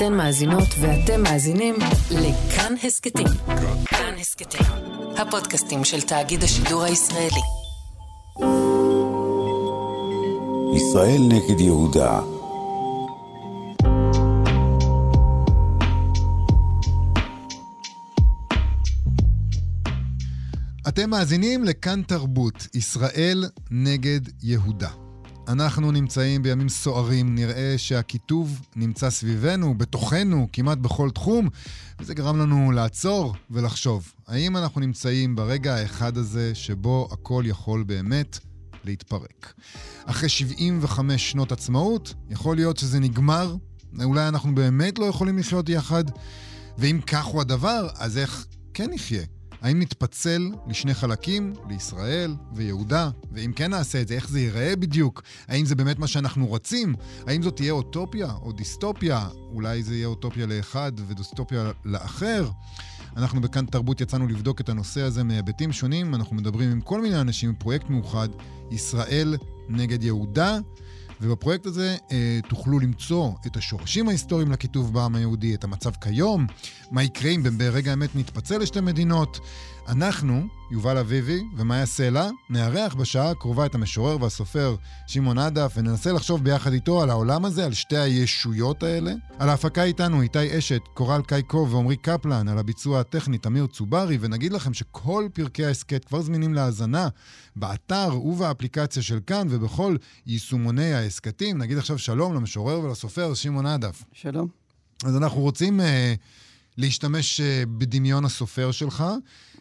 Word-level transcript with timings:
אתן 0.00 0.14
מאזינות 0.14 0.68
ואתם 0.80 1.22
מאזינים 1.22 1.74
לכאן 2.10 2.74
הסכתים. 2.84 3.26
כאן 3.86 4.14
הסכתים, 4.20 4.66
הפודקאסטים 5.16 5.84
של 5.84 6.00
תאגיד 6.00 6.42
השידור 6.42 6.82
הישראלי. 6.82 7.40
ישראל 10.76 11.20
נגד 11.28 11.60
יהודה 11.60 12.20
אתם 20.88 21.10
מאזינים 21.10 21.64
לכאן 21.64 22.02
תרבות, 22.02 22.66
ישראל 22.74 23.44
נגד 23.70 24.20
יהודה. 24.42 25.09
אנחנו 25.52 25.92
נמצאים 25.92 26.42
בימים 26.42 26.68
סוערים, 26.68 27.34
נראה 27.34 27.74
שהקיטוב 27.76 28.60
נמצא 28.76 29.10
סביבנו, 29.10 29.78
בתוכנו, 29.78 30.48
כמעט 30.52 30.78
בכל 30.78 31.10
תחום, 31.10 31.48
וזה 32.00 32.14
גרם 32.14 32.38
לנו 32.38 32.72
לעצור 32.72 33.34
ולחשוב, 33.50 34.12
האם 34.28 34.56
אנחנו 34.56 34.80
נמצאים 34.80 35.36
ברגע 35.36 35.74
האחד 35.74 36.16
הזה 36.16 36.54
שבו 36.54 37.08
הכל 37.12 37.44
יכול 37.46 37.82
באמת 37.82 38.38
להתפרק. 38.84 39.52
אחרי 40.04 40.28
75 40.28 41.30
שנות 41.30 41.52
עצמאות, 41.52 42.14
יכול 42.30 42.56
להיות 42.56 42.76
שזה 42.76 43.00
נגמר, 43.00 43.56
אולי 44.04 44.28
אנחנו 44.28 44.54
באמת 44.54 44.98
לא 44.98 45.04
יכולים 45.04 45.38
לחיות 45.38 45.68
יחד, 45.68 46.04
ואם 46.78 47.00
כך 47.06 47.24
הוא 47.24 47.40
הדבר, 47.40 47.88
אז 47.98 48.18
איך 48.18 48.46
כן 48.74 48.90
נחיה? 48.90 49.22
האם 49.60 49.78
נתפצל 49.78 50.50
לשני 50.66 50.94
חלקים, 50.94 51.52
לישראל 51.68 52.36
ויהודה? 52.52 53.10
ואם 53.32 53.52
כן 53.56 53.70
נעשה 53.70 54.00
את 54.00 54.08
זה, 54.08 54.14
איך 54.14 54.28
זה 54.28 54.40
ייראה 54.40 54.76
בדיוק? 54.76 55.22
האם 55.48 55.66
זה 55.66 55.74
באמת 55.74 55.98
מה 55.98 56.06
שאנחנו 56.06 56.46
רוצים? 56.46 56.94
האם 57.26 57.42
זאת 57.42 57.56
תהיה 57.56 57.72
אוטופיה 57.72 58.32
או 58.42 58.52
דיסטופיה? 58.52 59.28
אולי 59.52 59.82
זה 59.82 59.94
יהיה 59.94 60.06
אוטופיה 60.06 60.46
לאחד 60.46 60.92
ודיסטופיה 61.06 61.70
לאחר? 61.84 62.50
אנחנו 63.16 63.40
בכאן 63.40 63.66
תרבות 63.66 64.00
יצאנו 64.00 64.26
לבדוק 64.26 64.60
את 64.60 64.68
הנושא 64.68 65.00
הזה 65.00 65.24
מהיבטים 65.24 65.72
שונים. 65.72 66.14
אנחנו 66.14 66.36
מדברים 66.36 66.70
עם 66.70 66.80
כל 66.80 67.00
מיני 67.00 67.20
אנשים 67.20 67.54
פרויקט 67.54 67.90
מאוחד, 67.90 68.28
ישראל 68.70 69.36
נגד 69.68 70.02
יהודה. 70.02 70.58
ובפרויקט 71.20 71.66
הזה 71.66 71.96
אה, 72.12 72.40
תוכלו 72.48 72.78
למצוא 72.78 73.32
את 73.46 73.56
השורשים 73.56 74.08
ההיסטוריים 74.08 74.52
לכיתוב 74.52 74.92
בעם 74.92 75.14
היהודי, 75.14 75.54
את 75.54 75.64
המצב 75.64 75.90
כיום, 75.90 76.46
מה 76.90 77.02
יקרה 77.02 77.30
אם 77.30 77.42
ברגע 77.58 77.90
האמת 77.90 78.16
נתפצל 78.16 78.58
לשתי 78.58 78.80
מדינות. 78.80 79.40
אנחנו, 79.88 80.46
יובל 80.70 80.98
אביבי 80.98 81.42
ומאיה 81.56 81.86
סלע, 81.86 82.30
נארח 82.50 82.94
בשעה 82.94 83.30
הקרובה 83.30 83.66
את 83.66 83.74
המשורר 83.74 84.22
והסופר 84.22 84.76
שמעון 85.06 85.38
עדף, 85.38 85.72
וננסה 85.76 86.12
לחשוב 86.12 86.44
ביחד 86.44 86.72
איתו 86.72 87.02
על 87.02 87.10
העולם 87.10 87.44
הזה, 87.44 87.64
על 87.64 87.72
שתי 87.72 87.96
הישויות 87.96 88.82
האלה. 88.82 89.12
על 89.38 89.48
ההפקה 89.48 89.82
איתנו 89.82 90.22
איתי 90.22 90.58
אשת, 90.58 90.80
קורל 90.94 91.22
קייקו 91.22 91.68
ועמרי 91.70 91.96
קפלן, 91.96 92.48
על 92.48 92.58
הביצוע 92.58 93.00
הטכני 93.00 93.38
תמיר 93.38 93.66
צוברי, 93.66 94.18
ונגיד 94.20 94.52
לכם 94.52 94.74
שכל 94.74 95.28
פרקי 95.32 95.64
ההסכת 95.64 96.04
כבר 96.04 96.22
זמינים 96.22 96.54
להאזנה 96.54 97.08
באתר 97.56 98.20
ובאפליקציה 98.24 99.02
של 99.02 99.20
כאן 99.26 99.46
ובכל 99.50 99.96
יישומוני 100.26 100.94
ההסכתים. 100.94 101.58
נגיד 101.58 101.78
עכשיו 101.78 101.98
שלום 101.98 102.34
למשורר 102.34 102.80
ולסופר 102.80 103.34
שמעון 103.34 103.66
עדף. 103.66 104.04
שלום. 104.12 104.48
אז 105.04 105.16
אנחנו 105.16 105.40
רוצים... 105.40 105.80
אה, 105.80 106.14
להשתמש 106.80 107.40
אה, 107.40 107.62
בדמיון 107.78 108.24
הסופר 108.24 108.70
שלך, 108.70 109.04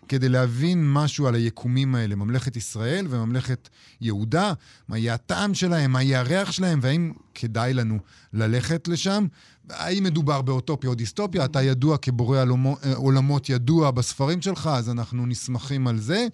כדי 0.08 0.30
להבין 0.30 0.94
משהו 0.94 1.28
על 1.28 1.36
היקומים 1.36 1.96
האלה, 1.96 2.16
ממלכת 2.16 2.56
ישראל 2.56 3.08
וממלכת 3.10 3.70
יהודה, 4.02 4.54
מה 4.88 4.98
יהיה 4.98 5.14
הטעם 5.14 5.54
שלהם, 5.54 5.92
מה 5.92 6.04
יהיה 6.04 6.20
הריח 6.20 6.52
שלהם, 6.52 6.80
והאם 6.82 7.14
כדאי 7.36 7.74
לנו 7.74 8.00
ללכת 8.34 8.88
לשם. 8.88 9.28
האם 9.70 10.04
מדובר 10.04 10.42
באוטופיה 10.42 10.90
או 10.90 10.96
דיסטופיה? 10.96 11.46
אתה 11.46 11.62
ידוע 11.62 11.98
כבורא 11.98 12.38
אה, 12.38 12.96
עולמות 12.96 13.50
ידוע 13.50 13.92
בספרים 13.92 14.42
שלך, 14.42 14.70
אז 14.74 14.90
אנחנו 14.90 15.26
נסמכים 15.26 15.88
על 15.88 16.00
זה. 16.00 16.28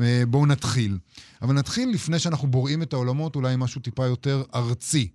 אה, 0.00 0.22
בואו 0.28 0.46
נתחיל. 0.46 0.98
אבל 1.42 1.54
נתחיל 1.54 1.90
לפני 1.90 2.18
שאנחנו 2.18 2.48
בוראים 2.48 2.82
את 2.82 2.92
העולמות, 2.92 3.36
אולי 3.36 3.54
משהו 3.58 3.80
טיפה 3.80 4.06
יותר 4.06 4.42
ארצי. 4.54 5.08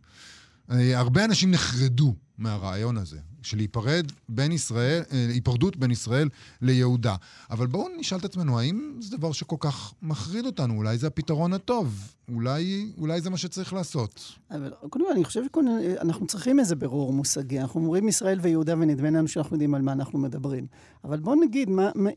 הרבה 0.69 1.25
אנשים 1.25 1.51
נחרדו 1.51 2.15
מהרעיון 2.37 2.97
הזה. 2.97 3.17
של 3.41 3.57
להיפרד 3.57 4.05
בין 4.29 4.51
ישראל, 4.51 5.03
אה, 5.11 5.27
היפרדות 5.29 5.77
בין 5.77 5.91
ישראל 5.91 6.29
ליהודה. 6.61 7.15
אבל 7.49 7.67
בואו 7.67 7.87
נשאל 7.99 8.17
את 8.17 8.25
עצמנו, 8.25 8.59
האם 8.59 8.97
זה 8.99 9.17
דבר 9.17 9.31
שכל 9.31 9.55
כך 9.59 9.93
מחריד 10.01 10.45
אותנו? 10.45 10.77
אולי 10.77 10.97
זה 10.97 11.07
הפתרון 11.07 11.53
הטוב? 11.53 12.13
אולי, 12.35 12.91
אולי 12.97 13.21
זה 13.21 13.29
מה 13.29 13.37
שצריך 13.37 13.73
לעשות? 13.73 14.35
אבל 14.51 14.73
קודם 14.89 15.05
כל, 15.05 15.11
אני 15.11 15.23
חושב 15.23 15.43
שאנחנו 15.55 16.27
צריכים 16.27 16.59
איזה 16.59 16.75
ברור 16.75 17.13
מושגי. 17.13 17.59
אנחנו 17.59 17.81
אומרים 17.81 18.07
ישראל 18.07 18.39
ויהודה, 18.41 18.73
ונדמה 18.73 19.09
לנו 19.09 19.27
שאנחנו 19.27 19.55
יודעים 19.55 19.75
על 19.75 19.81
מה 19.81 19.91
אנחנו 19.91 20.19
מדברים. 20.19 20.67
אבל 21.03 21.19
בואו 21.19 21.41
נגיד, 21.41 21.69
מה, 21.69 21.91
מה, 21.95 22.09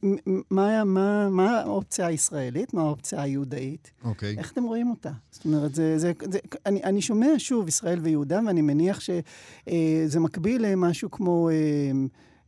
מה, 0.50 0.84
מה, 0.84 1.28
מה 1.28 1.60
האופציה 1.60 2.06
הישראלית? 2.06 2.74
מה 2.74 2.80
האופציה 2.80 3.22
היהודאית? 3.22 3.90
אוקיי. 4.04 4.38
איך 4.38 4.52
אתם 4.52 4.62
רואים 4.62 4.90
אותה? 4.90 5.10
זאת 5.30 5.44
אומרת, 5.44 5.74
זה, 5.74 5.98
זה, 5.98 6.12
זה, 6.30 6.38
אני, 6.66 6.84
אני 6.84 7.02
שומע 7.02 7.26
שוב 7.38 7.68
ישראל 7.68 7.98
ויהודה, 8.02 8.40
ואני 8.46 8.62
מניח 8.62 9.00
שזה 9.00 9.22
אה, 9.68 10.03
מקביל 10.20 10.66
למשהו 10.66 11.10
כמו... 11.10 11.50
אה, 11.50 11.54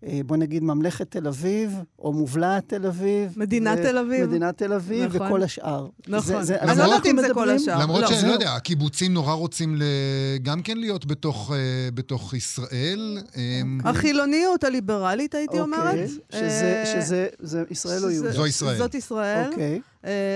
אה, 0.06 0.20
בוא 0.26 0.36
נגיד 0.36 0.62
ממלכת 0.62 1.10
תל 1.10 1.26
אביב, 1.26 1.78
או 1.98 2.12
מובלעת 2.12 2.68
תל 2.68 2.86
אביב. 2.86 3.32
מדינת 3.36 3.78
תל 3.78 3.98
אביב. 3.98 4.26
מדינת 4.26 4.58
תל 4.58 4.72
אביב 4.72 5.16
נכון. 5.16 5.26
וכל 5.26 5.42
השאר. 5.42 5.88
נכון. 6.08 6.20
זה, 6.20 6.42
זה, 6.42 6.60
אני 6.60 6.78
לא 6.78 6.82
יודעת 6.82 7.06
אם 7.06 7.20
זה 7.20 7.34
כל 7.34 7.50
השאר. 7.50 7.82
למרות 7.82 8.00
לא, 8.00 8.08
שאני 8.08 8.28
לא 8.28 8.32
יודע, 8.32 8.54
הקיבוצים 8.54 9.14
נורא 9.14 9.34
רוצים 9.34 9.78
גם 10.42 10.62
כן 10.62 10.78
להיות 10.78 11.06
בתוך, 11.06 11.50
uh, 11.50 11.54
בתוך 11.94 12.34
ישראל. 12.34 13.18
אוקיי. 13.26 13.62
החילוניות 13.84 14.64
הליברלית, 14.64 15.34
הייתי 15.34 15.60
אוקיי. 15.60 15.80
אומרת. 15.80 16.08
שזה, 16.32 16.84
שזה 16.94 17.26
זה 17.38 17.62
ישראל 17.70 18.04
או 18.04 18.10
יהודה? 18.10 18.32
זו 18.32 18.46
ישראל. 18.46 18.78
זאת 18.78 18.94
ישראל. 18.94 19.48
אוקיי. 19.50 19.80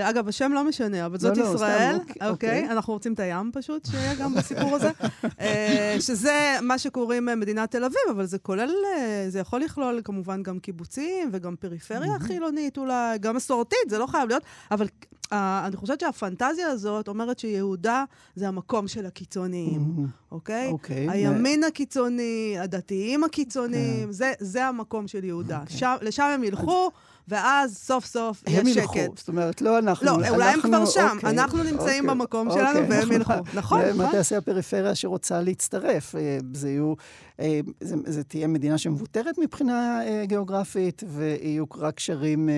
אגב, 0.03 0.29
השם 0.29 0.53
לא 0.53 0.65
משנה, 0.65 1.07
אבל 1.07 1.19
זאת 1.19 1.37
לא, 1.37 1.45
לא 1.45 1.55
ישראל, 1.55 1.97
לא, 2.21 2.29
אוקיי? 2.29 2.71
אנחנו 2.71 2.93
רוצים 2.93 3.13
את 3.13 3.21
הים 3.21 3.51
פשוט, 3.55 3.87
שיהיה 3.87 4.15
גם 4.15 4.35
בסיפור 4.35 4.77
הזה. 4.77 4.91
אה, 5.41 5.97
שזה 6.01 6.57
מה 6.63 6.79
שקוראים 6.79 7.27
מדינת 7.27 7.71
תל 7.71 7.85
אביב, 7.85 8.01
אבל 8.11 8.27
זה 8.27 8.39
כולל, 8.39 8.71
אה, 8.97 9.25
זה 9.29 9.39
יכול 9.39 9.61
לכלול 9.61 10.01
כמובן 10.05 10.43
גם 10.43 10.59
קיבוצים 10.59 11.29
וגם 11.33 11.57
פריפריה 11.57 12.19
חילונית 12.21 12.79
אולי, 12.79 13.19
גם 13.19 13.37
מסורתית, 13.37 13.79
זה 13.89 13.99
לא 13.99 14.07
חייב 14.07 14.29
להיות, 14.29 14.43
אבל 14.71 14.87
אני 15.33 15.77
חושבת 15.77 16.01
שהפנטזיה 16.01 16.69
הזאת 16.69 17.09
אומרת 17.09 17.39
שיהודה 17.39 18.05
זה 18.35 18.49
המקום 18.49 18.89
של 18.89 19.07
הקיצוניים, 19.07 20.07
אוקיי? 20.33 20.69
אוקיי. 20.71 21.11
הימין 21.11 21.65
הקיצוני, 21.65 22.57
הדתיים 22.61 23.25
הקיצוניים, 23.25 24.11
כן. 24.19 24.33
זה 24.41 24.67
המקום 24.67 25.09
של 25.09 25.25
יהודה. 25.25 25.61
אוקיי. 25.61 26.09
לשם 26.09 26.23
הם 26.35 26.45
ילכו. 26.45 26.91
ואז 27.31 27.77
סוף 27.77 28.07
סוף 28.07 28.43
יש 28.47 28.55
שקט. 28.55 28.61
הם 28.61 28.67
ילכו, 28.69 29.15
זאת 29.17 29.29
אומרת, 29.29 29.63
לא 29.63 29.79
אנחנו. 29.79 30.07
לא, 30.07 30.29
אולי 30.29 30.53
הם 30.53 30.61
כבר 30.61 30.87
שם. 30.87 31.17
אוקיי, 31.17 31.31
אנחנו 31.31 31.63
נמצאים 31.63 31.79
אוקיי, 31.79 32.01
במקום 32.03 32.49
אוקיי, 32.49 32.63
שלנו 32.63 32.89
והם 32.89 33.01
נכון. 33.01 33.13
ילכו. 33.13 33.33
נכון, 33.55 33.81
נכון. 33.81 33.97
מה 33.97 34.09
תעשה 34.13 34.39
הפריפריה 34.39 34.95
שרוצה 34.95 35.41
להצטרף? 35.41 36.15
אה, 36.15 36.39
זה 36.55 36.69
יהיו... 36.71 36.95
אה, 37.41 37.61
זה, 37.81 37.97
זה 38.07 38.25
תהיה 38.25 38.47
מדינה 38.47 38.79
שמבוטרת 38.79 39.39
מבחינה 39.39 40.01
אה, 40.07 40.25
גיאוגרפית, 40.27 41.03
ויהיו 41.09 41.65
רק 41.79 41.95
קשרים... 41.95 42.49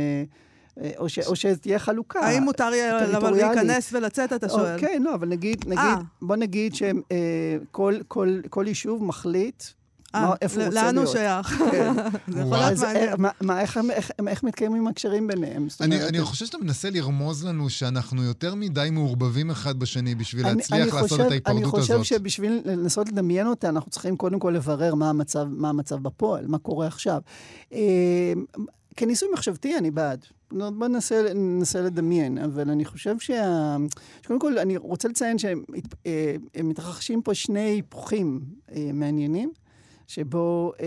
או, 0.98 1.08
ש, 1.08 1.18
או 1.18 1.36
שתהיה 1.36 1.78
חלוקה. 1.78 2.20
האם 2.20 2.42
מותר 2.42 2.70
להיכנס 2.70 3.92
ולצאת, 3.92 4.32
אתה 4.32 4.48
שואל? 4.48 4.74
אוקיי, 4.74 4.98
לא, 4.98 5.14
אבל 5.14 5.28
נגיד, 5.28 5.64
נגיד, 5.66 6.06
בוא 6.22 6.36
נגיד 6.36 6.74
שכל 6.74 7.94
כל, 8.08 8.40
כל 8.50 8.64
יישוב 8.68 9.04
מחליט 9.04 9.62
אה, 10.14 10.34
איפה 10.42 10.60
הוא 10.60 10.66
רוצה 10.66 10.82
להיות. 10.82 10.94
לאן 10.94 10.98
הוא 10.98 11.12
שייך. 11.12 11.46
כן. 11.70 11.92
זה 12.34 12.40
יכול 12.40 12.56
להיות 12.56 12.78
מעניין. 13.40 13.90
איך 14.26 14.42
מתקיימים 14.42 14.86
הקשרים 14.86 15.26
ביניהם? 15.26 15.66
אני 15.80 16.20
חושב 16.20 16.46
שאתה 16.46 16.58
מנסה 16.58 16.90
לרמוז 16.90 17.44
לנו 17.44 17.70
שאנחנו 17.70 18.22
יותר 18.22 18.54
מדי 18.54 18.88
מעורבבים 18.92 19.50
אחד 19.50 19.78
בשני 19.78 20.14
בשביל 20.14 20.46
להצליח 20.46 20.94
לעשות 20.94 21.20
את 21.20 21.30
ההיפרדות 21.30 21.74
הזאת. 21.74 21.90
אני 21.90 21.98
חושב 21.98 22.02
שבשביל 22.02 22.60
לנסות 22.64 23.08
לדמיין 23.08 23.46
אותה, 23.46 23.68
אנחנו 23.68 23.90
צריכים 23.90 24.16
קודם 24.16 24.38
כל 24.38 24.50
לברר 24.50 24.94
מה 24.94 25.68
המצב 25.68 25.98
בפועל, 26.02 26.46
מה 26.46 26.58
קורה 26.58 26.86
עכשיו. 26.86 27.20
אה, 27.72 28.32
כניסוי 28.96 29.28
מחשבתי, 29.32 29.78
אני 29.78 29.90
בעד. 29.90 30.24
בוא 30.52 30.88
ננסה, 30.88 31.34
ננסה 31.34 31.80
לדמיין, 31.80 32.38
אבל 32.38 32.70
אני 32.70 32.84
חושב 32.84 33.18
שה... 33.18 33.76
שקודם 34.22 34.40
כל, 34.40 34.58
אני 34.58 34.76
רוצה 34.76 35.08
לציין 35.08 35.36
שמתרחשים 35.38 37.18
אה, 37.18 37.24
פה 37.24 37.34
שני 37.34 37.60
היפוכים 37.60 38.40
מעניינים. 38.92 39.52
שבו 40.06 40.72
אה, 40.80 40.86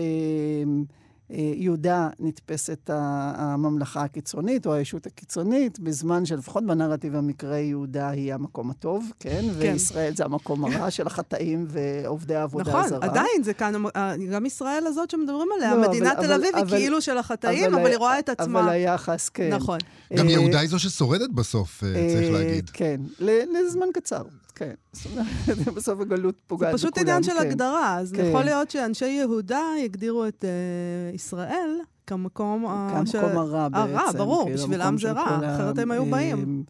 אה, 1.30 1.52
יהודה 1.54 2.08
נתפסת 2.20 2.90
הממלכה 2.92 4.02
הקיצונית 4.02 4.66
או 4.66 4.74
הישות 4.74 5.06
הקיצונית, 5.06 5.78
בזמן 5.78 6.26
שלפחות 6.26 6.66
בנרטיב 6.66 7.16
המקראי 7.16 7.60
יהודה 7.60 8.08
היא 8.08 8.34
המקום 8.34 8.70
הטוב, 8.70 9.10
כן? 9.20 9.40
כן. 9.40 9.48
וישראל 9.58 10.16
זה 10.16 10.24
המקום 10.24 10.64
הרע 10.64 10.90
של 10.96 11.06
החטאים 11.06 11.66
ועובדי 11.68 12.34
העבודה 12.34 12.70
נכון, 12.70 12.84
הזרה. 12.84 12.98
נכון, 12.98 13.10
עדיין 13.10 13.42
זה 13.42 13.54
כאן, 13.54 13.72
אה, 13.96 14.14
גם 14.32 14.46
ישראל 14.46 14.86
הזאת 14.86 15.10
שמדברים 15.10 15.48
עליה, 15.56 15.74
לא, 15.74 15.88
מדינת 15.88 16.18
תל 16.18 16.32
אביב 16.32 16.56
היא 16.56 16.64
כאילו 16.64 17.00
של 17.00 17.18
החטאים, 17.18 17.64
אבל, 17.64 17.80
אבל 17.80 17.90
היא 17.90 17.96
רואה 17.96 18.18
את 18.18 18.28
עצמה. 18.28 18.60
אבל 18.60 18.68
היחס, 18.68 19.28
כן. 19.28 19.48
נכון. 19.52 19.78
גם 20.16 20.28
יהודה 20.28 20.60
היא 20.60 20.68
זו 20.68 20.78
ששורדת 20.78 21.30
בסוף, 21.30 21.82
צריך 22.12 22.32
להגיד. 22.32 22.70
כן, 22.70 23.00
לזמן 23.20 23.86
קצר. 23.94 24.22
כן. 24.56 24.74
זאת 24.92 25.06
אומרת, 25.12 25.26
בסוף 25.76 26.00
הגלות 26.00 26.40
פוגעת 26.46 26.74
בכולם. 26.74 26.78
זה 26.78 26.86
פשוט 26.86 26.98
עניין 26.98 27.22
של 27.22 27.32
כן. 27.32 27.46
הגדרה, 27.46 27.98
אז 27.98 28.12
כן. 28.12 28.24
יכול 28.24 28.42
להיות 28.42 28.70
שאנשי 28.70 29.06
יהודה 29.06 29.62
יגדירו 29.84 30.26
את 30.26 30.44
uh, 30.44 31.14
ישראל 31.14 31.80
כמקום... 32.06 32.66
הרע 32.66 33.68
בעצם. 33.68 33.78
הרע, 33.78 34.12
ברור, 34.12 34.50
בשבילם 34.54 34.98
זה 34.98 35.12
רע, 35.12 35.54
אחרת 35.54 35.78
הם 35.78 35.90
היו 35.90 36.06
באים. 36.06 36.64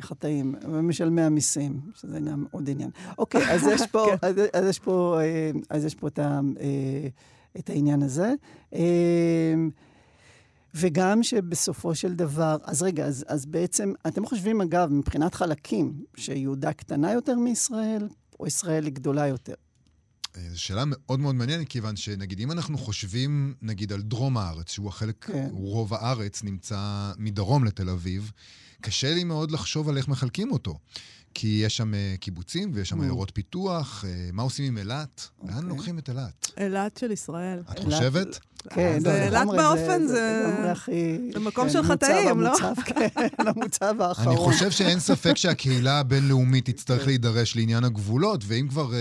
חטאים, 0.00 0.54
ומשלמי 0.72 1.22
המיסים, 1.22 1.80
שזה 1.94 2.20
גם 2.20 2.44
עוד 2.50 2.70
עניין. 2.70 2.90
אוקיי, 3.18 3.54
אז 3.54 3.66
יש 3.66 3.82
פה, 3.92 4.06
כן. 4.20 4.28
אז, 4.52 4.66
יש 4.68 4.78
פה, 4.78 5.18
אז 5.70 5.84
יש 5.84 5.94
פה 5.94 6.08
את 7.58 7.70
העניין 7.70 8.02
הזה. 8.02 8.34
וגם 10.80 11.22
שבסופו 11.22 11.94
של 11.94 12.14
דבר, 12.14 12.56
אז 12.64 12.82
רגע, 12.82 13.04
אז, 13.04 13.24
אז 13.28 13.46
בעצם, 13.46 13.92
אתם 14.06 14.26
חושבים, 14.26 14.60
אגב, 14.60 14.92
מבחינת 14.92 15.34
חלקים, 15.34 16.04
שיהודה 16.16 16.72
קטנה 16.72 17.12
יותר 17.12 17.34
מישראל, 17.34 18.08
או 18.40 18.46
ישראל 18.46 18.84
היא 18.84 18.92
גדולה 18.92 19.26
יותר? 19.26 19.54
אה, 20.36 20.42
זו 20.50 20.60
שאלה 20.60 20.84
מאוד 20.86 21.20
מאוד 21.20 21.34
מעניינת, 21.34 21.68
כיוון 21.68 21.96
שנגיד, 21.96 22.40
אם 22.40 22.52
אנחנו 22.52 22.78
חושבים, 22.78 23.54
נגיד, 23.62 23.92
על 23.92 24.02
דרום 24.02 24.36
הארץ, 24.36 24.70
שהוא 24.70 24.88
החלק, 24.88 25.24
כן. 25.24 25.48
רוב 25.52 25.94
הארץ 25.94 26.42
נמצא 26.42 27.12
מדרום 27.18 27.64
לתל 27.64 27.90
אביב, 27.90 28.32
קשה 28.80 29.14
לי 29.14 29.24
מאוד 29.24 29.50
לחשוב 29.50 29.88
על 29.88 29.96
איך 29.96 30.08
מחלקים 30.08 30.52
אותו. 30.52 30.78
כי 31.34 31.60
יש 31.64 31.76
שם 31.76 31.94
אה, 31.94 32.14
קיבוצים 32.20 32.70
ויש 32.74 32.88
שם 32.88 33.00
עיירות 33.00 33.30
פיתוח. 33.34 34.04
אה, 34.04 34.30
מה 34.32 34.42
עושים 34.42 34.64
עם 34.64 34.78
אילת? 34.78 35.28
לאן 35.42 35.54
אוקיי. 35.54 35.68
לוקחים 35.68 35.98
את 35.98 36.08
אילת? 36.08 36.50
אילת 36.56 36.96
של 36.96 37.10
ישראל. 37.10 37.62
את 37.72 37.78
חושבת? 37.78 38.38
כן, 38.70 38.98
לא, 39.04 39.10
אילת 39.10 39.46
באופן 39.46 40.06
זה... 40.06 40.46
זה 41.32 41.40
מקום 41.40 41.64
כן, 41.64 41.70
של 41.70 41.82
חטאים, 41.82 42.40
לא? 42.40 42.50
כן, 42.84 43.08
למוצב 43.44 44.00
האחרון. 44.00 44.28
אני 44.28 44.36
חושב 44.36 44.70
שאין 44.70 45.00
ספק 45.00 45.36
שהקהילה 45.36 45.98
הבינלאומית 45.98 46.70
תצטרך 46.70 47.06
להידרש 47.06 47.56
לעניין 47.56 47.84
הגבולות, 47.84 48.44
ואם 48.46 48.68
כבר 48.68 48.92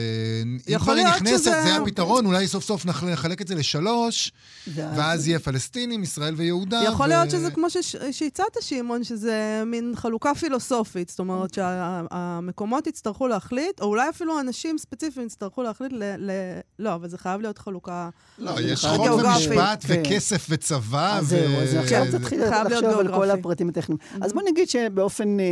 היא 0.88 1.06
נכנסת, 1.06 1.44
זה 1.44 1.76
הפתרון, 1.76 2.26
אולי 2.26 2.48
סוף 2.48 2.64
סוף 2.64 2.86
נחלק 2.86 3.42
את 3.42 3.48
זה 3.48 3.56
לשלוש, 3.56 4.32
ואז 4.76 5.28
יהיה 5.28 5.40
פלסטינים, 5.40 6.04
ישראל 6.04 6.34
ויהודה. 6.38 6.82
יכול 6.84 7.08
להיות 7.08 7.32
שזה 7.32 7.52
כמו 7.52 7.68
שהצעת, 8.12 8.58
שמעון, 8.62 9.04
שזה 9.04 9.64
מין 9.66 9.94
חלוקה 9.96 10.36
פילוסופית, 10.36 11.10
זאת 11.10 11.20
אומרת 11.20 11.54
שהמקומות 11.54 12.88
יצטרכו 12.88 13.28
להחליט, 13.28 13.82
או 13.82 13.86
אולי 13.86 14.10
אפילו 14.10 14.40
אנשים 14.40 14.78
ספציפיים 14.78 15.26
יצטרכו 15.26 15.64
להחליט 15.64 15.92
ל... 15.94 16.32
לא, 16.80 16.96
אבל 16.96 17.10
זה 17.10 17.18
חייב 17.18 17.42
להיות 17.42 17.58
חלוקה... 17.58 18.10
לא, 18.40 18.62
יש 18.62 18.86
חוק 18.86 19.06
ומשפט 19.12 19.47
כן. 19.88 20.02
וכסף 20.02 20.48
וצבא. 20.50 21.18
אז 21.18 21.28
זהו, 21.28 21.56
אז 21.62 21.74
עכשיו 21.74 22.06
תתחיל 22.12 22.44
לחשוב 22.44 23.00
על 23.00 23.08
כל 23.08 23.32
הפרטים 23.32 23.70
הטכניים. 23.70 24.00
אז 24.22 24.34
בוא 24.34 24.42
נגיד 24.52 24.70
שבאופן 24.70 25.40
אה, 25.40 25.46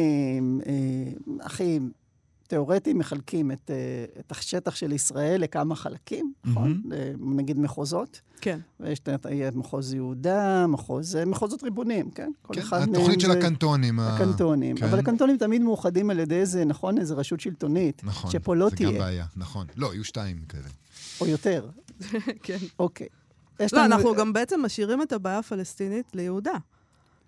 אה, 0.68 1.46
הכי... 1.46 1.80
תיאורטי 2.48 2.94
מחלקים 2.94 3.52
את, 3.52 3.72
uh, 3.72 4.20
את 4.20 4.32
השטח 4.32 4.76
של 4.76 4.92
ישראל 4.92 5.42
לכמה 5.42 5.76
חלקים, 5.76 6.34
נכון? 6.46 6.82
נגיד 7.20 7.60
מחוזות. 7.60 8.22
כן. 8.42 8.60
ויש 8.80 9.00
את 9.00 9.56
מחוז 9.56 9.94
יהודה, 9.94 10.68
מחוז, 10.68 11.18
מחוזות 11.26 11.64
ריבוניים, 11.64 12.12
כן? 12.12 12.32
כן, 12.54 12.62
התוכנית 12.72 13.20
של 13.20 13.32
הקנטונים. 13.32 14.00
הקנטונים. 14.00 14.76
כן. 14.76 14.86
אבל 14.86 15.00
הקנטונים 15.00 15.38
תמיד 15.38 15.62
מאוחדים 15.62 16.10
על 16.10 16.20
ידי 16.20 16.36
איזה, 16.36 16.66
נכון, 16.66 16.98
איזה 16.98 17.14
רשות 17.14 17.40
שלטונית. 17.40 18.02
נכון. 18.04 18.32
שפה 18.32 18.56
לא 18.56 18.70
תהיה. 18.76 18.90
זה 18.90 18.96
גם 18.96 19.00
בעיה, 19.00 19.26
נכון. 19.36 19.68
לא, 19.76 19.94
יהיו 19.94 20.04
שתיים 20.04 20.38
כאלה. 20.50 20.68
או 21.22 21.28
יותר. 21.28 21.70
כן. 22.44 22.58
אוקיי. 22.80 23.08
לא, 23.60 23.68
לנו... 23.74 23.96
אנחנו 23.96 24.16
גם 24.16 24.34
בעצם 24.34 24.66
משאירים 24.66 25.02
את 25.02 25.12
הבעיה 25.14 25.38
הפלסטינית 25.38 26.06
ליהודה. 26.14 26.54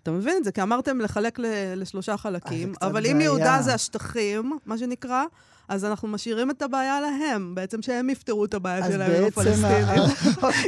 אתה 0.02 0.10
מבין 0.10 0.36
את 0.36 0.44
זה? 0.44 0.52
כי 0.52 0.62
אמרתם 0.62 1.00
לחלק 1.00 1.38
לשלושה 1.76 2.16
חלקים, 2.16 2.72
אבל 2.82 3.06
אם 3.06 3.20
יהודה 3.20 3.58
זה 3.62 3.74
השטחים, 3.74 4.58
מה 4.66 4.78
שנקרא, 4.78 5.24
אז 5.68 5.84
אנחנו 5.84 6.08
משאירים 6.08 6.50
את 6.50 6.62
הבעיה 6.62 7.00
להם, 7.00 7.54
בעצם 7.54 7.82
שהם 7.82 8.10
יפתרו 8.10 8.44
את 8.44 8.54
הבעיה 8.54 8.92
שלהם, 8.92 9.24
הפלסטינים. 9.24 9.86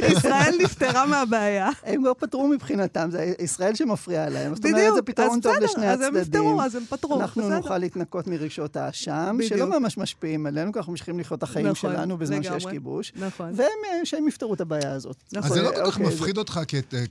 ישראל 0.17 0.53
נפטרה 0.63 1.05
מהבעיה. 1.05 1.69
הם 1.83 2.01
כבר 2.01 2.13
פתרו 2.13 2.47
מבחינתם, 2.47 3.09
זה 3.11 3.33
ישראל 3.39 3.75
שמפריעה 3.75 4.29
להם. 4.29 4.55
זאת 4.55 4.65
אומרת, 4.65 4.93
זה 4.95 5.01
פתרון 5.01 5.41
טוב 5.41 5.55
לשני 5.61 5.87
הצדדים. 5.87 6.07
אז 6.07 6.15
הם 6.15 6.21
יפתרו, 6.21 6.61
אז 6.61 6.75
הם 6.75 6.83
פתרו, 6.89 7.21
אנחנו 7.21 7.49
נוכל 7.49 7.77
להתנקות 7.77 8.27
מרישות 8.27 8.75
האשם, 8.75 9.37
שלא 9.47 9.79
ממש 9.79 9.97
משפיעים 9.97 10.45
עלינו, 10.45 10.73
כי 10.73 10.79
אנחנו 10.79 10.91
ממשיכים 10.91 11.19
לחיות 11.19 11.37
את 11.37 11.43
החיים 11.43 11.67
נכון, 11.67 11.91
שלנו 11.93 12.17
בזמן 12.17 12.43
שיש 12.43 12.65
כיבוש. 12.65 13.13
נכון. 13.15 13.51
והם, 13.55 13.69
אה, 13.91 14.27
יפתרו 14.27 14.53
את 14.53 14.61
הבעיה 14.61 14.91
הזאת. 14.91 15.23
אז 15.37 15.53
זה 15.53 15.61
לא 15.61 15.69
כל 15.69 15.75
כך 15.75 15.85
אוקיי, 15.85 16.05
מפחיד 16.05 16.37
אותך, 16.37 16.59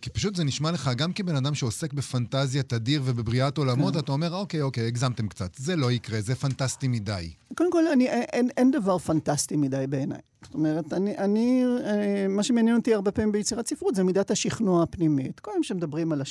כי 0.03 0.11
פשוט 0.11 0.37
זה 0.37 0.45
נשמע 0.45 0.71
לך, 0.71 0.91
גם 0.97 1.13
כבן 1.13 1.37
אדם 1.37 1.55
שעוסק 1.55 1.93
בפנטזיה 1.93 2.63
תדיר 2.63 3.03
ובבריאת 3.05 3.59
עולמות, 3.59 3.95
כן. 3.95 3.99
אתה 3.99 4.13
אומר, 4.13 4.35
אוקיי, 4.35 4.63
אוקיי, 4.63 4.87
הגזמתם 4.87 5.29
קצת. 5.29 5.55
זה 5.57 5.77
לא 5.77 5.93
יקרה, 5.93 6.21
זה 6.21 6.35
פנטסטי 6.35 6.89
מדי. 6.89 7.31
קודם 7.55 7.73
כל, 7.73 7.80
אני, 7.93 8.09
אין, 8.09 8.49
אין 8.57 8.71
דבר 8.71 8.99
פנטסטי 8.99 9.57
מדי 9.57 9.85
בעיניי. 9.89 10.19
זאת 10.45 10.55
אומרת, 10.55 10.93
אני, 10.93 11.19
אני, 11.19 11.65
אה, 11.85 12.27
מה 12.29 12.43
שמעניין 12.43 12.77
אותי 12.77 12.95
הרבה 12.95 13.11
פעמים 13.11 13.33
ביצירת 13.33 13.67
ספרות 13.69 13.95
זה 13.95 14.05
מידת 14.05 14.31
השכנוע 14.31 14.83
הפנימית. 14.83 15.41
כל 15.41 15.51
יום 15.55 15.63
שמדברים 15.63 16.13
על 16.13 16.23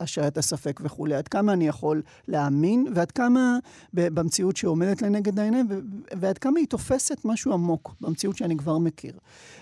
השעיית 0.00 0.38
הספק 0.38 0.80
וכולי, 0.84 1.14
עד 1.14 1.28
כמה 1.28 1.52
אני 1.52 1.68
יכול 1.68 2.02
להאמין, 2.28 2.86
ועד 2.94 3.10
כמה 3.10 3.58
במציאות 3.92 4.56
שעומדת 4.56 5.02
לנגד 5.02 5.38
העיניים, 5.38 5.68
ועד 6.16 6.38
כמה 6.38 6.58
היא 6.58 6.66
תופסת 6.66 7.24
משהו 7.24 7.52
עמוק 7.52 7.94
במציאות 8.00 8.36
שאני 8.36 8.56
כבר 8.56 8.78
מכיר. 8.78 9.18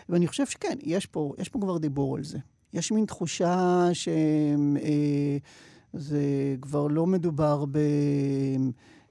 ואני 0.08 0.26
חושב 0.26 0.46
שכן, 0.46 0.76
יש 0.82 1.06
פה, 1.06 1.32
יש 1.38 1.48
פה 1.48 1.58
כבר 1.60 1.78
דיבור 1.78 2.16
על 2.16 2.24
זה. 2.24 2.38
יש 2.72 2.92
מין 2.92 3.04
תחושה 3.04 3.88
שזה 3.92 4.16
אה, 6.16 6.56
כבר 6.60 6.86
לא 6.86 7.06
מדובר 7.06 7.64
ב... 7.70 7.78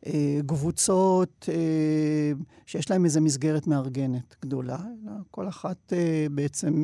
אה, 0.08 0.40
קבוצות 0.46 1.50
אה, 1.50 2.32
שיש 2.66 2.92
להן 2.92 3.06
איזו 3.06 3.22
מסגרת 3.22 3.68
מארגנת 3.68 4.36
גדולה, 4.42 4.78
אלא 4.78 5.12
כל 5.32 5.48
אחת 5.48 5.94
אה, 5.94 6.28
בעצם, 6.32 6.84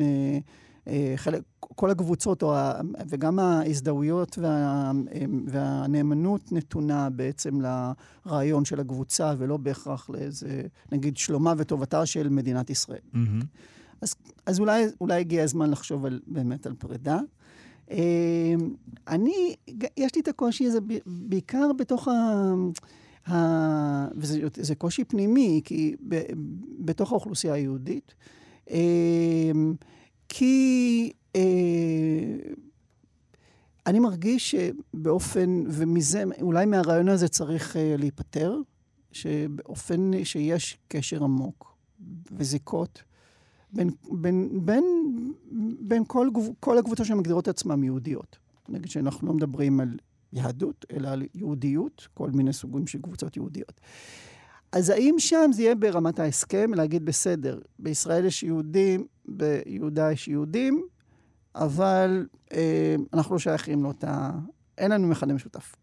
חלק, 1.16 1.42
כל 1.60 1.90
הקבוצות, 1.90 2.42
וגם 3.08 3.38
ההזדהויות 3.38 4.38
וה, 4.38 4.92
והנאמנות 5.46 6.52
נתונה 6.52 7.10
בעצם 7.10 7.58
לרעיון 8.26 8.64
של 8.64 8.80
הקבוצה, 8.80 9.34
ולא 9.38 9.56
בהכרח 9.56 10.10
לאיזה, 10.10 10.62
נגיד, 10.92 11.16
שלומה 11.16 11.54
וטובתה 11.56 12.06
של 12.06 12.28
מדינת 12.28 12.70
ישראל. 12.70 13.00
Mm-hmm. 13.14 13.44
אז, 14.00 14.14
אז 14.46 14.60
אולי, 14.60 14.84
אולי 15.00 15.20
הגיע 15.20 15.44
הזמן 15.44 15.70
לחשוב 15.70 16.06
על, 16.06 16.20
באמת 16.26 16.66
על 16.66 16.74
פרידה. 16.74 17.18
אני, 19.08 19.56
יש 19.96 20.14
לי 20.14 20.20
את 20.20 20.28
הקושי 20.28 20.66
הזה 20.66 20.78
בעיקר 21.06 21.70
בתוך 21.78 22.08
ה... 22.08 22.12
וזה 24.16 24.74
קושי 24.78 25.04
פנימי, 25.04 25.60
כי 25.64 25.96
ב, 26.08 26.22
בתוך 26.78 27.12
האוכלוסייה 27.12 27.54
היהודית, 27.54 28.14
אמ, 28.70 29.74
כי 30.28 31.12
אה, 31.36 31.40
אני 33.86 33.98
מרגיש 33.98 34.50
שבאופן, 34.50 35.64
ומזה, 35.68 36.24
אולי 36.40 36.66
מהרעיון 36.66 37.08
הזה 37.08 37.28
צריך 37.28 37.76
אה, 37.76 37.94
להיפטר, 37.98 38.56
שבאופן 39.12 40.24
שיש 40.24 40.78
קשר 40.88 41.24
עמוק 41.24 41.76
וזיקות 42.32 43.02
בין, 43.72 43.90
בין, 44.10 44.48
בין, 44.64 44.84
בין 45.80 46.04
כל, 46.06 46.28
כל 46.60 46.78
הקבוצות 46.78 47.06
שמגדירות 47.06 47.48
עצמן 47.48 47.84
יהודיות. 47.84 48.38
נגיד 48.68 48.90
שאנחנו 48.90 49.28
לא 49.28 49.34
מדברים 49.34 49.80
על 49.80 49.96
יהדות, 50.32 50.86
אלא 50.92 51.08
על 51.08 51.22
יהודיות, 51.34 52.08
כל 52.14 52.30
מיני 52.30 52.52
סוגים 52.52 52.86
של 52.86 52.98
קבוצות 53.02 53.36
יהודיות. 53.36 53.80
אז 54.72 54.90
האם 54.90 55.14
שם 55.18 55.50
זה 55.52 55.62
יהיה 55.62 55.74
ברמת 55.74 56.18
ההסכם, 56.18 56.74
להגיד, 56.74 57.04
בסדר, 57.04 57.60
בישראל 57.78 58.24
יש 58.24 58.42
יהודים, 58.42 59.06
ביהודה 59.24 60.12
יש 60.12 60.28
יהודים, 60.28 60.82
אבל 61.54 62.26
אה, 62.52 62.96
אנחנו 63.12 63.34
לא 63.34 63.38
שייכים 63.38 63.82
לאותה... 63.82 64.30
אין 64.78 64.90
לנו 64.90 65.08
מכנה 65.08 65.34
משותף. 65.34 65.74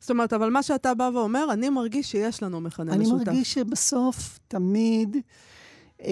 זאת 0.00 0.10
אומרת, 0.10 0.32
אבל 0.32 0.50
מה 0.50 0.62
שאתה 0.62 0.94
בא 0.94 1.10
ואומר, 1.14 1.46
אני 1.52 1.68
מרגיש 1.68 2.10
שיש 2.10 2.42
לנו 2.42 2.60
מכנה 2.60 2.92
אני 2.92 3.04
משותף. 3.04 3.16
אני 3.16 3.24
מרגיש 3.30 3.54
שבסוף, 3.54 4.38
תמיד, 4.48 5.16
אה, 6.02 6.10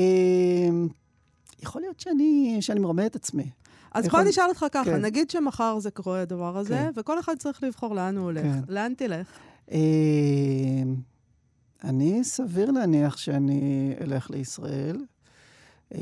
יכול 1.62 1.82
להיות 1.82 2.00
שאני, 2.00 2.56
שאני 2.60 2.80
מרמה 2.80 3.06
את 3.06 3.16
עצמי. 3.16 3.50
אז 3.92 4.08
בוא 4.08 4.20
נשאל 4.20 4.44
אותך 4.48 4.66
ככה, 4.72 4.84
כן. 4.84 5.00
נגיד 5.00 5.30
שמחר 5.30 5.78
זה 5.78 5.90
קורה 5.90 6.22
הדבר 6.22 6.58
הזה, 6.58 6.74
כן. 6.74 6.90
וכל 6.96 7.20
אחד 7.20 7.34
צריך 7.38 7.62
לבחור 7.62 7.94
לאן 7.94 8.16
הוא 8.16 8.24
הולך. 8.24 8.42
כן. 8.42 8.60
לאן 8.68 8.94
תלך? 8.96 9.26
אה, 9.72 9.78
אני 11.84 12.24
סביר 12.24 12.70
להניח 12.70 13.16
שאני 13.16 13.94
אלך 14.00 14.30
לישראל. 14.30 15.04
אה, 15.94 16.00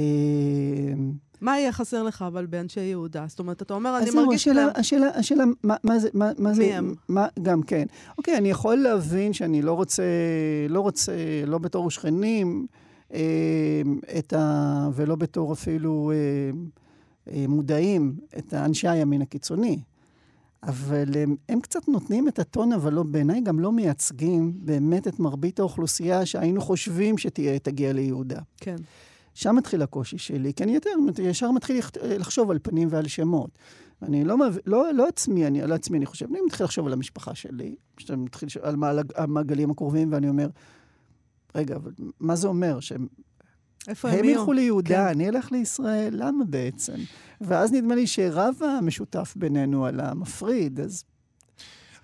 מה 1.41 1.59
יהיה 1.59 1.73
חסר 1.73 2.03
לך 2.03 2.25
אבל 2.27 2.47
באנשי 2.47 2.81
יהודה? 2.81 3.25
זאת 3.29 3.39
אומרת, 3.39 3.63
אתה 3.63 3.75
אומר, 3.75 3.99
אני 3.99 4.11
מרגיש... 4.11 4.41
השאלה, 4.41 4.67
להם... 4.67 4.71
השאלה, 4.77 5.09
השאלה, 5.15 5.45
מה, 5.63 5.77
מה 5.85 5.99
זה, 5.99 6.09
מה, 6.15 6.31
מה 6.39 6.55
זה... 6.55 6.63
מי 6.63 6.75
הם? 6.75 6.95
מה, 7.09 7.27
גם 7.43 7.63
כן. 7.63 7.87
אוקיי, 8.19 8.37
אני 8.37 8.51
יכול 8.51 8.77
להבין 8.77 9.33
שאני 9.33 9.63
לא 9.63 9.73
רוצה, 9.73 10.03
לא 10.69 10.81
רוצה, 10.81 11.13
לא 11.47 11.59
בתור 11.59 11.91
שכנים, 11.91 12.67
אה, 13.15 13.83
את 14.19 14.33
ה... 14.33 14.89
ולא 14.95 15.17
בתור 15.17 15.53
אפילו... 15.53 16.13
אה, 16.15 16.51
מודעים 17.49 18.17
את 18.39 18.55
אנשי 18.55 18.89
הימין 18.89 19.23
הקיצוני. 19.23 19.81
אבל 20.63 21.17
הם, 21.17 21.37
הם 21.49 21.61
קצת 21.61 21.89
נותנים 21.89 22.29
את 22.29 22.39
הטון, 22.39 22.73
אבל 22.73 22.93
לא, 22.93 23.03
בעיניי 23.03 23.41
גם 23.41 23.61
לא 23.61 23.73
מייצגים 23.73 24.53
באמת 24.57 25.09
את 25.09 25.21
מרבית 25.21 25.61
האוכלוסייה 25.61 26.27
שהיינו 26.27 26.61
חושבים 26.61 27.19
שתגיע 27.19 27.93
ליהודה. 27.93 28.41
כן. 28.57 28.77
שם 29.35 29.57
מתחיל 29.57 29.83
הקושי 29.83 30.19
שלי, 30.19 30.55
כי 30.55 30.65
אני 30.65 30.75
יותר, 30.75 30.91
ישר 31.23 31.51
מתחיל 31.51 31.81
לחשוב 32.03 32.51
על 32.51 32.59
פנים 32.63 32.89
ועל 32.91 33.09
שמות. 33.09 33.59
אני 34.03 34.25
לא, 34.25 34.37
לא, 34.67 34.95
לא 34.95 35.09
עצמי, 35.09 35.47
אני 35.47 35.67
לא 35.67 35.75
עצמי, 35.75 35.99
אני 35.99 36.07
חושב, 36.07 36.27
אני 36.31 36.39
מתחיל 36.47 36.65
לחשוב 36.65 36.87
על 36.87 36.93
המשפחה 36.93 37.35
שלי, 37.35 37.77
מתחיל 38.17 38.49
על 38.63 38.77
המעגלים 39.17 39.71
הקרובים, 39.71 40.13
ואני 40.13 40.29
אומר, 40.29 40.49
רגע, 41.55 41.77
אבל 41.77 41.93
מה 42.21 42.37
זה 42.37 42.49
אומר? 42.49 42.81
שהם... 42.81 43.07
איפה 43.89 44.09
הם 44.09 44.19
הם 44.19 44.25
ילכו 44.25 44.53
ליהודה, 44.53 44.89
כן. 44.89 45.07
אני 45.07 45.29
אלך 45.29 45.53
לישראל, 45.53 46.15
למה 46.17 46.45
בעצם? 46.45 46.97
ואז 47.41 47.73
נדמה 47.73 47.95
לי 47.95 48.07
שרב 48.07 48.55
המשותף 48.63 49.35
בינינו 49.37 49.87
על 49.87 50.01
המפריד, 50.01 50.81
אז 50.81 51.05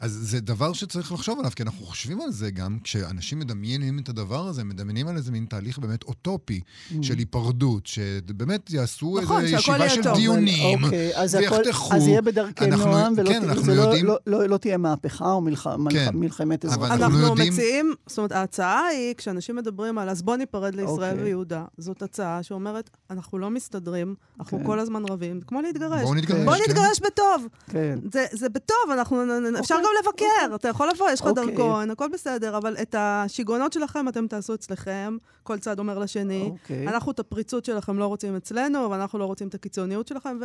אז 0.00 0.18
זה 0.22 0.40
דבר 0.40 0.72
שצריך 0.72 1.12
לחשוב 1.12 1.38
עליו, 1.38 1.50
כי 1.56 1.62
אנחנו 1.62 1.86
חושבים 1.86 2.20
על 2.20 2.32
זה 2.32 2.50
גם, 2.50 2.78
כשאנשים 2.84 3.38
מדמיינים 3.38 3.98
את 3.98 4.08
הדבר 4.08 4.46
הזה, 4.46 4.64
מדמיינים 4.64 5.08
על 5.08 5.16
איזה 5.16 5.32
מין 5.32 5.46
תהליך 5.46 5.78
באמת 5.78 6.02
אוטופי 6.02 6.60
mm. 6.60 6.94
של 7.02 7.18
היפרדות, 7.18 7.86
שבאמת 7.86 8.70
יעשו 8.70 9.18
נכון, 9.22 9.42
איזו 9.42 9.56
ישיבה 9.56 9.88
של 9.88 10.02
טוב, 10.02 10.16
דיונים, 10.16 10.84
אוקיי, 10.84 11.16
אז 11.16 11.34
ויחתכו. 11.34 11.94
אז 11.94 12.08
יהיה 12.08 12.22
בדרכי 12.22 12.64
אנחנו, 12.64 12.86
נועם, 12.86 13.14
ולא 13.16 13.30
כן, 13.30 13.54
ת, 13.54 13.66
לא, 13.66 13.72
יודעים... 13.72 14.06
לא, 14.06 14.18
לא, 14.26 14.46
לא 14.46 14.56
תהיה 14.56 14.76
מהפכה 14.76 15.32
או 15.32 15.40
מלח, 15.40 15.66
כן, 15.90 16.10
מלחמת 16.14 16.64
אזרחים. 16.64 16.84
אנחנו, 16.84 17.04
אנחנו 17.04 17.18
יודעים... 17.18 17.52
מציעים, 17.52 17.92
זאת 18.06 18.18
אומרת, 18.18 18.32
ההצעה 18.32 18.86
היא, 18.86 19.14
כשאנשים 19.14 19.56
מדברים 19.56 19.98
על 19.98 20.08
אז 20.08 20.22
בוא 20.22 20.36
ניפרד 20.36 20.74
לישראל 20.74 21.10
אוקיי. 21.10 21.24
ויהודה, 21.24 21.64
זאת 21.78 22.02
הצעה 22.02 22.42
שאומרת, 22.42 22.90
אנחנו 23.10 23.38
לא 23.38 23.50
מסתדרים, 23.50 24.14
אנחנו 24.40 24.58
כן. 24.58 24.66
כל 24.66 24.78
הזמן 24.78 25.02
רבים, 25.04 25.40
כמו 25.40 25.60
להתגרש. 25.60 26.02
בואו 26.02 26.14
נתגרש, 26.14 26.44
בואו 26.44 26.56
כן. 26.56 26.62
נתגרש 26.70 27.00
בטוב. 27.00 27.48
כן. 27.70 27.98
זה, 28.12 28.24
זה 28.32 28.48
בטוב, 28.48 28.76
אנחנו, 28.92 29.22
אוקיי. 29.22 29.60
אפשר 29.60 29.74
גם 29.84 29.90
לבקר, 30.00 30.24
אוקיי. 30.42 30.54
אתה 30.54 30.68
יכול 30.68 30.88
לבוא, 30.94 31.10
יש 31.10 31.20
לך 31.20 31.26
אוקיי. 31.26 31.46
דרכון, 31.46 31.90
הכל 31.90 32.08
בסדר, 32.12 32.56
אבל 32.56 32.76
את 32.82 32.94
השיגעונות 32.98 33.72
שלכם 33.72 34.08
אתם 34.08 34.26
תעשו 34.26 34.54
אצלכם, 34.54 35.16
כל 35.42 35.58
צד 35.58 35.78
אומר 35.78 35.98
לשני. 35.98 36.50
אוקיי. 36.50 36.88
אנחנו 36.88 37.12
את 37.12 37.18
הפריצות 37.18 37.64
שלכם 37.64 37.98
לא 37.98 38.06
רוצים 38.06 38.36
אצלנו, 38.36 38.90
ואנחנו 38.90 39.18
לא 39.18 39.24
רוצים 39.24 39.48
את 39.48 39.54
הקיצוניות 39.54 40.08
שלכם, 40.08 40.38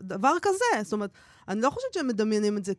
ודבר 0.00 0.32
כזה, 0.42 0.82
זאת 0.82 0.92
אומרת, 0.92 1.10
אני 1.48 1.60
לא 1.60 1.70
חושבת 1.70 1.94
שהם 1.94 2.08
מדמיינים 2.08 2.56
את 2.56 2.64
זה 2.64 2.72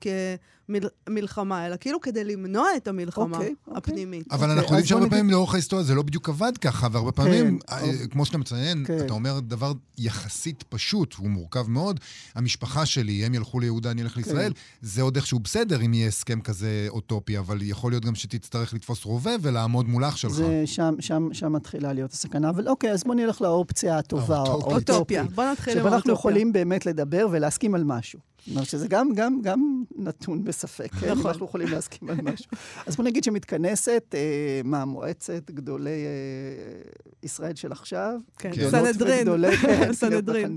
כמלחמה, 1.05 1.67
אלא 1.67 1.75
כאילו 1.79 2.01
כדי 2.01 2.23
למנוע 2.23 2.67
את 2.77 2.87
המלחמה 2.87 3.37
אוקיי, 3.37 3.53
אוקיי. 3.67 3.77
הפנימית. 3.77 4.31
אבל 4.31 4.49
אנחנו 4.49 4.63
יודעים 4.63 4.85
שהרבה 4.85 5.09
פעמים 5.09 5.29
לאורך 5.29 5.53
ההיסטוריה 5.53 5.85
זה 5.85 5.95
לא 5.95 6.01
בדיוק 6.01 6.29
עבד 6.29 6.57
ככה, 6.57 6.87
והרבה 6.91 7.11
כן, 7.11 7.15
פעמים, 7.15 7.59
אה, 7.71 8.07
כמו 8.11 8.25
שאתה 8.25 8.37
מציין, 8.37 8.85
אתה 9.05 9.13
אומר 9.13 9.39
דבר 9.39 9.73
יחסית 9.97 10.63
פשוט, 10.69 11.13
הוא 11.13 11.29
מורכב 11.29 11.67
מאוד. 11.67 11.99
המשפחה 12.35 12.85
שלי, 12.85 13.25
הם 13.25 13.33
ילכו 13.33 13.59
ליהודה, 13.59 13.91
אני 13.91 14.01
אלך 14.01 14.17
לישראל, 14.17 14.53
זה 14.81 15.01
עוד 15.01 15.15
איכשהו 15.15 15.39
בסדר 15.39 15.81
אם 15.81 15.93
יהיה 15.93 16.07
הסכם 16.07 16.41
כזה 16.41 16.85
אוטופי, 16.89 17.37
אבל 17.37 17.61
יכול 17.61 17.91
להיות 17.91 18.05
גם 18.05 18.15
שתצטרך 18.15 18.73
לתפוס 18.73 19.05
רובה 19.05 19.31
ולעמוד 19.41 19.89
מול 19.89 20.05
אח 20.05 20.15
שלך. 20.15 20.31
זה 20.31 20.63
שם, 20.65 20.95
שם, 20.99 21.27
שם 21.33 21.53
מתחילה 21.53 21.93
להיות 21.93 22.13
הסכנה. 22.13 22.49
אבל 22.49 22.67
אוקיי, 22.67 22.91
אז 22.91 23.03
בוא 23.03 23.15
נלך 23.15 23.41
לאופציה 23.41 23.97
הטובה, 23.97 24.37
האוטופיה. 24.37 25.23
בוא 25.23 25.43
נתחיל 25.43 25.79
עם 25.79 25.79
האוטופיה. 25.79 25.81
שבו 25.81 25.87
אנחנו 25.87 26.13
יכולים 26.13 26.53
באמת 26.53 26.85
לדבר 26.85 27.27
ולהסכים 27.31 27.75
על 27.75 27.83
משהו. 27.83 28.19
אומרת 28.49 28.65
שזה 28.65 28.87
גם, 28.87 29.13
גם, 29.13 29.41
גם 29.41 29.83
נתון 29.95 30.43
בספק, 30.43 30.91
כן? 30.91 31.09
אם 31.09 31.17
נכון. 31.17 31.31
אנחנו 31.31 31.45
יכולים 31.45 31.67
להסכים 31.67 32.09
על 32.09 32.21
משהו. 32.21 32.51
אז 32.85 32.95
בוא 32.95 33.05
נגיד 33.05 33.23
שמתכנסת, 33.23 34.15
אה, 34.17 34.61
מה, 34.63 34.85
מועצת 34.85 35.51
גדולי 35.51 35.89
אה, 35.89 36.81
ישראל 37.23 37.55
של 37.55 37.71
עכשיו? 37.71 38.19
כן, 38.37 38.51
סנהדרין. 38.69 39.21
גדולי, 39.21 39.57
כן, 39.57 39.93
סנהדרין. 40.01 40.55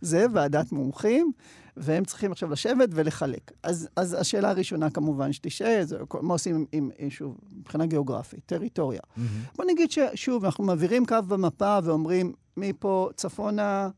זה 0.00 0.26
ועדת 0.32 0.72
מומחים. 0.72 1.32
והם 1.76 2.04
צריכים 2.04 2.32
עכשיו 2.32 2.50
לשבת 2.50 2.88
ולחלק. 2.92 3.52
אז, 3.62 3.88
אז 3.96 4.16
השאלה 4.20 4.50
הראשונה 4.50 4.90
כמובן 4.90 5.32
שתשאל, 5.32 5.84
זה 5.84 5.98
מה 6.20 6.34
עושים 6.34 6.66
עם, 6.72 6.90
עם 6.98 7.10
שוב, 7.10 7.38
מבחינה 7.58 7.86
גיאוגרפית, 7.86 8.40
טריטוריה. 8.46 9.00
Mm-hmm. 9.00 9.20
בוא 9.56 9.64
נגיד 9.64 9.90
ששוב, 9.90 10.44
אנחנו 10.44 10.64
מעבירים 10.64 11.06
קו 11.06 11.16
במפה 11.28 11.78
ואומרים, 11.84 12.32
מפה 12.56 13.08
צפונה 13.16 13.88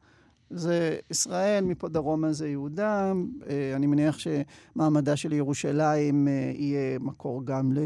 זה 0.51 0.97
ישראל, 1.11 1.65
מפה 1.65 1.89
דרומה 1.89 2.33
זה 2.33 2.49
יהודה. 2.49 3.13
אה, 3.49 3.73
אני 3.77 3.87
מניח 3.87 4.17
שמעמדה 4.19 5.17
של 5.17 5.33
ירושלים 5.33 6.29
אה, 6.29 6.53
יהיה 6.55 6.99
מקור 6.99 7.47
גם 7.47 7.73
ל... 7.73 7.79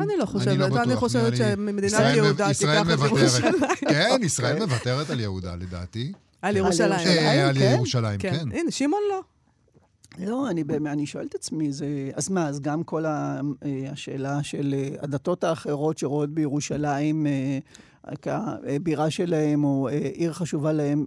אני 0.00 0.12
לא 0.18 0.26
חושבת, 0.26 0.48
אני, 0.48 0.58
לא 0.58 0.82
אני 0.82 0.96
חושבת 0.96 1.36
שממדינת 1.36 2.16
יהודה 2.16 2.54
תיקח 2.54 2.94
את 2.94 2.98
ירושלים. 2.98 3.54
כן, 3.88 4.18
ישראל 4.22 4.58
מוותרת 4.58 5.10
על 5.10 5.20
יהודה, 5.20 5.56
לדעתי. 5.56 6.12
על 6.42 6.56
ירושלים. 6.56 7.08
על 7.48 7.58
כן? 7.58 7.74
ירושלים, 7.76 8.18
כן. 8.18 8.30
כן. 8.30 8.58
הנה, 8.58 8.70
שמעון 8.70 9.00
לא. 9.10 9.20
לא, 10.18 10.50
אני 10.50 10.64
באמת, 10.64 10.92
אני 10.92 11.06
שואל 11.06 11.26
את 11.26 11.34
עצמי, 11.34 11.72
זה... 11.72 12.10
אז 12.14 12.28
מה, 12.28 12.48
אז 12.48 12.60
גם 12.60 12.84
כל 12.84 13.04
ה, 13.04 13.40
אה, 13.64 13.90
השאלה 13.92 14.42
של 14.42 14.74
הדתות 15.00 15.44
האחרות 15.44 15.98
שרואות 15.98 16.30
בירושלים 16.30 17.26
כבירה 18.22 19.10
שלהם, 19.10 19.64
או 19.64 19.88
עיר 20.14 20.32
חשובה 20.32 20.72
להם, 20.72 21.06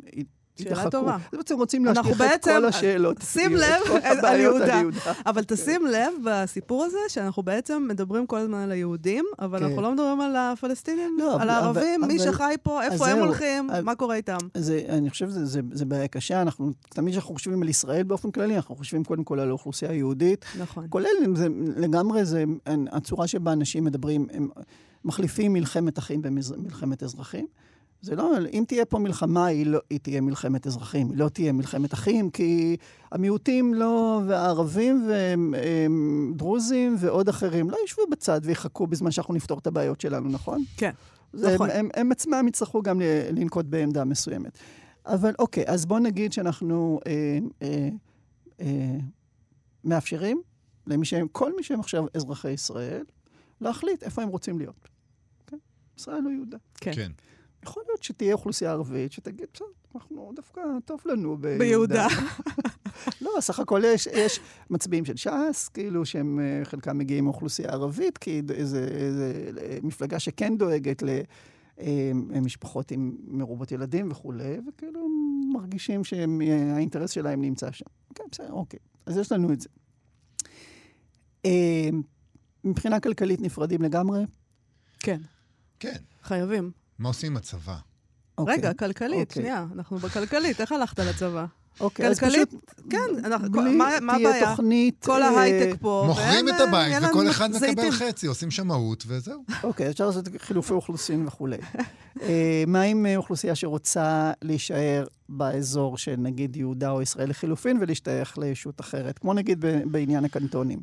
שאלה 0.64 0.90
טובה. 0.90 1.18
בעצם 1.34 1.56
רוצים 1.56 1.86
להשליך 1.86 2.22
את 2.22 2.44
כל 2.44 2.66
השאלות. 2.66 3.18
שים 3.22 3.56
לב 3.56 3.82
על 4.24 4.40
יהודה. 4.40 4.82
אבל 5.26 5.44
תשים 5.44 5.86
לב 5.86 6.14
בסיפור 6.26 6.84
הזה 6.84 6.98
שאנחנו 7.08 7.44
בעצם 7.44 7.86
מדברים 7.90 8.28
כל 8.28 8.38
הזמן 8.38 8.58
על 8.58 8.72
היהודים, 8.72 9.26
אבל 9.40 9.64
אנחנו 9.64 9.76
כן. 9.76 9.82
לא 9.84 9.92
מדברים 9.92 10.22
על 10.22 10.36
הפלסטינים, 10.36 11.18
לא, 11.20 11.42
על 11.42 11.50
הערבים, 11.50 12.02
מי 12.08 12.20
שחי 12.20 12.56
פה, 12.64 12.84
איפה 12.84 13.08
הם 13.08 13.20
הולכים, 13.20 13.70
מה 13.84 13.96
קורה 13.96 14.16
איתם. 14.16 14.38
אני 14.90 15.10
חושב 15.10 15.30
שזה 15.30 15.86
בעיה 15.86 16.08
קשה. 16.08 16.42
אנחנו, 16.42 16.72
תמיד 16.90 17.12
כשאנחנו 17.14 17.34
חושבים 17.34 17.62
על 17.62 17.70
ישראל 17.70 18.04
באופן 18.04 18.32
כללי, 18.32 18.56
אנחנו 18.56 18.76
חושבים 18.76 19.04
קודם 19.04 19.24
כל 19.24 19.40
על 19.40 19.50
האוכלוסייה 19.50 19.92
היהודית. 19.92 20.46
נכון. 20.60 20.86
כולל, 20.90 21.08
לגמרי, 21.78 22.26
זה 22.26 22.44
הצורה 22.92 23.28
שבה 23.28 23.54
אנשים 23.54 23.84
מדברים, 23.84 24.28
הם 24.34 24.50
מחליפים 25.06 25.54
מלחמת 25.54 26.00
אחים 26.00 26.22
במלחמת 26.22 27.04
אזרחים. 27.04 27.48
זה 28.02 28.16
לא, 28.16 28.32
אם 28.54 28.64
תהיה 28.68 28.86
פה 28.86 29.00
מלחמה, 29.00 29.46
היא, 29.46 29.66
לא, 29.66 29.80
היא 29.90 30.00
תהיה 30.00 30.22
מלחמת 30.22 30.68
אזרחים, 30.68 31.10
היא 31.10 31.18
לא 31.18 31.30
תהיה 31.30 31.52
מלחמת 31.52 31.94
אחים, 31.94 32.30
כי 32.30 32.78
המיעוטים 33.12 33.74
לא, 33.74 34.22
והערבים 34.28 35.10
ודרוזים 36.36 36.96
ועוד 37.00 37.30
אחרים 37.30 37.70
לא 37.70 37.78
ישבו 37.86 38.02
בצד 38.12 38.42
ויחכו 38.44 38.88
בזמן 38.88 39.12
שאנחנו 39.12 39.34
נפתור 39.34 39.60
את 39.60 39.68
הבעיות 39.68 40.02
שלנו, 40.02 40.30
נכון? 40.30 40.64
כן, 40.78 40.92
זה, 41.34 41.56
נכון. 41.56 41.70
הם, 41.70 41.76
הם, 41.76 41.90
הם 41.94 42.12
עצמם 42.12 42.46
יצטרכו 42.48 42.82
גם 42.82 43.02
לנקוט 43.32 43.66
בעמדה 43.66 44.06
מסוימת. 44.06 44.60
אבל 45.06 45.34
אוקיי, 45.40 45.64
אז 45.68 45.86
בואו 45.86 46.00
נגיד 46.00 46.34
שאנחנו 46.34 47.00
אה, 47.08 47.40
אה, 47.62 47.90
אה, 48.62 48.98
מאפשרים 49.84 50.42
למי 50.88 51.06
שהם, 51.06 51.28
כל 51.32 51.56
מי 51.56 51.64
שהם 51.64 51.80
עכשיו 51.80 52.06
אזרחי 52.14 52.52
ישראל, 52.52 53.04
להחליט 53.62 54.04
איפה 54.04 54.22
הם 54.22 54.30
רוצים 54.30 54.58
להיות. 54.58 54.90
כן? 55.48 55.58
ישראל 55.98 56.26
או 56.26 56.32
יהודה. 56.32 56.58
כן. 56.76 56.92
כן. 56.96 57.12
יכול 57.64 57.84
להיות 57.88 58.04
שתהיה 58.04 58.34
אוכלוסייה 58.34 58.72
ערבית 58.72 59.12
שתגיד, 59.12 59.48
בסדר, 59.54 59.68
אנחנו 59.96 60.32
דווקא 60.36 60.62
טוב 60.86 61.02
לנו 61.06 61.38
ביהודה. 61.38 61.60
ביהודה. 61.60 62.08
לא, 63.22 63.32
סך 63.40 63.60
הכל 63.60 63.82
יש, 63.86 64.08
יש 64.08 64.40
מצביעים 64.70 65.06
של 65.06 65.16
ש"ס, 65.18 65.70
כאילו 65.74 66.06
שהם 66.06 66.40
אה, 66.40 66.66
חלקם 66.66 66.98
מגיעים 66.98 67.24
מאוכלוסייה 67.24 67.70
ערבית, 67.70 68.18
כי 68.18 68.42
איזה, 68.50 68.88
איזה 68.92 69.34
מפלגה 69.84 70.20
שכן 70.20 70.58
דואגת 70.58 71.04
למשפחות 72.30 72.92
אה, 72.92 72.98
עם 72.98 73.16
מרובות 73.28 73.72
ילדים 73.72 74.12
וכולי, 74.12 74.58
וכאילו 74.68 75.08
מרגישים 75.54 76.04
שהאינטרס 76.04 77.12
שלהם 77.12 77.42
נמצא 77.42 77.72
שם. 77.72 77.86
כן, 78.16 78.24
בסדר, 78.32 78.52
אוקיי. 78.52 78.80
אז 79.06 79.18
יש 79.18 79.32
לנו 79.32 79.54
את 79.54 79.62
זה. 79.62 79.70
אה, 81.46 81.90
מבחינה 82.64 83.00
כלכלית 83.00 83.42
נפרדים 83.42 83.82
לגמרי? 83.82 84.24
כן. 85.00 85.22
כן. 85.80 85.96
חייבים. 86.24 86.72
מה 87.00 87.08
עושים 87.10 87.32
עם 87.32 87.38
הצבא? 87.38 87.76
אוקיי. 88.38 88.56
רגע, 88.56 88.74
כלכלית, 88.74 89.30
אוקיי. 89.30 89.42
שנייה, 89.44 89.66
אנחנו 89.76 89.98
בכלכלית, 89.98 90.62
איך 90.62 90.72
הלכת 90.72 91.00
לצבא? 91.00 91.46
אוקיי, 91.80 92.08
אז 92.08 92.20
פשוט... 92.20 92.54
כן, 92.90 92.98
אנחנו, 93.24 93.50
מה 93.72 94.16
הבעיה? 94.16 94.50
תוכנית... 94.50 95.06
כל 95.06 95.22
ההייטק 95.22 95.82
פה. 95.82 96.04
מוכרים 96.08 96.50
את 96.50 96.54
הבית, 96.68 96.96
וכל 97.10 97.30
אחד 97.30 97.50
מקבל 97.52 97.92
חצי, 97.92 98.28
עושים 98.28 98.52
שמאות, 98.52 99.04
וזהו. 99.08 99.44
אוקיי, 99.64 99.90
אפשר 99.90 100.08
לעשות 100.08 100.26
חילופי 100.38 100.74
אוכלוסין 100.74 101.28
וכולי. 101.28 101.58
אה, 102.22 102.64
מה 102.68 102.82
עם 102.82 103.06
אה, 103.06 103.16
אוכלוסייה 103.18 103.56
שרוצה 103.56 104.32
להישאר 104.42 105.06
באזור 105.30 105.98
של 105.98 106.16
נגיד 106.18 106.56
יהודה 106.56 106.90
או 106.90 107.02
ישראל 107.02 107.30
לחילופין 107.30 107.78
ולהשתייך 107.82 108.38
לישות 108.38 108.82
אחרת, 108.82 109.20
כמו 109.20 109.34
נגיד 109.34 109.66
בעניין 109.86 110.26
הקנטונים? 110.26 110.80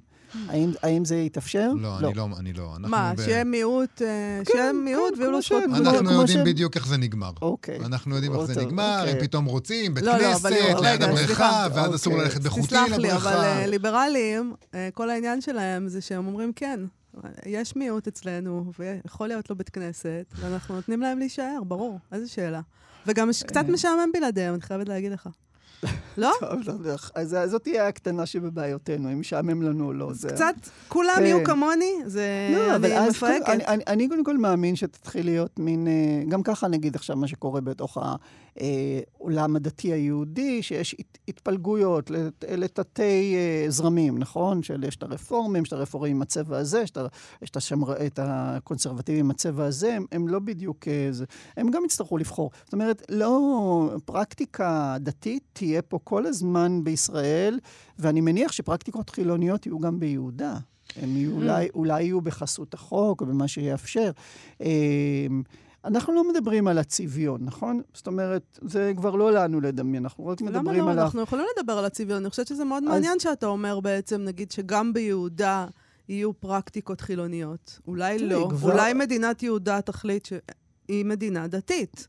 האם, 0.49 0.73
האם 0.83 1.05
זה 1.05 1.17
יתאפשר? 1.17 1.71
לא, 1.77 2.01
לא, 2.01 2.09
אני 2.09 2.15
לא. 2.17 2.29
אני 2.39 2.53
לא. 2.53 2.77
מה, 2.79 3.13
ב... 3.17 3.23
שיהיה 3.25 3.45
מיעוט, 3.45 4.03
אה, 4.03 4.41
כן, 4.45 4.53
שיהיה 4.53 4.73
מיעוט 4.73 5.15
כן, 5.15 5.19
ויהיו 5.21 5.33
לו 5.33 5.43
זכויות 5.43 5.65
גדולות. 5.65 5.95
אנחנו 5.95 6.21
יודעים 6.21 6.39
ש... 6.39 6.49
בדיוק 6.49 6.77
איך 6.77 6.87
זה 6.87 6.97
נגמר. 6.97 7.33
אוקיי. 7.43 7.79
אנחנו 7.85 8.15
יודעים 8.15 8.35
איך 8.35 8.45
זה 8.45 8.61
נגמר, 8.61 8.99
אוקיי. 9.01 9.13
הם 9.13 9.21
פתאום 9.21 9.45
רוצים 9.45 9.95
בית 9.95 10.05
לא, 10.05 10.19
כנסת, 10.19 10.45
לא, 10.45 10.81
ליד 10.81 11.03
הבריכה, 11.03 11.67
ואז 11.75 11.95
אסור 11.95 12.13
אוקיי. 12.13 12.25
ללכת 12.25 12.41
בחוקי 12.41 12.75
לבריכה. 12.75 12.87
תסלח 12.87 12.99
לי, 12.99 13.13
אבל 13.13 13.65
uh, 13.65 13.67
ליברלים, 13.67 14.55
uh, 14.61 14.75
כל 14.95 15.11
העניין 15.11 15.41
שלהם 15.41 15.89
זה 15.89 16.01
שהם 16.01 16.27
אומרים 16.27 16.53
כן. 16.53 16.81
יש 17.47 17.77
מיעוט 17.77 18.07
אצלנו, 18.07 18.73
ויכול 18.79 19.29
להיות 19.29 19.51
לו 19.51 19.57
בית 19.57 19.69
כנסת, 19.69 20.25
ואנחנו 20.37 20.75
נותנים 20.75 21.01
להם 21.01 21.19
להישאר, 21.19 21.59
ברור. 21.67 21.99
איזה 22.13 22.29
שאלה. 22.29 22.61
וגם 23.07 23.31
קצת 23.47 23.65
משעמם 23.69 24.11
בלעדיהם, 24.13 24.55
אני 24.55 24.63
חייבת 24.63 24.89
להגיד 24.89 25.13
לך. 25.13 25.29
לא? 26.17 26.33
טוב, 26.41 26.61
לא 26.67 26.73
יודע. 26.73 26.95
אז 27.15 27.37
זאת 27.47 27.63
תהיה 27.63 27.89
הקטנה 27.89 28.27
שבבעיותינו, 28.27 29.13
אם 29.13 29.21
משעמם 29.21 29.63
לנו 29.63 29.87
או 29.87 29.93
לא. 29.93 30.13
זה... 30.13 30.29
קצת, 30.29 30.55
כולם 30.89 31.15
כן. 31.17 31.25
יהיו 31.25 31.45
כמוני, 31.45 31.93
זה... 32.05 32.49
לא, 32.53 32.77
אבל 32.77 32.93
אז... 32.93 33.11
מפרקת. 33.11 33.49
אני, 33.49 33.67
אני, 33.67 33.85
אני 33.87 34.09
קודם 34.09 34.25
כל 34.25 34.37
מאמין 34.37 34.77
שתתחיל 34.77 35.27
להיות 35.27 35.59
מין... 35.59 35.89
אה, 35.89 36.25
גם 36.29 36.43
ככה 36.43 36.69
נגיד 36.69 36.97
עכשיו 36.97 37.17
מה 37.17 37.29
שקורה 37.29 37.61
בתוך 37.61 37.99
העולם 38.61 39.51
אה, 39.51 39.57
הדתי 39.57 39.93
היהודי, 39.93 40.63
שיש 40.63 40.97
התפלגויות 41.29 42.11
לתתי 42.49 43.35
אה, 43.37 43.65
זרמים, 43.69 44.19
נכון? 44.19 44.63
של 44.63 44.85
יש 44.85 44.97
את 44.97 45.03
הרפורמים, 45.03 45.63
יש 45.63 45.69
את 45.69 45.73
הרפורמים 45.73 46.17
עם 46.17 46.23
הצבע 46.23 46.59
הזה, 46.59 46.83
יש 47.43 47.51
את, 47.51 47.57
השמר, 47.57 48.07
את 48.07 48.19
הקונסרבטיבים 48.23 49.25
עם 49.25 49.31
הצבע 49.31 49.65
הזה, 49.65 49.95
הם, 49.95 50.07
הם 50.13 50.29
לא 50.29 50.39
בדיוק... 50.39 50.89
זה, 51.11 51.25
הם 51.57 51.71
גם 51.71 51.85
יצטרכו 51.85 52.19
לבחור. 52.19 52.51
זאת 52.65 52.73
אומרת, 52.73 53.03
לא... 53.11 53.97
פרקטיקה 54.05 54.97
דתית 55.01 55.43
תהיה 55.53 55.83
פה 55.83 55.99
כל 56.05 56.27
הזמן 56.27 56.85
בישראל, 56.85 57.59
ואני 57.99 58.21
מניח 58.21 58.53
שפרקטיקות 58.53 59.11
חילוניות 59.11 59.67
יהיו 59.67 59.79
גם 59.79 60.01
ביהודה. 60.01 60.57
הם 60.97 61.17
יהיו, 61.17 61.31
mm. 61.31 61.35
אולי, 61.35 61.69
אולי 61.75 62.03
יהיו 62.03 62.21
בחסות 62.21 62.75
החוק 62.75 63.21
או 63.21 63.27
במה 63.27 63.49
שיאפשר. 63.49 64.11
אנחנו 65.87 66.15
לא 66.15 66.29
מדברים 66.29 66.69
על 66.69 66.79
הצביון, 66.79 67.41
נכון? 67.45 67.83
זאת 67.95 68.07
אומרת, 68.07 68.59
זה 68.63 68.93
כבר 68.97 69.17
לא 69.17 69.33
לנו 69.33 69.61
לדמיין, 69.61 70.03
אנחנו 70.03 70.27
רק 70.27 70.41
מדברים 70.41 70.65
לא? 70.65 70.71
על... 70.71 70.79
למה 70.79 70.95
לא? 70.95 71.03
אנחנו 71.03 71.21
יכולים 71.21 71.45
לדבר 71.59 71.73
על 71.73 71.85
הצביון. 71.85 72.19
אני 72.19 72.31
חושבת 72.31 72.47
שזה 72.47 72.65
מאוד 72.65 72.83
אז... 72.83 72.89
מעניין 72.89 73.19
שאתה 73.19 73.47
אומר 73.47 73.81
בעצם, 73.81 74.21
נגיד, 74.21 74.51
שגם 74.51 74.93
ביהודה 74.93 75.67
יהיו 76.09 76.41
פרקטיקות 76.41 77.01
חילוניות. 77.01 77.81
אולי 77.87 78.19
לא. 78.19 78.49
כבר... 78.51 78.73
אולי 78.73 78.93
מדינת 78.93 79.43
יהודה 79.43 79.81
תחליט 79.81 80.25
ש... 80.25 80.33
היא 80.89 81.05
מדינה 81.05 81.47
דתית. 81.47 82.09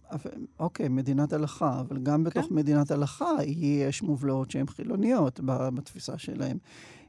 אוקיי, 0.60 0.88
מדינת 0.88 1.34
הלכה, 1.34 1.80
אבל 1.80 1.98
גם 1.98 2.24
בתוך 2.24 2.46
כן. 2.46 2.56
מדינת 2.56 2.92
הלכה 2.92 3.36
יש 3.46 4.02
מובלעות 4.02 4.52
שהן 4.52 4.68
חילוניות 4.68 5.40
בתפיסה 5.44 6.18
שלהן. 6.18 6.58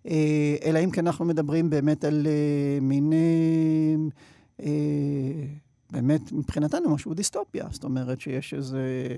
אה, 0.06 0.56
אלא 0.64 0.78
אם 0.78 0.90
כן 0.90 1.06
אנחנו 1.06 1.24
מדברים 1.24 1.70
באמת 1.70 2.04
על 2.04 2.26
אה, 2.26 2.80
מין... 2.80 3.12
אה, 5.94 6.00
באמת, 6.00 6.32
מבחינתנו, 6.32 6.94
משהו 6.94 7.14
דיסטופיה. 7.14 7.66
זאת 7.70 7.84
אומרת 7.84 8.20
שיש 8.20 8.54
איזה 8.54 9.16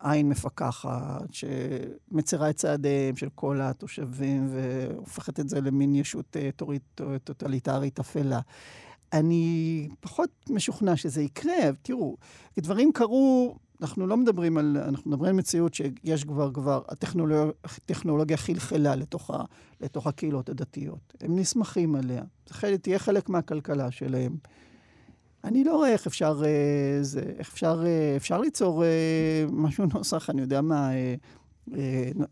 עין 0.00 0.28
מפקחת 0.28 1.28
שמצרה 1.32 2.50
את 2.50 2.56
צעדיהם 2.56 3.16
של 3.16 3.28
כל 3.34 3.60
התושבים 3.60 4.48
והופכת 4.50 5.40
את 5.40 5.48
זה 5.48 5.60
למין 5.60 5.94
ישות 5.94 6.36
טוטליטרית 7.24 8.00
אפלה. 8.00 8.40
אני 9.12 9.88
פחות 10.00 10.30
משוכנע 10.50 10.96
שזה 10.96 11.22
יקרה. 11.22 11.70
תראו, 11.82 12.16
דברים 12.58 12.92
קרו, 12.92 13.56
אנחנו 13.82 14.06
לא 14.06 14.16
מדברים 14.16 14.58
על, 14.58 14.76
אנחנו 14.88 15.10
מדברים 15.10 15.30
על 15.30 15.36
מציאות 15.36 15.74
שיש 15.74 16.24
כבר, 16.24 16.50
כבר, 16.52 16.82
הטכנולוגיה, 16.88 17.52
הטכנולוגיה 17.64 18.36
חלחלה 18.36 18.96
לתוך, 18.96 19.30
ה, 19.30 19.44
לתוך 19.80 20.06
הקהילות 20.06 20.48
הדתיות. 20.48 21.14
הם 21.20 21.38
נסמכים 21.38 21.94
עליה. 21.94 22.22
זה 22.62 22.78
תהיה 22.78 22.98
חלק 22.98 23.28
מהכלכלה 23.28 23.90
שלהם. 23.90 24.36
אני 25.44 25.64
לא 25.64 25.76
רואה 25.76 25.92
איך 25.92 26.06
אפשר, 26.06 26.42
אה, 26.44 27.02
זה, 27.02 27.22
איך 27.38 27.52
אפשר, 27.52 27.82
אה, 27.86 28.16
אפשר 28.16 28.40
ליצור 28.40 28.84
אה, 28.84 28.88
משהו 29.50 29.84
נוסח, 29.94 30.30
אני 30.30 30.40
יודע 30.40 30.60
מה, 30.60 30.90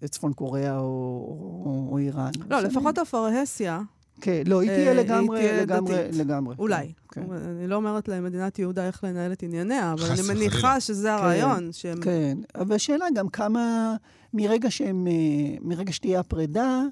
צפון 0.05 0.33
קוריאה 0.33 0.79
או, 0.79 0.85
או, 0.85 1.89
או 1.91 1.99
איראן. 1.99 2.31
לא, 2.51 2.61
לפחות 2.61 2.99
הפרהסיה. 2.99 3.81
כן, 4.21 4.43
לא, 4.47 4.61
היא 4.61 4.71
תהיה 4.71 4.95
לגמרי, 4.95 5.61
לגמרי, 5.61 5.97
לגמרי. 6.13 6.55
אולי. 6.59 6.93
כן. 7.13 7.23
אני 7.61 7.67
לא 7.69 7.77
אומרת 7.77 8.09
למדינת 8.09 8.59
יהודה 8.59 8.87
איך 8.87 9.05
לנהל 9.05 9.33
את 9.33 9.43
ענייניה, 9.43 9.93
אבל 9.93 10.11
אני 10.11 10.35
מניחה 10.35 10.81
שזה 10.81 11.09
כן, 11.09 11.15
הרעיון. 11.15 11.71
כן, 12.03 12.39
אבל 12.55 12.75
השאלה 12.75 13.07
גם 13.15 13.29
כמה, 13.29 13.95
מרגע 14.35 14.71
שהם, 14.71 15.07
אה, 15.07 15.57
מרגע 15.61 15.93
שתהיה 15.93 16.21
הפרידה, 16.21 16.83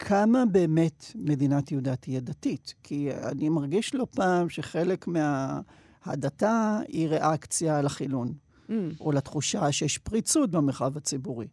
כמה 0.00 0.46
באמת 0.46 1.04
מדינת 1.14 1.72
יהודה 1.72 1.96
תהיה 1.96 2.20
דתית. 2.20 2.74
כי 2.82 3.10
אני 3.14 3.48
מרגיש 3.48 3.94
לא 3.94 4.06
פעם 4.10 4.48
שחלק 4.48 5.06
מההדתה 5.06 6.78
היא 6.88 7.08
ריאקציה 7.08 7.82
לחילון, 7.82 8.32
mm. 8.68 8.72
או 9.00 9.12
לתחושה 9.12 9.72
שיש 9.72 9.98
פריצות 9.98 10.50
במרחב 10.50 10.96
הציבורי. 10.96 11.46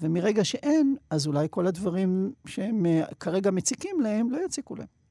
ומרגע 0.00 0.44
שאין, 0.44 0.96
אז 1.10 1.26
אולי 1.26 1.46
כל 1.50 1.66
הדברים 1.66 2.32
שהם 2.46 2.86
אה, 2.86 3.04
כרגע 3.20 3.50
מציקים 3.50 4.00
להם, 4.00 4.30
לא 4.30 4.38
יציקו 4.44 4.76
להם. 4.76 5.01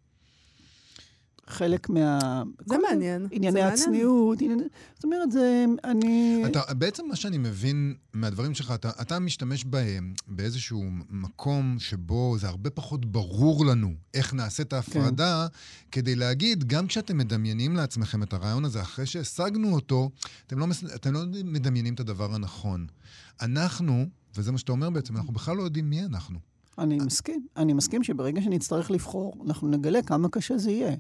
חלק 1.48 1.90
מה... 1.90 2.20
זה 2.66 2.76
מעניין. 2.90 3.28
ענייני 3.32 3.62
הצניעות, 3.62 4.42
ענייני... 4.42 4.64
זאת 4.96 5.04
אומרת, 5.04 5.32
זה... 5.32 5.66
אני... 5.84 6.44
אתה, 6.46 6.74
בעצם 6.74 7.08
מה 7.08 7.16
שאני 7.16 7.38
מבין 7.38 7.96
מהדברים 8.14 8.54
שלך, 8.54 8.72
אתה, 8.72 8.90
אתה 9.02 9.20
משתמש 9.20 9.66
בהם 9.66 10.14
באיזשהו 10.28 10.84
מקום 11.10 11.76
שבו 11.80 12.36
זה 12.40 12.48
הרבה 12.48 12.70
פחות 12.70 13.06
ברור 13.06 13.66
לנו 13.66 13.94
איך 14.14 14.34
נעשה 14.34 14.64
את 14.64 14.74
ההפרדה, 14.74 15.48
כן. 15.52 15.58
כדי 15.92 16.16
להגיד, 16.16 16.64
גם 16.64 16.88
כשאתם 16.88 17.18
מדמיינים 17.18 17.76
לעצמכם 17.76 18.24
את 18.24 18.34
הרעיון 18.34 18.66
הזה, 18.66 18.82
אחרי 18.82 19.06
שהשגנו 19.06 19.74
אותו, 19.74 20.10
אתם 20.48 20.60
לא, 20.60 20.68
אתם 20.96 21.14
לא 21.14 21.20
מדמיינים 21.44 21.94
את 21.94 22.00
הדבר 22.00 22.36
הנכון. 22.36 22.88
אנחנו, 23.42 24.06
וזה 24.36 24.52
מה 24.52 24.58
שאתה 24.58 24.72
אומר 24.72 24.90
בעצם, 24.90 25.18
אנחנו 25.18 25.34
בכלל 25.34 25.58
לא 25.58 25.64
יודעים 25.64 25.90
מי 25.90 26.06
אנחנו. 26.06 26.40
אני 26.78 26.98
מסכים. 26.98 27.48
אני 27.58 27.74
מסכים 27.74 28.04
שברגע 28.04 28.42
שנצטרך 28.42 28.92
לבחור, 28.92 29.34
אנחנו 29.46 29.68
נגלה 29.68 30.02
כמה 30.02 30.30
קשה 30.30 30.58
זה 30.58 30.72
יהיה. 30.72 30.96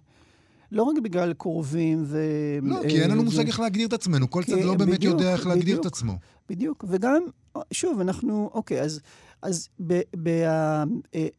לא 0.72 0.84
רק 0.84 0.98
בגלל 1.04 1.34
קרובים 1.34 2.04
ו... 2.06 2.20
לא, 2.62 2.82
כי 2.90 3.02
אין 3.02 3.12
לנו 3.12 3.24
מושג 3.24 3.48
איך 3.48 3.60
להגדיר 3.60 3.88
את 3.88 3.94
עצמנו. 3.94 4.30
כל 4.30 4.44
צד 4.44 4.62
לא 4.64 4.76
באמת 4.76 5.04
יודע 5.04 5.34
איך 5.34 5.48
להגדיר 5.48 5.80
את 5.80 5.86
עצמו. 5.86 6.18
בדיוק. 6.50 6.86
וגם, 6.88 7.24
שוב, 7.72 8.00
אנחנו, 8.00 8.50
אוקיי, 8.54 8.82
אז, 8.82 9.02
אז 9.42 9.70
ב, 9.88 10.02
ב, 10.24 10.28
אה, 10.28 10.84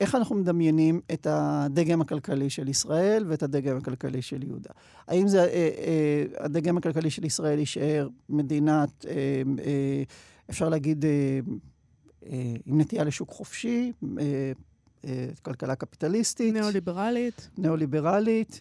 איך 0.01 0.15
אנחנו 0.15 0.37
מדמיינים 0.37 1.01
את 1.13 1.27
הדגם 1.31 2.01
הכלכלי 2.01 2.51
של 2.51 2.69
ישראל 2.69 3.25
ואת 3.29 3.43
הדגם 3.43 3.77
הכלכלי 3.77 4.23
של 4.23 4.43
יהודה? 4.43 4.71
האם 5.09 5.29
זה, 5.29 5.41
אה, 5.41 5.47
אה, 5.49 6.25
הדגם 6.45 6.77
הכלכלי 6.77 7.11
של 7.11 7.25
ישראל 7.25 7.59
יישאר 7.59 8.09
מדינת, 8.29 9.07
אפשר 10.51 10.69
להגיד, 10.69 11.05
עם 12.67 12.81
נטייה 12.81 13.05
לשוק 13.05 13.31
חופשי, 13.31 13.93
כלכלה 15.43 15.75
קפיטליסטית. 15.75 16.55
ניאו-ליברלית. 16.55 17.49
ניאו-ליברלית. 17.59 18.61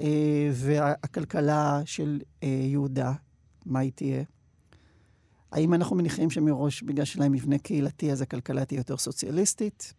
אה, 0.00 0.50
והכלכלה 0.52 1.80
של 1.84 2.20
אה, 2.42 2.48
יהודה, 2.48 3.12
מה 3.66 3.78
היא 3.78 3.92
תהיה? 3.94 4.22
האם 5.52 5.74
אנחנו 5.74 5.96
מניחים 5.96 6.30
שמראש, 6.30 6.82
בגלל 6.82 7.04
שלהם 7.04 7.32
מבנה 7.32 7.58
קהילתי, 7.58 8.12
אז 8.12 8.20
הכלכלה 8.20 8.64
תהיה 8.64 8.78
יותר 8.78 8.96
סוציאליסטית? 8.96 9.92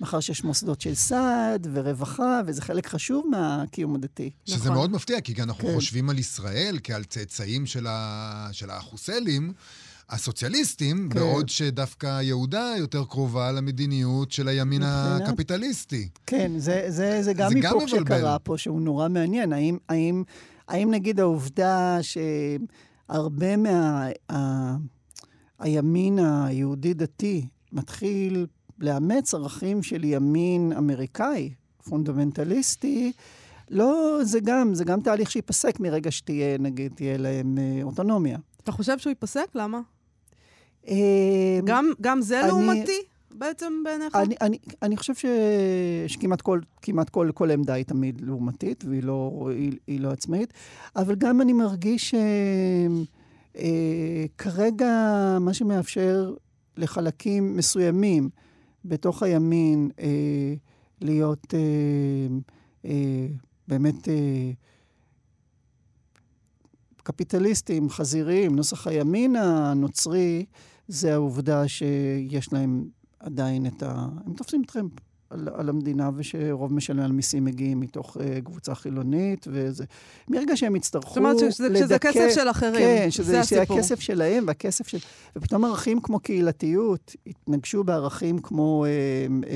מאחר 0.00 0.20
שיש 0.20 0.44
מוסדות 0.44 0.80
של 0.80 0.94
סעד 0.94 1.66
ורווחה, 1.72 2.40
וזה 2.46 2.62
חלק 2.62 2.86
חשוב 2.86 3.26
מהקיום 3.30 3.94
הדתי. 3.94 4.30
שזה 4.44 4.56
נכון. 4.58 4.72
מאוד 4.72 4.90
מפתיע, 4.90 5.20
כי 5.20 5.42
אנחנו 5.42 5.68
כן. 5.68 5.74
חושבים 5.74 6.10
על 6.10 6.18
ישראל 6.18 6.78
כעל 6.84 7.04
צאצאים 7.04 7.66
של, 7.66 7.86
ה... 7.86 8.48
של 8.52 8.70
החוסלים. 8.70 9.52
הסוציאליסטים, 10.10 11.08
כן. 11.10 11.18
בעוד 11.18 11.48
שדווקא 11.48 12.20
יהודה 12.22 12.74
יותר 12.78 13.04
קרובה 13.04 13.52
למדיניות 13.52 14.30
של 14.30 14.48
הימין 14.48 14.82
מבחינת... 14.82 15.28
הקפיטליסטי. 15.28 16.08
כן, 16.26 16.52
זה, 16.58 16.84
זה, 16.88 17.22
זה 17.22 17.32
גם 17.32 17.50
היפוך 17.54 17.88
שקרה 17.88 18.38
פה, 18.38 18.58
שהוא 18.58 18.80
נורא 18.80 19.08
מעניין. 19.08 19.52
האם, 19.52 19.78
האם, 19.88 20.22
האם 20.68 20.90
נגיד 20.90 21.20
העובדה 21.20 21.98
שהרבה 22.02 23.56
מה... 23.56 24.08
ה, 24.32 24.76
הימין 25.58 26.18
היהודי-דתי 26.18 27.46
מתחיל 27.72 28.46
לאמץ 28.78 29.34
ערכים 29.34 29.82
של 29.82 30.04
ימין 30.04 30.72
אמריקאי, 30.78 31.50
פונדמנטליסטי, 31.88 33.12
לא, 33.70 34.18
זה 34.22 34.40
גם, 34.40 34.74
זה 34.74 34.84
גם 34.84 35.00
תהליך 35.00 35.30
שייפסק 35.30 35.80
מרגע 35.80 36.10
שתהיה, 36.10 36.58
נגיד, 36.58 36.92
תהיה 36.94 37.16
להם 37.16 37.58
אה, 37.58 37.82
אוטונומיה. 37.82 38.38
אתה 38.62 38.72
חושב 38.72 38.98
שהוא 38.98 39.10
ייפסק? 39.10 39.46
למה? 39.54 39.80
אה, 40.88 41.60
גם, 41.64 41.92
גם 42.00 42.20
זה 42.20 42.40
אני, 42.40 42.48
לעומתי 42.48 43.02
בעצם 43.30 43.72
בעיניך? 43.84 44.14
אני, 44.14 44.34
אני, 44.40 44.58
אני 44.82 44.96
חושב 44.96 45.14
ש, 45.14 45.26
שכמעט 46.06 46.40
כל, 46.40 46.60
כמעט 46.82 47.08
כל, 47.08 47.30
כל 47.34 47.50
עמדה 47.50 47.74
היא 47.74 47.84
תמיד 47.84 48.20
לעומתית, 48.20 48.84
והיא 48.84 49.02
לא, 49.02 49.48
היא, 49.50 49.72
היא 49.86 50.00
לא 50.00 50.10
עצמאית, 50.10 50.52
אבל 50.96 51.14
גם 51.14 51.40
אני 51.40 51.52
מרגיש 51.52 52.14
שכרגע 53.54 54.86
אה, 54.86 55.38
מה 55.38 55.54
שמאפשר 55.54 56.34
לחלקים 56.76 57.56
מסוימים 57.56 58.28
בתוך 58.84 59.22
הימין 59.22 59.90
אה, 60.00 60.54
להיות 61.00 61.54
אה, 61.54 61.60
אה, 62.84 63.26
באמת... 63.68 64.08
אה, 64.08 64.50
קפיטליסטים, 67.06 67.90
חזיריים, 67.90 68.56
נוסח 68.56 68.86
הימין 68.86 69.36
הנוצרי, 69.36 70.44
זה 70.88 71.14
העובדה 71.14 71.68
שיש 71.68 72.52
להם 72.52 72.84
עדיין 73.20 73.66
את 73.66 73.82
ה... 73.82 74.08
הם 74.26 74.32
תופסים 74.34 74.62
טרמפ. 74.64 74.92
על, 75.30 75.48
על 75.54 75.68
המדינה, 75.68 76.10
ושרוב 76.16 76.72
משלמי 76.72 77.02
המיסים 77.02 77.44
מגיעים 77.44 77.80
מתוך 77.80 78.16
uh, 78.16 78.20
קבוצה 78.44 78.74
חילונית, 78.74 79.46
וזה... 79.50 79.84
מרגע 80.28 80.56
שהם 80.56 80.76
יצטרכו 80.76 81.20
לדכא... 81.20 81.32
זאת 81.32 81.40
אומרת 81.40 81.52
שזה, 81.52 81.68
לדכא... 81.68 81.84
שזה 81.86 81.98
כסף 81.98 82.34
של 82.34 82.50
אחרים, 82.50 82.98
כן, 82.98 83.10
שזה, 83.10 83.32
זה 83.32 83.44
שזה 83.44 83.62
הכסף 83.62 84.00
שלהם 84.00 84.44
והכסף 84.46 84.88
של... 84.88 84.98
ופתאום 85.36 85.64
ערכים 85.64 86.00
כמו 86.00 86.20
קהילתיות 86.20 87.16
התנגשו 87.26 87.84
בערכים 87.84 88.38
כמו 88.38 88.84
uh, 88.84 89.44
uh, 89.44 89.48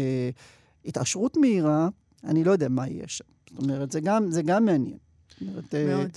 התעשרות 0.84 1.36
מהירה, 1.36 1.88
אני 2.24 2.44
לא 2.44 2.52
יודע 2.52 2.68
מה 2.68 2.88
יהיה 2.88 3.04
שם. 3.06 3.24
זאת 3.50 3.62
אומרת, 3.62 3.92
זה 3.92 4.00
גם, 4.00 4.30
זה 4.30 4.42
גם 4.42 4.64
מעניין. 4.64 4.98
אומרת, 5.42 5.74
מאוד. 5.74 6.10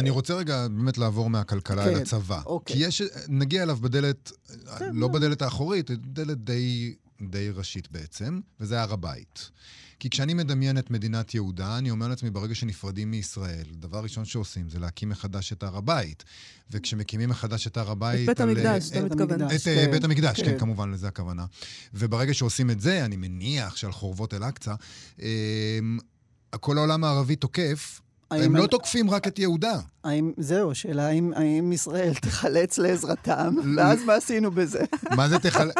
אני 0.00 0.10
רוצה 0.10 0.34
רגע 0.34 0.68
באמת 0.68 0.98
לעבור 0.98 1.30
מהכלכלה 1.30 1.84
כן, 1.84 1.90
אל 1.90 2.02
הצבא. 2.02 2.42
אוקיי. 2.46 2.76
כי 2.76 2.82
יש, 2.82 3.02
נגיע 3.28 3.62
אליו 3.62 3.76
בדלת, 3.76 4.32
כן, 4.78 4.96
לא 4.96 5.08
בדלת 5.08 5.42
האחורית, 5.42 5.90
דלת 5.90 6.44
די 6.44 6.94
די 7.22 7.50
ראשית 7.50 7.90
בעצם, 7.90 8.40
וזה 8.60 8.82
הר 8.82 8.92
הבית. 8.92 9.50
כי 9.98 10.10
כשאני 10.10 10.34
מדמיין 10.34 10.78
את 10.78 10.90
מדינת 10.90 11.34
יהודה, 11.34 11.78
אני 11.78 11.90
אומר 11.90 12.08
לעצמי, 12.08 12.30
ברגע 12.30 12.54
שנפרדים 12.54 13.10
מישראל, 13.10 13.66
דבר 13.72 14.02
ראשון 14.02 14.24
שעושים 14.24 14.68
זה 14.68 14.78
להקים 14.78 15.08
מחדש 15.08 15.52
את 15.52 15.62
הר 15.62 15.76
הבית. 15.76 16.24
וכשמקימים 16.70 17.28
מחדש 17.28 17.66
את 17.66 17.76
הר 17.76 17.90
הבית... 17.90 18.20
את 18.20 18.26
בית 18.26 18.40
המקדש, 18.40 18.90
אתה 18.90 19.04
מתכוון. 19.04 19.42
את 19.42 19.50
אה, 19.52 19.58
כן, 19.58 19.90
בית 19.90 20.04
המקדש, 20.04 20.40
כן, 20.40 20.46
כן, 20.46 20.58
כמובן, 20.58 20.90
לזה 20.90 21.08
הכוונה. 21.08 21.44
וברגע 21.94 22.34
שעושים 22.34 22.70
את 22.70 22.80
זה, 22.80 23.04
אני 23.04 23.16
מניח 23.16 23.76
שעל 23.76 23.92
חורבות 23.92 24.34
אל-אקצא, 24.34 24.74
אמ, 25.18 25.98
כל 26.60 26.78
העולם 26.78 27.04
הערבי 27.04 27.36
תוקף 27.36 28.00
הם 28.30 28.56
לא 28.56 28.66
תוקפים 28.66 29.10
רק 29.10 29.26
את 29.26 29.38
יהודה. 29.38 29.78
האם, 30.04 30.32
זהו, 30.36 30.74
שאלה 30.74 31.06
האם, 31.06 31.32
האם 31.36 31.72
ישראל 31.72 32.14
תחלץ 32.22 32.78
לעזרתם, 32.78 33.54
ואז 33.76 34.04
מה 34.04 34.14
עשינו 34.14 34.50
בזה? 34.50 34.84
מה 35.16 35.28
זה 35.28 35.38
תחלץ? 35.38 35.74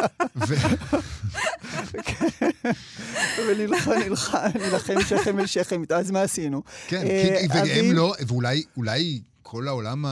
ונלחם 3.47 5.01
שכם 5.09 5.39
אל 5.39 5.45
שכם, 5.45 5.83
אז 5.95 6.11
מה 6.11 6.21
עשינו? 6.21 6.63
כן, 6.87 7.05
אה, 7.07 7.45
והם 7.49 7.91
לא, 7.91 8.13
ואולי 8.27 9.21
כל 9.43 9.67
העולם 9.67 10.05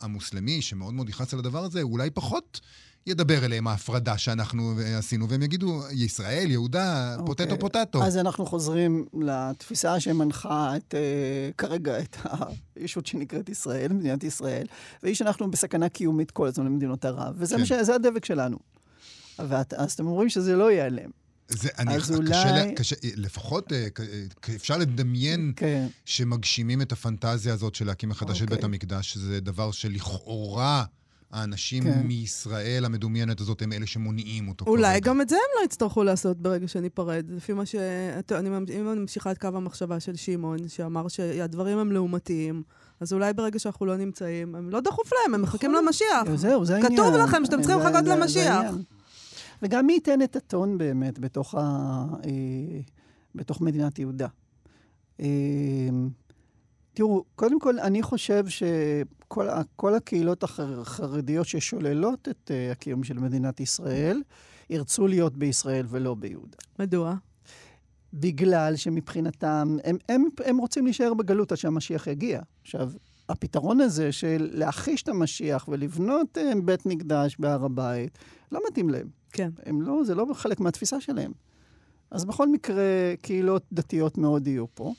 המוסלמי, 0.00 0.62
שמאוד 0.62 0.94
מאוד 0.94 1.08
יכעס 1.08 1.32
על 1.32 1.38
הדבר 1.38 1.64
הזה, 1.64 1.82
אולי 1.82 2.10
פחות... 2.10 2.60
ידבר 3.08 3.44
אליהם 3.44 3.66
ההפרדה 3.66 4.18
שאנחנו 4.18 4.74
אה, 4.80 4.98
עשינו, 4.98 5.28
והם 5.28 5.42
יגידו, 5.42 5.82
ישראל, 5.92 6.50
יהודה, 6.50 7.16
okay. 7.18 7.26
פוטטו 7.26 7.42
אוקיי. 7.42 7.58
פוטטו. 7.58 8.04
אז 8.04 8.16
אנחנו 8.16 8.46
חוזרים 8.46 9.04
לתפיסה 9.20 10.00
שמנחה 10.00 10.76
את, 10.76 10.94
uh, 10.94 11.54
כרגע 11.58 12.00
את 12.00 12.16
הישות 12.76 13.06
שנקראת 13.06 13.48
ישראל, 13.48 13.92
מדינת 13.92 14.24
ישראל, 14.24 14.66
והיא 15.02 15.14
שאנחנו 15.14 15.50
בסכנה 15.50 15.88
קיומית 15.88 16.30
כל 16.30 16.46
הזמן 16.46 16.66
למדינות 16.66 17.04
ערב, 17.04 17.34
וזה 17.38 17.56
כן. 17.56 17.60
מה 17.88 17.94
הדבק 17.94 18.24
שלנו. 18.24 18.58
ואת, 19.38 19.72
אז 19.74 19.92
אתם 19.92 20.06
אומרים 20.06 20.28
שזה 20.28 20.56
לא 20.56 20.72
ייעלם. 20.72 21.10
זה, 21.48 21.68
אני, 21.78 21.96
אז 21.96 22.12
אולי... 22.12 22.30
קשה, 22.30 22.74
קשה, 22.76 22.96
לפחות 23.16 23.72
אה, 23.72 23.86
אפשר 24.56 24.76
לדמיין 24.76 25.52
כן. 25.56 25.86
שמגשימים 26.04 26.82
את 26.82 26.92
הפנטזיה 26.92 27.54
הזאת 27.54 27.74
של 27.74 27.86
להקים 27.86 28.08
מחדש 28.08 28.40
okay. 28.40 28.44
את 28.44 28.48
בית 28.48 28.58
אוקיי. 28.58 28.66
המקדש, 28.66 29.12
שזה 29.12 29.40
דבר 29.40 29.70
שלכאורה 29.70 30.84
האנשים 31.32 31.84
כן. 31.84 32.06
מישראל 32.06 32.84
המדומיינת 32.84 33.40
הזאת 33.40 33.62
הם 33.62 33.72
אלה 33.72 33.86
שמונעים 33.86 34.48
אותו. 34.48 34.64
אולי 34.64 34.92
כרגע. 34.92 35.10
גם 35.10 35.20
את 35.20 35.28
זה 35.28 35.36
הם 35.36 35.60
לא 35.60 35.64
יצטרכו 35.64 36.04
לעשות 36.04 36.38
ברגע 36.38 36.68
שניפרד. 36.68 37.26
לפי 37.30 37.52
מה 37.52 37.66
ש... 37.66 37.74
אני, 38.30 38.48
אם 38.48 38.90
אני 38.90 39.00
ממשיכה 39.00 39.30
את 39.30 39.38
קו 39.38 39.48
המחשבה 39.54 40.00
של 40.00 40.16
שמעון, 40.16 40.68
שאמר 40.68 41.08
שהדברים 41.08 41.78
הם 41.78 41.92
לעומתיים, 41.92 42.62
אז 43.00 43.12
אולי 43.12 43.32
ברגע 43.32 43.58
שאנחנו 43.58 43.86
לא 43.86 43.96
נמצאים, 43.96 44.54
הם 44.54 44.70
לא 44.70 44.80
דחוף 44.80 45.12
להם, 45.12 45.34
הם 45.34 45.42
מחכים 45.42 45.72
נכון. 45.72 45.84
למשיח. 45.84 46.36
זהו, 46.36 46.64
זה 46.64 46.74
העניין. 46.74 46.92
כתוב 46.92 47.14
לכם 47.14 47.44
שאתם 47.44 47.62
צריכים 47.62 47.78
לחכות 47.78 48.04
למשיח. 48.04 48.74
וגם 49.62 49.86
מי 49.86 49.92
ייתן 49.92 50.22
את 50.22 50.36
הטון 50.36 50.78
באמת 50.78 51.18
בתוך, 51.18 51.54
ה... 51.54 51.58
אה, 52.24 52.80
בתוך 53.34 53.60
מדינת 53.60 53.98
יהודה. 53.98 54.28
אה, 56.98 57.04
תראו, 57.04 57.24
קודם 57.36 57.60
כל, 57.60 57.78
אני 57.78 58.02
חושב 58.02 58.44
שכל 58.48 59.94
הקהילות 59.94 60.44
החרדיות 60.44 61.46
ששוללות 61.46 62.28
את 62.28 62.50
uh, 62.50 62.72
הקיום 62.72 63.04
של 63.04 63.18
מדינת 63.18 63.60
ישראל, 63.60 64.22
ירצו 64.70 65.06
להיות 65.06 65.36
בישראל 65.36 65.86
ולא 65.88 66.14
ביהודה. 66.14 66.56
מדוע? 66.78 67.14
בגלל 68.12 68.76
שמבחינתם, 68.76 69.76
הם, 69.84 69.96
הם, 70.08 70.24
הם 70.44 70.58
רוצים 70.58 70.84
להישאר 70.84 71.14
בגלות 71.14 71.52
עד 71.52 71.58
שהמשיח 71.58 72.06
יגיע. 72.06 72.40
עכשיו, 72.62 72.90
הפתרון 73.28 73.80
הזה 73.80 74.12
של 74.12 74.50
להחיש 74.52 75.02
את 75.02 75.08
המשיח 75.08 75.68
ולבנות 75.68 76.38
uh, 76.38 76.60
בית 76.64 76.86
מקדש 76.86 77.36
בהר 77.38 77.64
הבית, 77.64 78.18
לא 78.52 78.60
מתאים 78.68 78.90
להם. 78.90 79.08
כן. 79.32 79.50
הם 79.66 79.82
לא, 79.82 80.04
זה 80.04 80.14
לא 80.14 80.26
חלק 80.34 80.60
מהתפיסה 80.60 81.00
שלהם. 81.00 81.32
אז 82.10 82.24
בכל 82.24 82.48
מקרה, 82.48 83.14
קהילות 83.22 83.62
דתיות 83.72 84.18
מאוד 84.18 84.46
יהיו 84.46 84.66
פה. 84.74 84.92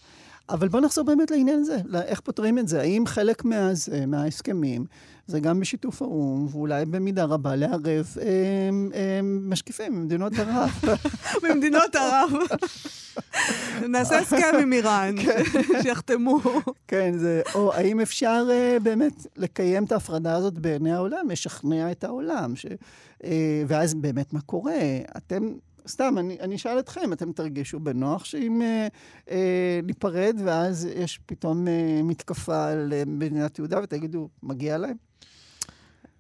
אבל 0.50 0.68
בוא 0.68 0.80
נחזור 0.80 1.06
באמת 1.06 1.32
לעניין 1.32 1.60
הזה, 1.60 1.78
איך 2.06 2.20
פותרים 2.20 2.60
את 2.60 2.68
זה. 2.68 2.82
האם 2.82 3.04
חלק 3.08 3.46
מהזה, 3.46 4.06
מההסכמים 4.06 4.86
זה 5.28 5.40
גם 5.40 5.60
בשיתוף 5.60 6.02
האו"ם, 6.02 6.48
ואולי 6.52 6.86
במידה 6.86 7.24
רבה 7.24 7.56
לערב 7.56 8.16
הם, 8.22 8.26
הם, 8.26 8.92
הם, 8.94 9.50
משקיפים 9.50 9.96
ממדינות 9.96 10.34
ערב. 10.40 10.70
ממדינות 11.44 11.96
ערב. 11.96 12.32
נעשה 13.90 14.20
הסכם 14.20 14.58
עם 14.62 14.74
איראן, 14.74 15.16
כן. 15.24 15.44
שיחתמו. 15.84 16.40
כן, 16.88 17.18
זה, 17.18 17.42
או 17.56 17.74
האם 17.74 18.00
אפשר 18.00 18.48
באמת 18.84 19.28
לקיים 19.38 19.84
את 19.84 19.92
ההפרדה 19.92 20.36
הזאת 20.36 20.54
בעיני 20.60 20.94
העולם, 20.94 21.30
לשכנע 21.30 21.92
את 21.92 22.04
העולם, 22.04 22.56
ש, 22.56 22.66
ואז 23.68 23.94
באמת 23.94 24.34
מה 24.34 24.42
קורה? 24.42 24.80
אתם 25.18 25.52
סתם, 25.90 26.18
אני, 26.18 26.38
אני 26.40 26.56
אשאל 26.56 26.80
אתכם, 26.80 27.14
אתם 27.14 27.32
תרגישו 27.32 27.80
בנוח 27.80 28.26
שאם 28.26 28.62
אה, 28.62 28.88
אה, 29.32 29.80
ניפרד 29.84 30.38
ואז 30.46 30.88
יש 30.96 31.20
פתאום 31.26 31.68
אה, 31.68 32.02
מתקפה 32.04 32.68
על 32.68 32.94
אה, 32.94 33.04
מדינת 33.08 33.60
יהודה 33.60 33.80
ותגידו, 33.84 34.30
מגיע 34.44 34.78
להם? 34.78 34.98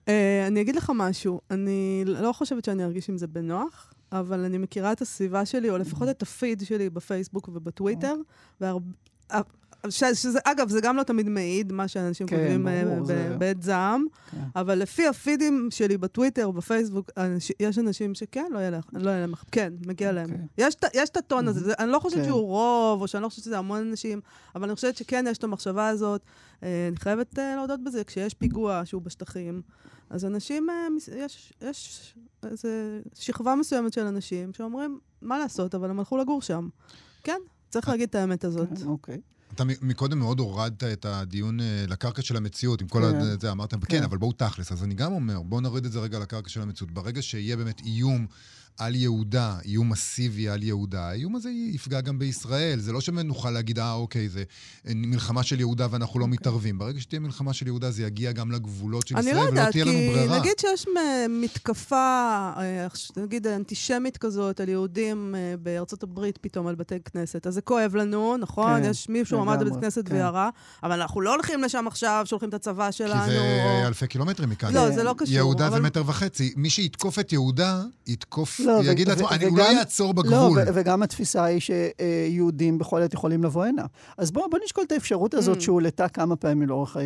אה, 0.08 0.48
אני 0.48 0.62
אגיד 0.62 0.76
לך 0.76 0.92
משהו, 0.96 1.42
אני 1.52 2.04
לא 2.06 2.32
חושבת 2.34 2.66
שאני 2.66 2.84
ארגיש 2.84 3.10
עם 3.10 3.18
זה 3.18 3.28
בנוח. 3.28 3.94
אבל 4.12 4.40
אני 4.40 4.58
מכירה 4.58 4.92
את 4.92 5.02
הסביבה 5.02 5.46
שלי, 5.46 5.70
או 5.70 5.78
לפחות 5.78 6.10
את 6.10 6.22
הפיד 6.22 6.62
שלי 6.66 6.90
בפייסבוק 6.90 7.50
ובטוויטר, 7.54 8.16
והרבה... 8.62 8.92
ש, 9.90 10.04
שזה, 10.04 10.40
אגב, 10.44 10.70
זה 10.70 10.82
גם 10.82 10.98
לא 10.98 11.04
תמיד 11.04 11.30
מעיד, 11.30 11.72
מה 11.72 11.88
שאנשים 11.88 12.28
כן, 12.28 12.38
כותבים 12.38 12.68
אה, 12.68 12.84
בעת 13.38 13.64
זעם, 13.64 14.06
כן. 14.32 14.38
אבל 14.56 14.76
לפי 14.76 15.08
הפידים 15.08 15.68
שלי 15.72 15.98
בטוויטר, 15.98 16.52
בפייסבוק, 16.52 17.12
אנש, 17.18 17.52
יש 17.60 17.78
אנשים 17.78 18.16
שכן, 18.16 18.46
לא 18.52 18.60
יהיה 18.60 18.70
לא 18.70 18.80
להם, 18.94 19.34
כן, 19.52 19.74
מגיע 19.86 20.12
להם. 20.12 20.30
Okay. 20.30 20.34
אוקיי. 20.34 20.68
יש, 20.68 20.76
יש 20.94 21.10
את 21.10 21.18
הטון 21.18 21.48
הזה, 21.48 21.60
זה, 21.60 21.74
אני 21.80 21.92
לא 21.92 22.00
חושבת 22.00 22.20
כן. 22.20 22.26
שהוא 22.26 22.42
רוב, 22.42 23.02
או 23.02 23.08
שאני 23.08 23.24
לא 23.24 23.30
חושבת 23.30 23.44
שזה 23.44 23.58
המון 23.58 23.88
אנשים, 23.90 24.22
אבל 24.56 24.64
אני 24.64 24.76
חושבת 24.76 24.98
שכן 24.98 25.26
יש 25.30 25.38
את 25.38 25.44
המחשבה 25.44 25.88
הזאת. 25.88 26.22
אה, 26.64 26.88
אני 26.88 26.98
חייבת 26.98 27.40
אה, 27.40 27.56
להודות 27.56 27.84
בזה, 27.84 28.04
כשיש 28.04 28.34
פיגוע 28.34 28.82
שהוא 28.86 29.02
בשטחים, 29.02 29.62
אז 30.10 30.26
אנשים, 30.26 30.68
יש, 31.18 31.54
יש 31.62 32.16
איזו 32.44 32.68
שכבה 33.14 33.56
מסוימת 33.56 33.94
של 33.94 34.06
אנשים 34.06 34.54
שאומרים, 34.54 35.00
מה 35.22 35.38
לעשות, 35.38 35.76
אבל 35.76 35.90
הם 35.90 36.00
הלכו 36.00 36.18
לגור 36.18 36.42
שם. 36.42 36.70
כן, 37.24 37.40
צריך 37.70 37.90
להגיד 37.90 38.10
את 38.10 38.16
האמת 38.16 38.44
הזאת. 38.44 38.70
אוקיי. 38.86 39.16
Okay. 39.16 39.39
אתה 39.62 39.68
מקודם 39.82 40.20
מאוד 40.20 40.40
הורדת 40.40 40.84
את 40.84 41.06
הדיון 41.06 41.60
אה, 41.60 41.86
לקרקע 41.88 42.22
של 42.22 42.38
המציאות, 42.38 42.82
עם 42.82 42.88
כל 42.88 43.02
כן. 43.02 43.40
זה, 43.40 43.52
אמרתם, 43.52 43.80
כן, 43.80 44.04
אבל 44.04 44.18
בואו 44.18 44.32
תכלס. 44.32 44.72
אז 44.72 44.84
אני 44.84 44.96
גם 44.96 45.14
אומר, 45.14 45.42
בואו 45.42 45.62
נוריד 45.62 45.86
את 45.86 45.92
זה 45.92 46.00
רגע 46.00 46.20
לקרקע 46.20 46.50
של 46.50 46.62
המציאות. 46.62 46.92
ברגע 46.92 47.22
שיהיה 47.22 47.58
באמת 47.58 47.82
איום 47.86 48.28
על 48.80 48.96
יהודה, 48.96 49.56
איום 49.66 49.90
מסיבי 49.90 50.50
על 50.50 50.64
יהודה, 50.64 51.10
האיום 51.10 51.36
הזה 51.36 51.50
יפגע 51.50 52.02
גם 52.02 52.20
בישראל. 52.20 52.80
זה 52.80 52.92
לא 52.92 53.02
שנוכל 53.02 53.52
להגיד, 53.52 53.80
אה, 53.80 53.94
אוקיי, 53.94 54.30
זה 54.30 54.44
מלחמה 54.86 55.44
של 55.44 55.60
יהודה 55.60 55.88
ואנחנו 55.92 56.20
לא 56.20 56.26
אוקיי. 56.26 56.38
מתערבים. 56.38 56.78
ברגע 56.78 57.00
שתהיה 57.00 57.20
מלחמה 57.20 57.54
של 57.54 57.68
יהודה, 57.68 57.92
זה 57.92 58.04
יגיע 58.04 58.32
גם 58.32 58.52
לגבולות 58.52 59.08
של 59.08 59.20
ישראל, 59.20 59.36
לא 59.36 59.42
ולא 59.42 59.72
תהיה 59.72 59.86
לנו 59.86 59.94
ברירה. 59.94 60.12
אני 60.12 60.16
לא 60.16 60.22
יודעת, 60.22 60.36
כי 60.36 60.40
נגיד 60.40 60.60
שיש 60.60 60.86
מתקפה, 61.30 61.96
אה, 62.58 62.88
נגיד 63.18 63.48
אנטישמית 63.48 64.18
כזאת, 64.18 64.60
על 64.60 64.70
יהודים 64.70 65.36
אה, 65.36 65.56
בארצות 65.62 66.04
הברית 66.04 66.38
פתאום, 66.38 66.68
על 66.68 66.76
בתי 66.76 66.96
כנסת, 67.00 67.48
אז 67.48 67.54
זה 67.54 67.62
כואב 67.62 67.96
לנו, 67.96 68.38
נכון? 68.38 68.84
כן, 68.84 68.90
יש 68.90 69.10
מישהו 69.10 69.42
עמד 69.42 69.60
בבית 69.60 69.74
כנסת 69.82 70.08
כן. 70.08 70.16
וירה, 70.16 70.50
אבל 70.84 71.02
אנחנו 71.02 71.22
לא 71.22 71.34
הולכים 71.34 71.64
לשם 71.64 71.88
עכשיו, 71.88 72.24
שולחים 72.26 72.50
את 72.50 72.54
הצבא 72.54 72.92
שלנו. 72.92 73.26
כי 73.26 73.32
זה 73.32 73.40
או... 73.40 73.88
אלפי 73.88 74.08
קילומטרים 74.08 74.50
מכאן. 74.50 74.74
לא, 74.74 74.92
זה 74.92 75.04
לא 75.04 75.16
קשור. 75.18 75.36
יהודה 75.36 75.68
אבל... 75.68 75.76
זה 75.76 75.82
מטר 75.82 76.04
וחצי. 76.06 76.54
מי 76.58 76.70
שיתקוף 76.70 77.20
את 77.20 77.34
יהודה, 77.34 77.84
יתקוף 78.08 78.60
לא, 78.70 78.92
יגיד 78.92 79.08
לעצמו, 79.08 79.30
אני 79.30 79.50
לא 79.56 79.80
אעצור 79.80 80.14
בגבול. 80.14 80.62
לא, 80.62 80.72
וגם 80.74 81.04
התפיסה 81.04 81.44
היא 81.44 81.60
שיהודים 81.60 82.78
בכל 82.78 83.02
עת 83.02 83.14
יכולים 83.14 83.44
לבוא 83.44 83.66
הנה. 83.66 83.86
אז 84.18 84.32
בואו 84.32 84.48
נשקול 84.66 84.84
את 84.84 84.92
האפשרות 84.92 85.34
הזאת 85.34 85.58
mm. 85.58 85.62
שהועלתה 85.62 86.08
כמה 86.08 86.36
פעמים 86.36 86.70
לאורך, 86.70 86.98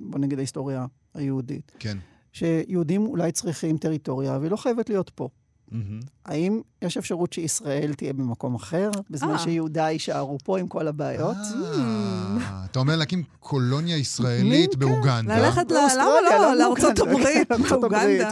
בוא 0.00 0.18
נגיד, 0.18 0.38
ההיסטוריה 0.38 0.86
היהודית. 1.14 1.72
כן. 1.78 1.98
שיהודים 2.32 3.06
אולי 3.06 3.32
צריכים 3.32 3.78
טריטוריה, 3.78 4.38
והיא 4.40 4.50
לא 4.50 4.56
חייבת 4.56 4.88
להיות 4.88 5.10
פה. 5.14 5.28
Mm-hmm. 5.72 6.06
האם 6.24 6.60
יש 6.82 6.96
אפשרות 6.96 7.32
שישראל 7.32 7.94
תהיה 7.94 8.12
במקום 8.12 8.54
אחר, 8.54 8.90
בזמן 9.10 9.30
אה. 9.30 9.38
שיהודה 9.38 9.90
יישארו 9.90 10.38
פה 10.44 10.58
עם 10.58 10.68
כל 10.68 10.88
הבעיות? 10.88 11.36
אה, 11.36 12.64
אתה 12.70 12.78
אומר 12.78 12.96
להקים 12.96 13.22
קולוניה 13.40 13.96
ישראלית 13.96 14.74
כן. 14.74 14.80
באוגנדה. 14.80 15.38
ללכת, 15.38 15.70
למה 15.70 15.94
לא? 16.22 16.54
לארצות 16.54 16.98
הברית, 16.98 17.48
באוגנדה. 17.70 18.30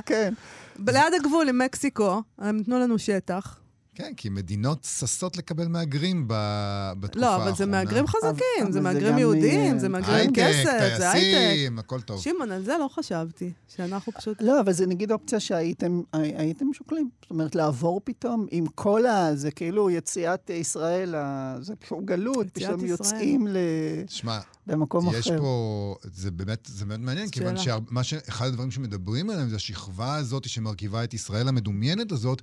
ליד 0.78 1.14
הגבול 1.20 1.48
עם 1.48 1.58
מקסיקו, 1.58 2.22
הם 2.38 2.56
נתנו 2.56 2.78
לנו 2.78 2.98
שטח. 2.98 3.63
כן, 3.94 4.12
כי 4.16 4.28
מדינות 4.28 4.86
ששות 4.98 5.36
לקבל 5.36 5.68
מהגרים 5.68 6.24
בתקופה 6.28 7.26
האחרונה. 7.26 7.38
לא, 7.38 7.42
אבל 7.44 7.56
זה 7.56 7.66
מהגרים 7.66 8.06
חזקים, 8.06 8.72
זה 8.72 8.80
מהגרים 8.80 9.18
יהודים, 9.18 9.78
זה 9.78 9.88
מהגרים 9.88 10.30
כסף, 10.34 10.64
זה 10.98 11.10
הייטק. 11.10 11.38
טייסים, 11.38 11.78
הכל 11.78 12.00
טוב. 12.00 12.20
שמעון, 12.20 12.52
על 12.52 12.64
זה 12.64 12.72
לא 12.80 12.88
חשבתי, 12.94 13.52
שאנחנו 13.76 14.12
פשוט... 14.12 14.42
לא, 14.42 14.60
אבל 14.60 14.72
זה 14.72 14.86
נגיד 14.86 15.12
אופציה 15.12 15.40
שהייתם 15.40 16.00
שוקלים. 16.72 17.08
זאת 17.22 17.30
אומרת, 17.30 17.54
לעבור 17.54 18.00
פתאום 18.04 18.46
עם 18.50 18.66
כל 18.66 19.06
ה... 19.06 19.34
זה 19.34 19.50
כאילו 19.50 19.90
יציאת 19.90 20.50
ישראל, 20.50 21.14
זה 21.60 21.74
גלות, 22.04 22.46
פתאום 22.52 22.84
יוצאים 22.84 23.46
ל... 23.46 23.56
שמע, 24.08 24.38
במקום 24.66 25.08
אחר. 25.08 25.18
יש 25.18 25.30
פה, 25.38 25.96
זה 26.02 26.30
באמת, 26.30 26.68
זה 26.72 26.84
באמת 26.84 27.00
מעניין, 27.00 27.30
כיוון 27.30 27.54
שאחד 28.02 28.46
הדברים 28.46 28.70
שמדברים 28.70 29.30
עליהם 29.30 29.48
זה 29.48 29.56
השכבה 29.56 30.14
הזאת 30.14 30.48
שמרכיבה 30.48 31.04
את 31.04 31.14
ישראל 31.14 31.48
המדומיינת 31.48 32.12
הזאת. 32.12 32.42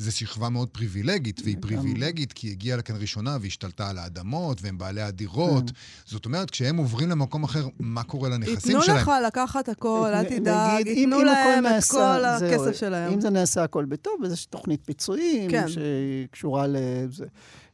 זו 0.00 0.12
שכבה 0.12 0.48
מאוד 0.48 0.68
פריבילגית, 0.68 1.40
והיא 1.44 1.56
פריבילגית 1.60 2.32
כי 2.32 2.46
היא 2.46 2.52
הגיעה 2.52 2.76
לכאן 2.78 2.96
ראשונה 3.00 3.36
והשתלטה 3.40 3.90
על 3.90 3.98
האדמות, 3.98 4.58
והם 4.62 4.78
בעלי 4.78 5.02
הדירות. 5.02 5.70
כן. 5.70 5.76
זאת 6.04 6.24
אומרת, 6.24 6.50
כשהם 6.50 6.76
עוברים 6.76 7.10
למקום 7.10 7.44
אחר, 7.44 7.68
מה 7.80 8.02
קורה 8.02 8.28
לנכסים 8.28 8.80
שלהם? 8.82 8.98
ייתנו 8.98 9.12
לך 9.12 9.12
לקחת 9.26 9.68
הכל, 9.68 10.10
אל 10.14 10.24
תדאג, 10.24 10.86
ייתנו 10.86 11.22
להם 11.22 11.66
את 11.66 11.84
כל 11.84 12.24
הכסף 12.24 12.76
שלהם. 12.76 13.12
אם 13.12 13.20
זה 13.20 13.30
נעשה 13.30 13.64
הכל 13.64 13.84
בטוב, 13.84 14.24
אז 14.24 14.32
יש 14.32 14.46
תוכנית 14.46 14.80
פיצויים 14.84 15.50
כן. 15.50 15.66
שקשורה 15.68 16.66
לזה. 16.68 17.24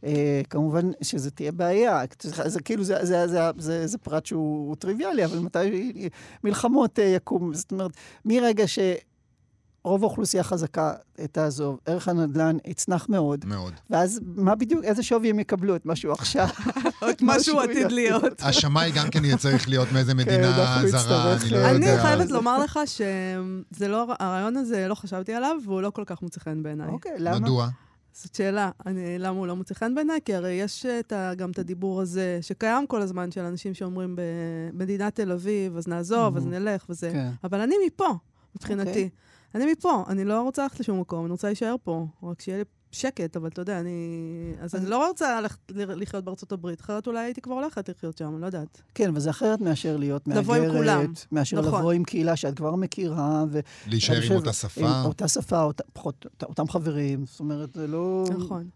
Uh, 0.03 0.09
כמובן 0.51 0.91
שזה 1.03 1.31
תהיה 1.31 1.53
בעיה. 1.53 2.03
זה 2.23 2.61
כאילו, 2.61 2.85
זה, 2.85 3.05
זה, 3.05 3.29
זה, 3.29 3.39
זה, 3.59 3.87
זה 3.87 3.99
פרט 3.99 4.27
שהוא 4.27 4.77
טריוויאלי, 4.77 5.25
אבל 5.25 5.39
מתי 5.39 5.93
מלחמות 6.45 6.99
uh, 6.99 7.03
יקום? 7.03 7.55
זאת 7.55 7.73
אומרת, 7.73 7.91
מרגע 8.25 8.67
ש... 8.67 8.79
רוב 9.87 10.03
האוכלוסייה 10.03 10.43
חזקה 10.43 10.95
תעזוב, 11.33 11.79
ערך 11.87 12.09
הנדל"ן 12.09 12.57
יצנח 12.67 13.09
מאוד. 13.09 13.45
מאוד. 13.45 13.73
ואז 13.91 14.21
מה 14.37 14.55
בדיוק, 14.55 14.85
איזה 14.85 15.03
שווי 15.03 15.31
הם 15.31 15.41
יקבלו? 15.41 15.77
את 15.77 15.87
משהו 15.87 16.13
עכשיו? 16.13 16.47
את 17.11 17.23
משהו 17.23 17.61
עתיד 17.61 17.93
להיות. 17.93 18.43
השמאי 18.49 18.91
גם 18.91 19.11
כן 19.11 19.25
יהיה 19.25 19.37
צריך 19.37 19.69
להיות 19.69 19.93
מאיזה 19.93 20.13
כן, 20.13 20.19
מדינה 20.19 20.53
זרה, 20.87 21.37
אני 21.37 21.51
לא 21.51 21.57
יודע. 21.57 21.71
אני 21.71 22.03
חייבת 22.03 22.31
לומר 22.31 22.59
לך 22.59 22.81
שזה 22.85 23.89
לא, 23.89 24.07
הרעיון 24.19 24.57
הזה, 24.57 24.89
לא 24.89 24.95
חשבתי 24.95 25.35
עליו, 25.35 25.57
והוא 25.65 25.83
לא 25.83 25.91
כל 25.91 26.03
כך 26.07 26.23
מוצא 26.23 26.41
חן 26.41 26.63
בעיניי. 26.63 26.89
אוקיי, 26.89 27.13
למה? 27.19 27.39
מדוע? 27.39 27.69
זאת 28.13 28.35
שאלה, 28.35 28.71
אני, 28.87 29.19
למה 29.19 29.39
הוא 29.39 29.47
לא 29.47 29.57
מוצא 29.57 29.75
חן 29.75 29.95
בעיניי? 29.95 30.21
כי 30.25 30.35
הרי 30.35 30.53
יש 30.53 30.87
את 30.87 31.13
ה, 31.13 31.35
גם 31.35 31.51
את 31.51 31.59
הדיבור 31.59 32.01
הזה, 32.01 32.39
שקיים 32.41 32.87
כל 32.87 33.03
הזמן, 33.03 33.31
של 33.31 33.41
אנשים 33.41 33.75
שאומרים 33.75 34.17
במדינת 34.73 35.15
תל 35.15 35.33
אביב, 35.33 35.77
אז 35.77 35.89
נעזוב, 35.89 36.37
אז 36.37 36.47
נלך 36.47 36.87
וזה. 36.89 37.11
כן. 37.13 37.31
אבל 37.45 37.61
אני 37.61 37.75
מפה, 37.87 38.09
מבחינתי. 38.57 39.09
Okay. 39.13 39.27
אני 39.57 39.73
מפה, 39.73 40.05
אני 40.09 40.25
לא 40.25 40.43
רוצה 40.43 40.63
ללכת 40.63 40.81
לשום 40.81 41.01
מקום, 41.01 41.25
אני 41.25 41.33
רוצה 41.33 41.47
להישאר 41.49 41.75
פה. 41.85 42.07
רק 42.23 42.41
שיהיה 42.41 42.59
לי 42.59 42.65
שקט, 42.93 43.37
אבל 43.37 43.49
אתה 43.49 43.61
יודע, 43.61 43.81
אני... 43.81 43.91
אז 44.61 44.75
אני 44.75 44.87
לא 44.87 45.09
רוצה 45.09 45.41
ללכת 45.41 45.59
לחיות 45.77 46.25
בארצות 46.25 46.53
הברית, 46.53 46.81
אחרת 46.81 47.07
אולי 47.07 47.21
הייתי 47.21 47.41
כבר 47.41 47.55
הולכת 47.55 47.89
לחיות 47.89 48.19
שם, 48.19 48.33
אני 48.33 48.41
לא 48.41 48.47
יודעת. 48.47 48.83
כן, 48.95 49.09
אבל 49.09 49.21
זה 49.21 49.31
אחרת 49.31 49.61
מאשר 49.61 49.97
להיות 49.97 50.29
מהגרת. 50.29 50.45
לבוא 50.45 50.55
עם 50.55 50.73
כולם. 50.73 51.13
מאשר 51.33 51.61
נכון. 51.61 51.81
לבוא 51.81 51.93
עם 51.93 52.05
קהילה 52.05 52.37
שאת 52.37 52.57
כבר 52.57 52.75
מכירה. 52.75 53.45
ו... 53.51 53.61
להישאר 53.87 54.23
עם 54.23 54.33
אותה 54.33 54.53
שפה. 54.53 54.81
עם 54.81 55.05
אותה 55.05 55.29
שפה, 55.29 55.63
אות... 55.63 55.81
פחות, 55.93 56.27
אותם 56.43 56.69
חברים, 56.69 57.27
זאת 57.27 57.41
אומרת, 57.41 57.75
זה 57.75 57.87
לא... 57.87 58.25
נכון. 58.39 58.69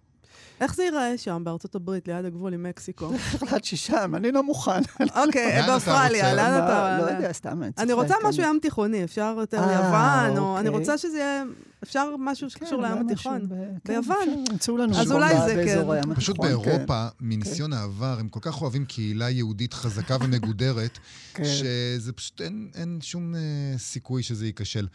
איך 0.60 0.74
זה 0.74 0.82
ייראה 0.82 1.18
שם, 1.18 1.42
בארצות 1.44 1.74
הברית, 1.74 2.08
ליד 2.08 2.24
הגבול 2.24 2.54
עם 2.54 2.62
מקסיקו? 2.62 3.10
החלטתי 3.14 3.76
ששם, 3.76 4.14
אני 4.14 4.32
לא 4.32 4.42
מוכן. 4.42 4.80
אוקיי, 5.16 5.62
באוסטרליה, 5.66 6.34
לאן 6.34 6.64
אתה... 6.64 6.98
לא 7.00 7.10
יודע, 7.10 7.32
סתם. 7.32 7.62
אני 7.78 7.92
רוצה 7.92 8.14
משהו 8.24 8.42
ים 8.42 8.58
תיכוני, 8.62 9.04
אפשר 9.04 9.36
יותר 9.38 9.58
אה, 9.58 9.72
יוון, 9.72 10.38
או 10.38 10.58
אני 10.58 10.68
אוקיי. 10.68 10.80
רוצה 10.80 10.98
שזה 10.98 11.18
יהיה... 11.18 11.44
אפשר 11.82 12.14
משהו 12.18 12.50
שקשור 12.50 12.82
כן, 12.82 12.92
לים 12.92 13.06
התיכון. 13.06 13.48
כן, 13.84 13.92
ביוון. 13.92 14.44
ימצאו 14.50 14.76
לנו 14.76 14.96
אז 14.96 15.12
אולי 15.12 15.34
זה 15.46 15.62
כן. 15.64 16.14
פשוט 16.14 16.38
באירופה, 16.38 17.06
מניסיון 17.20 17.72
העבר, 17.72 18.16
הם 18.20 18.28
כל 18.28 18.40
כך 18.42 18.62
אוהבים 18.62 18.84
קהילה 18.84 19.30
יהודית 19.30 19.74
חזקה 19.74 20.16
ומגודרת, 20.20 20.98
שזה 21.54 22.12
פשוט 22.12 22.40
אין 22.74 22.98
שום 23.00 23.34
אה, 23.34 23.40
סיכוי 23.78 24.22
שזה 24.22 24.46
ייכשל. 24.46 24.86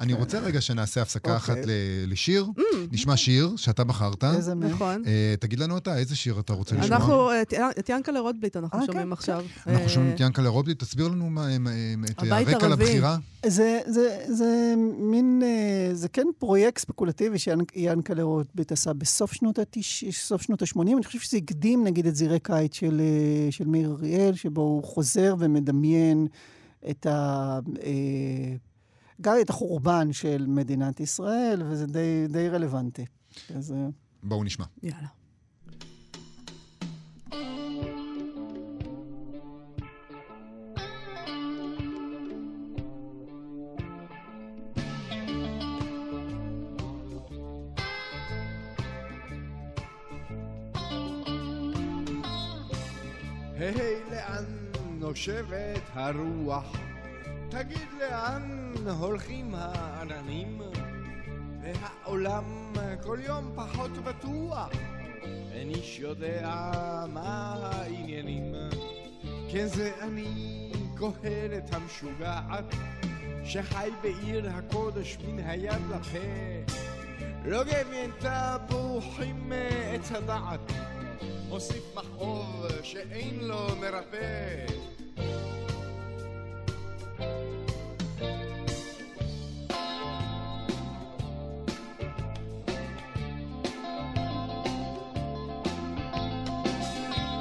אני 0.00 0.12
רוצה 0.12 0.38
רגע 0.38 0.60
שנעשה 0.60 1.02
הפסקה 1.02 1.36
אחת 1.36 1.56
אוקיי. 1.58 2.06
לשיר. 2.06 2.46
Mm. 2.58 2.62
נשמע 2.92 3.16
שיר 3.16 3.52
שאתה 3.56 3.84
בחרת. 3.84 4.24
איזה 4.24 4.54
נכון. 4.54 5.02
אה, 5.06 5.34
תגיד 5.40 5.58
לנו 5.58 5.78
אתה, 5.78 5.98
איזה 5.98 6.16
שיר 6.16 6.40
אתה 6.40 6.52
רוצה 6.52 6.74
לשמוע? 6.76 6.96
אנחנו, 6.96 7.30
את 7.78 7.88
ינקלה 7.88 8.20
רוטבליט 8.20 8.56
אנחנו 8.56 8.86
שומעים 8.86 9.12
עכשיו. 9.12 9.44
אנחנו 9.66 9.88
שומעים 9.88 10.14
את 10.14 10.20
ינקלה 10.20 10.48
רוטבליט, 10.48 10.82
תסביר 10.82 11.08
לנו 11.08 11.30
את 12.10 12.22
הרקע 12.22 12.68
לבחירה. 12.68 13.16
זה 14.28 14.74
מין, 14.98 15.42
זה 15.92 16.08
כן 16.08 16.26
פרויקט 16.38 16.78
ספקולטיבי 16.78 17.38
שיענקלה 17.38 18.22
רוטבליט 18.22 18.72
עשה 18.72 18.92
בסוף 18.92 19.32
שנות 19.32 19.58
ה-80. 19.58 20.82
אני 20.82 21.04
חושב 21.04 21.18
שזה 21.18 21.36
הקדים, 21.36 21.84
נגיד, 21.84 22.06
את 22.06 22.16
זירי 22.16 22.40
קיץ 22.40 22.74
של, 22.74 23.00
אה, 23.00 23.52
של 23.52 23.66
מאיר 23.66 23.90
אריאל, 23.90 24.34
שבו 24.34 24.60
הוא 24.60 24.84
חוזר 24.84 25.34
ומדמיין 25.38 26.26
את 26.90 27.06
ה... 27.06 27.58
אה, 27.82 28.54
גם 29.20 29.36
את 29.40 29.50
החורבן 29.50 30.12
של 30.12 30.44
מדינת 30.48 31.00
ישראל, 31.00 31.62
וזה 31.62 31.86
די, 31.86 32.26
די 32.28 32.48
רלוונטי. 32.48 33.04
אז... 33.56 33.72
אה, 33.72 33.86
בואו 34.22 34.44
נשמע. 34.44 34.64
יאללה. 34.82 35.23
היי, 53.64 54.00
לאן 54.10 54.44
נושבת 54.98 55.80
הרוח? 55.94 56.76
תגיד 57.48 57.88
לאן 58.00 58.74
הולכים 58.98 59.54
העננים? 59.54 60.62
והעולם 61.62 62.72
כל 63.02 63.18
יום 63.22 63.52
פחות 63.54 63.90
בטוח, 63.90 64.68
אין 65.52 65.70
איש 65.70 65.98
יודע 65.98 66.50
מה 67.12 67.56
העניינים. 67.72 68.54
כן 69.52 69.66
זה 69.66 69.92
אני, 70.02 70.72
קהלת 70.96 71.74
המשוגעת, 71.74 72.74
שחי 73.44 73.90
בעיר 74.02 74.50
הקודש 74.50 75.18
מן 75.26 75.38
היד 75.38 75.82
לפה. 75.90 76.72
לא 77.44 77.64
גבין 77.64 78.10
תפוחים 78.18 79.48
מעץ 79.48 80.12
הדעת. 80.12 80.72
מוסיף 81.48 81.96
מכאוב 81.96 82.66
שאין 82.82 83.38
לו 83.40 83.66
מרפא. 83.80 84.66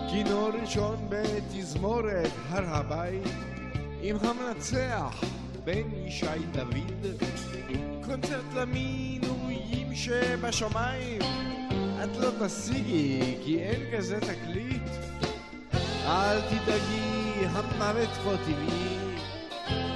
כינור 0.10 0.50
ראשון 0.62 1.10
בתזמורת 1.10 2.32
הר 2.50 2.76
הבית 2.76 3.28
עם 4.02 4.16
המנצח 4.22 5.24
בן 5.64 5.96
ישי 6.06 6.26
דוד 6.52 7.22
קונצרט 8.06 8.54
למינויים 8.56 9.96
שבשמיים 9.96 11.22
את 12.04 12.18
לא 12.18 12.30
תשיגי, 12.46 13.38
כי 13.44 13.60
אין 13.60 13.82
כזה 13.98 14.20
תקליט. 14.20 14.90
אל 16.06 16.42
תדאגי, 16.42 17.46
המוות 17.50 18.10
פה 18.24 18.34
טבעי, 18.38 18.98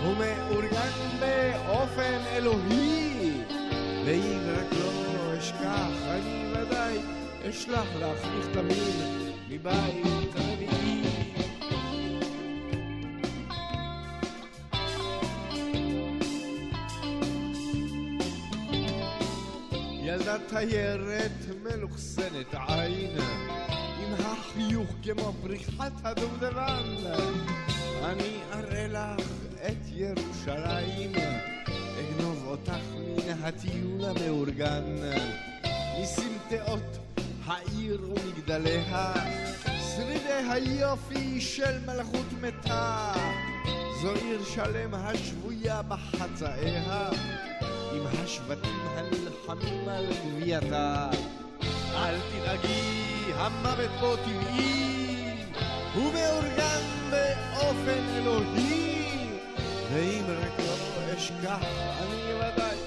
הוא 0.04 0.16
מאורגן 0.18 0.92
באופן 1.20 2.20
אלוהי. 2.32 3.32
ואם 4.06 4.40
רק 4.58 4.74
לא 4.74 5.40
אשכח, 5.40 5.92
אני 6.10 6.52
ודאי 6.54 6.98
אשלח 7.50 7.88
לך 8.00 8.28
מכתבים 8.38 8.94
מבית 9.50 10.36
רביעי. 10.36 10.87
תיירת 20.60 21.62
מלוכסנת 21.64 22.56
עין, 22.68 23.18
עם 24.00 24.14
החיוך 24.14 24.90
כמו 25.04 25.34
פריחת 25.44 25.92
הדובדבן. 26.04 26.96
אני 28.04 28.40
אראה 28.54 28.88
לך 28.88 29.28
את 29.68 29.88
ירושלים, 29.92 31.12
אגנוב 32.00 32.44
אותך 32.48 32.84
מן 32.98 33.44
הטיול 33.44 34.06
המאורגן, 34.06 34.84
מסמטאות 36.02 36.98
העיר 37.46 38.02
ומגדליה, 38.04 39.14
שרידי 39.96 40.52
היופי 40.52 41.42
של 41.42 41.86
מלכות 41.86 42.34
מתה. 42.42 43.14
זו 44.02 44.12
עיר 44.12 44.44
שלם 44.44 44.94
השבויה 44.94 45.82
בחצאיה, 45.82 47.10
עם 47.94 48.08
השבטים 48.08 48.80
הנלחמים 48.96 49.90
על 49.90 50.06
גבייתה. 50.06 51.10
אל 51.96 52.16
תדאגי, 52.32 53.34
המוות 53.36 53.90
פה 54.00 54.16
טבעי, 54.26 55.34
הוא 55.96 56.14
מאורגן 56.14 56.82
באופן 57.12 58.04
אלוהי, 58.16 59.30
ואם 59.94 60.24
רק 60.28 60.60
לא 60.60 61.18
אשכח, 61.18 61.64
אני 62.02 62.34
ודאי 62.34 62.78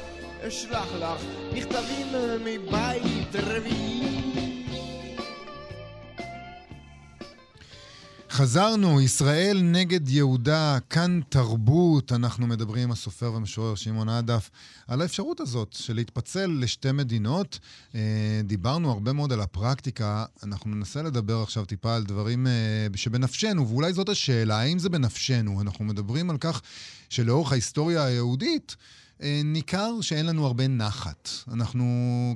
אשלח 0.49 0.89
לך 1.01 1.25
מכתבים 1.53 2.07
מבית 2.45 3.37
רביעי. 3.37 4.50
חזרנו, 8.33 9.01
ישראל 9.01 9.63
נגד 9.63 10.09
יהודה, 10.09 10.79
כאן 10.91 11.21
תרבות. 11.29 12.13
אנחנו 12.13 12.47
מדברים 12.47 12.83
עם 12.83 12.91
הסופר 12.91 13.33
והמשורר 13.33 13.75
שמעון 13.75 14.09
עדף 14.09 14.51
על 14.89 15.03
האפשרות 15.03 15.41
הזאת 15.41 15.73
של 15.73 15.95
להתפצל 15.95 16.57
לשתי 16.61 16.93
מדינות. 16.93 17.59
אה, 17.95 18.01
דיברנו 18.45 18.91
הרבה 18.91 19.13
מאוד 19.13 19.33
על 19.33 19.41
הפרקטיקה, 19.41 20.25
אנחנו 20.43 20.71
ננסה 20.71 21.03
לדבר 21.03 21.43
עכשיו 21.43 21.65
טיפה 21.65 21.97
על 21.97 22.05
דברים 22.05 22.47
אה, 22.47 22.53
שבנפשנו, 22.95 23.69
ואולי 23.69 23.93
זאת 23.93 24.09
השאלה, 24.09 24.61
האם 24.61 24.79
זה 24.79 24.89
בנפשנו? 24.89 25.61
אנחנו 25.61 25.85
מדברים 25.85 26.31
על 26.31 26.39
כך 26.39 26.61
שלאורך 27.09 27.53
ההיסטוריה 27.53 28.05
היהודית, 28.05 28.77
אה, 29.23 29.41
ניכר 29.45 30.01
שאין 30.01 30.27
לנו 30.27 30.47
הרבה 30.47 30.69
נחת. 30.69 31.29
אנחנו, 31.53 31.87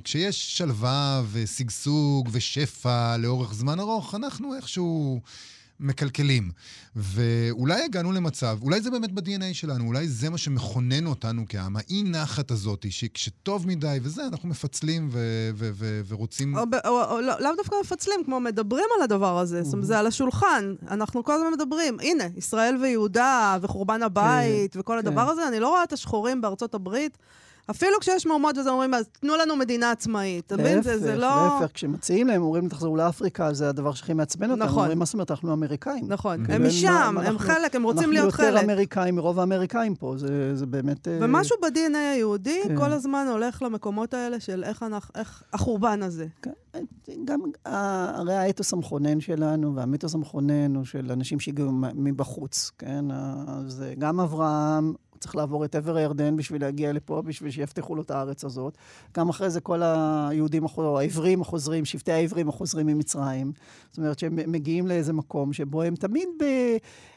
כשיש 0.03 0.57
שלווה 0.57 1.23
ושגשוג 1.31 2.29
ושפע 2.31 3.17
לאורך 3.17 3.53
זמן 3.53 3.79
ארוך, 3.79 4.15
אנחנו 4.15 4.55
איכשהו 4.55 5.21
מקלקלים. 5.79 6.51
ואולי 6.95 7.83
הגענו 7.83 8.11
למצב, 8.11 8.57
אולי 8.61 8.81
זה 8.81 8.91
באמת 8.91 9.11
ב-DNA 9.11 9.53
שלנו, 9.53 9.87
אולי 9.87 10.07
זה 10.07 10.29
מה 10.29 10.37
שמכונן 10.37 11.05
אותנו 11.05 11.45
כעם, 11.49 11.75
האי 11.75 12.03
נחת 12.03 12.51
הזאת, 12.51 12.85
שכשטוב 12.89 13.67
מדי 13.67 13.97
וזה, 14.01 14.27
אנחנו 14.27 14.49
מפצלים 14.49 15.09
ו- 15.11 15.49
ו- 15.55 15.69
ו- 15.73 16.01
ורוצים... 16.07 16.57
או, 16.57 16.63
או, 16.85 16.89
או, 16.89 17.11
או 17.11 17.21
לא, 17.21 17.33
לאו 17.39 17.51
דווקא 17.57 17.75
מפצלים, 17.81 18.19
כמו 18.25 18.39
מדברים 18.39 18.85
על 18.97 19.03
הדבר 19.03 19.39
הזה, 19.39 19.63
זאת 19.63 19.73
אומרת, 19.73 19.87
זה 19.87 19.99
על 19.99 20.07
השולחן. 20.07 20.73
אנחנו 20.91 21.23
כל 21.23 21.33
הזמן 21.33 21.53
מדברים, 21.53 21.97
הנה, 21.99 22.23
ישראל 22.37 22.77
ויהודה 22.81 23.57
וחורבן 23.61 24.03
הבית 24.03 24.73
כן, 24.73 24.79
וכל 24.79 24.93
כן. 25.01 25.07
הדבר 25.07 25.29
הזה, 25.29 25.47
אני 25.47 25.59
לא 25.59 25.69
רואה 25.69 25.83
את 25.83 25.93
השחורים 25.93 26.41
בארצות 26.41 26.73
הברית. 26.73 27.17
אפילו 27.69 27.99
כשיש 27.99 28.25
מהומות 28.25 28.57
וזה 28.57 28.69
אומרים, 28.69 28.93
אז 28.93 29.05
תנו 29.19 29.35
לנו 29.35 29.55
מדינה 29.55 29.91
עצמאית. 29.91 30.45
אתה 30.45 30.57
מבין? 30.57 30.81
זה, 30.81 30.97
זה 30.97 31.15
לא... 31.15 31.59
להפך, 31.59 31.73
כשמציעים 31.73 32.27
להם, 32.27 32.41
אומרים, 32.41 32.69
תחזרו 32.69 32.95
לאפריקה, 32.95 33.53
זה 33.53 33.69
הדבר 33.69 33.93
שהכי 33.93 34.13
מעצבן 34.13 34.51
אותם. 34.51 34.63
נכון. 34.63 34.81
אומרים, 34.81 34.99
מה 34.99 35.05
זאת 35.05 35.13
אומרת, 35.13 35.31
אנחנו 35.31 35.53
אמריקאים. 35.53 36.05
נכון, 36.07 36.45
הם 36.49 36.67
משם, 36.67 37.15
הם 37.25 37.37
חלק, 37.37 37.75
הם 37.75 37.83
רוצים 37.83 38.11
להיות 38.11 38.33
חלק. 38.33 38.45
אנחנו 38.45 38.59
יותר 38.59 38.73
אמריקאים 38.73 39.15
מרוב 39.15 39.39
האמריקאים 39.39 39.95
פה, 39.95 40.13
זה, 40.17 40.55
זה 40.55 40.65
באמת... 40.65 41.07
אה, 41.07 41.17
ומשהו 41.21 41.57
ב-DNA 41.61 41.97
היהודי 42.13 42.61
כן. 42.63 42.77
כל 42.77 42.91
הזמן 42.91 43.27
הולך 43.31 43.61
למקומות 43.61 44.13
האלה 44.13 44.39
של 44.39 44.63
איך, 44.63 44.83
אנחנו, 44.83 45.11
איך 45.15 45.43
החורבן 45.53 46.03
הזה. 46.03 46.27
כן. 46.41 46.51
גם 47.25 47.39
הרי 47.65 48.33
האתוס 48.33 48.73
המכונן 48.73 49.19
שלנו, 49.19 49.75
והמיתוס 49.75 50.15
המכונן 50.15 50.75
הוא 50.75 50.85
של 50.85 51.11
אנשים 51.11 51.39
שהגיעו 51.39 51.71
מבחוץ, 51.95 52.71
כן? 52.77 53.05
אז 53.47 53.83
גם 53.99 54.19
אברהם, 54.19 54.93
הוא 55.15 55.21
צריך 55.21 55.35
לעבור 55.35 55.65
את 55.65 55.75
עבר 55.75 55.95
הירדן 55.95 56.35
בשביל 56.35 56.61
להגיע 56.61 56.93
לפה, 56.93 57.21
בשביל 57.21 57.51
שיפתחו 57.51 57.95
לו 57.95 58.01
את 58.01 58.11
הארץ 58.11 58.45
הזאת. 58.45 58.77
גם 59.17 59.29
אחרי 59.29 59.49
זה 59.49 59.61
כל 59.61 59.81
היהודים, 59.83 60.65
העברים 60.77 61.41
החוזרים, 61.41 61.85
שבטי 61.85 62.11
העברים 62.11 62.49
החוזרים 62.49 62.87
ממצרים. 62.87 63.51
זאת 63.89 63.97
אומרת 63.97 64.19
שהם 64.19 64.39
מגיעים 64.47 64.87
לאיזה 64.87 65.13
מקום 65.13 65.53
שבו 65.53 65.81
הם 65.81 65.95
תמיד 65.95 66.29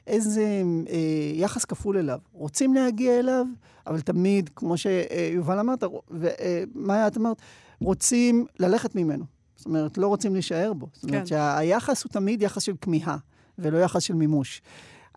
באיזה 0.06 0.62
אה, 0.88 0.96
יחס 1.34 1.64
כפול 1.64 1.98
אליו. 1.98 2.18
רוצים 2.32 2.74
להגיע 2.74 3.18
אליו, 3.18 3.46
אבל 3.86 4.00
תמיד, 4.00 4.50
כמו 4.56 4.74
שיובל 4.76 5.58
אמרת, 5.58 5.84
ומה 6.10 7.06
את 7.06 7.16
אמרת? 7.16 7.36
רוצים 7.80 8.46
ללכת 8.58 8.94
ממנו. 8.94 9.24
זאת 9.56 9.66
אומרת, 9.66 9.98
לא 9.98 10.06
רוצים 10.06 10.32
להישאר 10.32 10.72
בו. 10.72 10.86
זאת 10.92 11.04
אומרת 11.04 11.20
כן. 11.20 11.26
שהיחס 11.26 12.02
הוא 12.02 12.12
תמיד 12.12 12.42
יחס 12.42 12.62
של 12.62 12.74
כמיהה, 12.80 13.16
ולא 13.58 13.78
יחס 13.78 14.02
של 14.02 14.14
מימוש. 14.14 14.62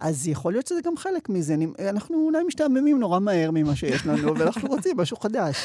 אז 0.01 0.27
יכול 0.27 0.53
להיות 0.53 0.67
שזה 0.67 0.79
גם 0.83 0.97
חלק 0.97 1.29
מזה. 1.29 1.55
אנחנו 1.89 2.25
אולי 2.25 2.43
משתעממים 2.47 2.99
נורא 2.99 3.19
מהר 3.19 3.51
ממה 3.53 3.75
שיש 3.75 4.05
לנו, 4.05 4.33
ואנחנו 4.37 4.67
רוצים 4.67 4.97
משהו 4.97 5.17
חדש. 5.17 5.57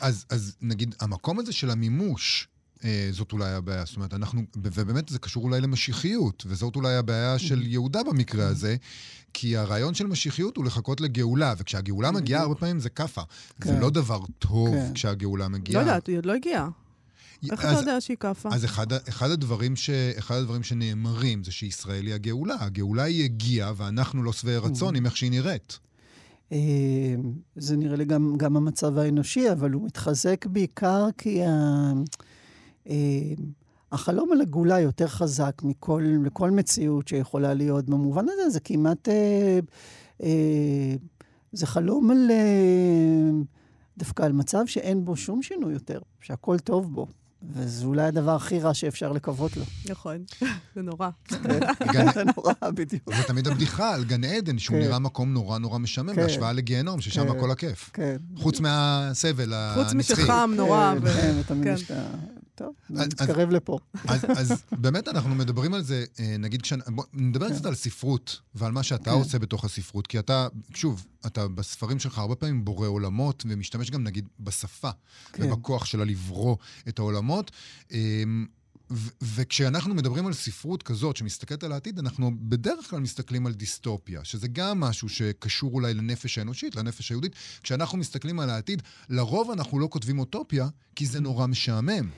אז, 0.00 0.24
אז 0.30 0.56
נגיד, 0.62 0.94
המקום 1.00 1.38
הזה 1.38 1.52
של 1.52 1.70
המימוש, 1.70 2.48
אה, 2.84 3.08
זאת 3.10 3.32
אולי 3.32 3.50
הבעיה. 3.52 3.84
זאת 3.84 3.96
אומרת, 3.96 4.14
אנחנו, 4.14 4.42
ובאמת 4.56 5.08
זה 5.08 5.18
קשור 5.18 5.44
אולי 5.44 5.60
למשיחיות, 5.60 6.44
וזאת 6.46 6.76
אולי 6.76 6.94
הבעיה 6.94 7.38
של 7.38 7.62
יהודה 7.62 8.02
במקרה 8.02 8.46
הזה, 8.46 8.76
כי 9.34 9.56
הרעיון 9.56 9.94
של 9.94 10.06
משיחיות 10.06 10.56
הוא 10.56 10.64
לחכות 10.64 11.00
לגאולה, 11.00 11.54
וכשהגאולה 11.58 12.10
מגיעה, 12.10 12.42
הרבה 12.42 12.54
פעמים 12.54 12.80
זה 12.80 12.88
כאפה. 12.88 13.22
זה 13.58 13.64
כן. 13.64 13.80
לא 13.80 13.90
דבר 13.90 14.20
טוב 14.38 14.74
כן. 14.74 14.94
כשהגאולה 14.94 15.48
מגיעה. 15.48 15.82
לא 15.82 15.88
יודעת, 15.88 16.06
היא 16.06 16.16
עוד 16.16 16.26
לא 16.26 16.32
הגיעה. 16.32 16.68
איך 17.52 17.60
אתה 17.60 17.72
יודע 17.72 18.00
שהיא 18.00 18.16
כאפה? 18.16 18.48
אז 18.52 18.64
אחד, 18.64 18.92
אחד, 18.92 19.30
הדברים 19.30 19.76
ש, 19.76 19.90
אחד 19.90 20.34
הדברים 20.34 20.62
שנאמרים 20.62 21.44
זה 21.44 21.52
שישראל 21.52 22.06
היא 22.06 22.14
הגאולה. 22.14 22.56
הגאולה 22.60 23.02
היא 23.02 23.24
הגיעה, 23.24 23.72
ואנחנו 23.76 24.22
לא 24.22 24.32
שבעי 24.32 24.56
רצון 24.56 24.96
עם 24.96 25.06
איך 25.06 25.16
שהיא 25.16 25.30
נראית. 25.30 25.78
אה, 26.52 26.58
זה 27.56 27.76
נראה 27.76 27.96
לי 27.96 28.04
גם, 28.04 28.34
גם 28.36 28.56
המצב 28.56 28.98
האנושי, 28.98 29.52
אבל 29.52 29.70
הוא 29.70 29.86
מתחזק 29.86 30.46
בעיקר 30.46 31.06
כי 31.18 31.44
ה... 31.44 31.92
אה, 32.88 32.94
החלום 33.92 34.32
על 34.32 34.40
הגאולה 34.40 34.80
יותר 34.80 35.06
חזק 35.06 35.62
מכל 35.64 36.02
מכל 36.20 36.50
מציאות 36.50 37.08
שיכולה 37.08 37.54
להיות. 37.54 37.84
במובן 37.84 38.26
הזה 38.28 38.50
זה 38.50 38.60
כמעט... 38.60 39.08
אה, 39.08 39.58
אה, 40.22 40.94
זה 41.52 41.66
חלום 41.66 42.10
על... 42.10 42.30
אה, 42.30 43.30
דווקא 43.98 44.22
על 44.22 44.32
מצב 44.32 44.66
שאין 44.66 45.04
בו 45.04 45.16
שום 45.16 45.42
שינוי 45.42 45.72
יותר, 45.72 46.00
שהכל 46.20 46.58
טוב 46.58 46.94
בו. 46.94 47.06
וזה 47.52 47.84
אולי 47.84 48.02
הדבר 48.02 48.36
הכי 48.36 48.60
רע 48.60 48.74
שאפשר 48.74 49.12
לקוות 49.12 49.56
לו. 49.56 49.64
נכון, 49.88 50.24
זה 50.74 50.82
נורא. 50.82 51.08
זה 52.14 52.22
נורא, 52.36 52.52
בדיוק. 52.74 53.14
זה 53.16 53.22
תמיד 53.22 53.48
הבדיחה 53.48 53.94
על 53.94 54.04
גן 54.04 54.24
עדן, 54.24 54.58
שהוא 54.58 54.76
כן. 54.76 54.82
נראה 54.82 54.98
מקום 54.98 55.32
נורא 55.32 55.58
נורא 55.58 55.78
משעמם, 55.78 56.14
כן. 56.14 56.22
בהשוואה 56.22 56.52
לגיהנום, 56.52 57.00
ששם 57.00 57.22
כן. 57.22 57.36
הכל 57.36 57.50
הכיף. 57.50 57.90
כן. 57.92 58.16
חוץ 58.36 58.60
מהסבל 58.60 59.52
הנצחי. 59.54 59.84
חוץ 59.84 59.94
משחם 59.94 60.50
נורא. 60.56 60.94
כן, 61.14 61.34
ותמיד 61.40 61.66
יש 61.66 61.82
את 61.82 61.90
ה... 61.90 62.04
טוב, 62.54 62.74
נתקרב 62.90 63.50
לפה. 63.50 63.78
אז, 64.08 64.24
אז 64.38 64.62
באמת 64.72 65.08
אנחנו 65.08 65.34
מדברים 65.34 65.74
על 65.74 65.82
זה, 65.82 66.04
אה, 66.20 66.36
נגיד, 66.38 66.62
כשאני, 66.62 66.82
בוא, 66.86 67.04
נדבר 67.12 67.50
קצת 67.50 67.66
על 67.66 67.74
ספרות 67.74 68.40
ועל 68.54 68.72
מה 68.72 68.82
שאתה 68.82 69.04
כן. 69.04 69.10
עושה 69.10 69.38
בתוך 69.38 69.64
הספרות, 69.64 70.06
כי 70.06 70.18
אתה, 70.18 70.48
שוב, 70.74 71.06
אתה 71.26 71.48
בספרים 71.48 71.98
שלך 71.98 72.18
הרבה 72.18 72.34
פעמים 72.34 72.64
בורא 72.64 72.88
עולמות 72.88 73.44
ומשתמש 73.48 73.90
גם 73.90 74.04
נגיד 74.04 74.28
בשפה 74.40 74.90
כן. 75.32 75.42
ובכוח 75.42 75.84
שלה 75.84 76.04
לברוא 76.04 76.56
את 76.88 76.98
העולמות. 76.98 77.50
אמ, 77.92 78.46
ו- 78.90 79.10
וכשאנחנו 79.22 79.94
מדברים 79.94 80.26
על 80.26 80.32
ספרות 80.32 80.82
כזאת 80.82 81.16
שמסתכלת 81.16 81.64
על 81.64 81.72
העתיד, 81.72 81.98
אנחנו 81.98 82.30
בדרך 82.40 82.90
כלל 82.90 83.00
מסתכלים 83.00 83.46
על 83.46 83.54
דיסטופיה, 83.54 84.24
שזה 84.24 84.48
גם 84.48 84.80
משהו 84.80 85.08
שקשור 85.08 85.74
אולי 85.74 85.94
לנפש 85.94 86.38
האנושית, 86.38 86.76
לנפש 86.76 87.10
היהודית. 87.10 87.32
כשאנחנו 87.62 87.98
מסתכלים 87.98 88.40
על 88.40 88.50
העתיד, 88.50 88.82
לרוב 89.08 89.50
אנחנו 89.50 89.78
לא 89.78 89.88
כותבים 89.90 90.18
אוטופיה, 90.18 90.68
כי 90.96 91.06
זה 91.06 91.20
נורא 91.20 91.46
משעמם. 91.46 92.10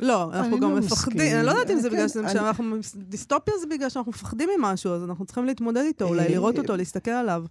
לא, 0.00 0.32
אנחנו 0.32 0.60
גם 0.60 0.70
לא 0.70 0.76
מפחדים, 0.76 1.36
אני 1.36 1.46
לא 1.46 1.50
יודעת 1.50 1.70
אם 1.70 1.80
זה 1.80 1.90
בגלל 1.90 2.08
שאנחנו... 2.08 2.76
דיסטופיה 2.96 3.54
זה 3.60 3.66
בגלל 3.66 3.88
שאנחנו 3.88 4.10
מפחדים 4.10 4.48
ממשהו, 4.58 4.92
אז 4.92 5.04
אנחנו 5.04 5.24
צריכים 5.24 5.44
להתמודד 5.44 5.82
איתו, 5.86 6.04
אולי 6.04 6.28
לראות 6.28 6.58
אותו, 6.58 6.76
להסתכל 6.76 7.10
עליו. 7.10 7.44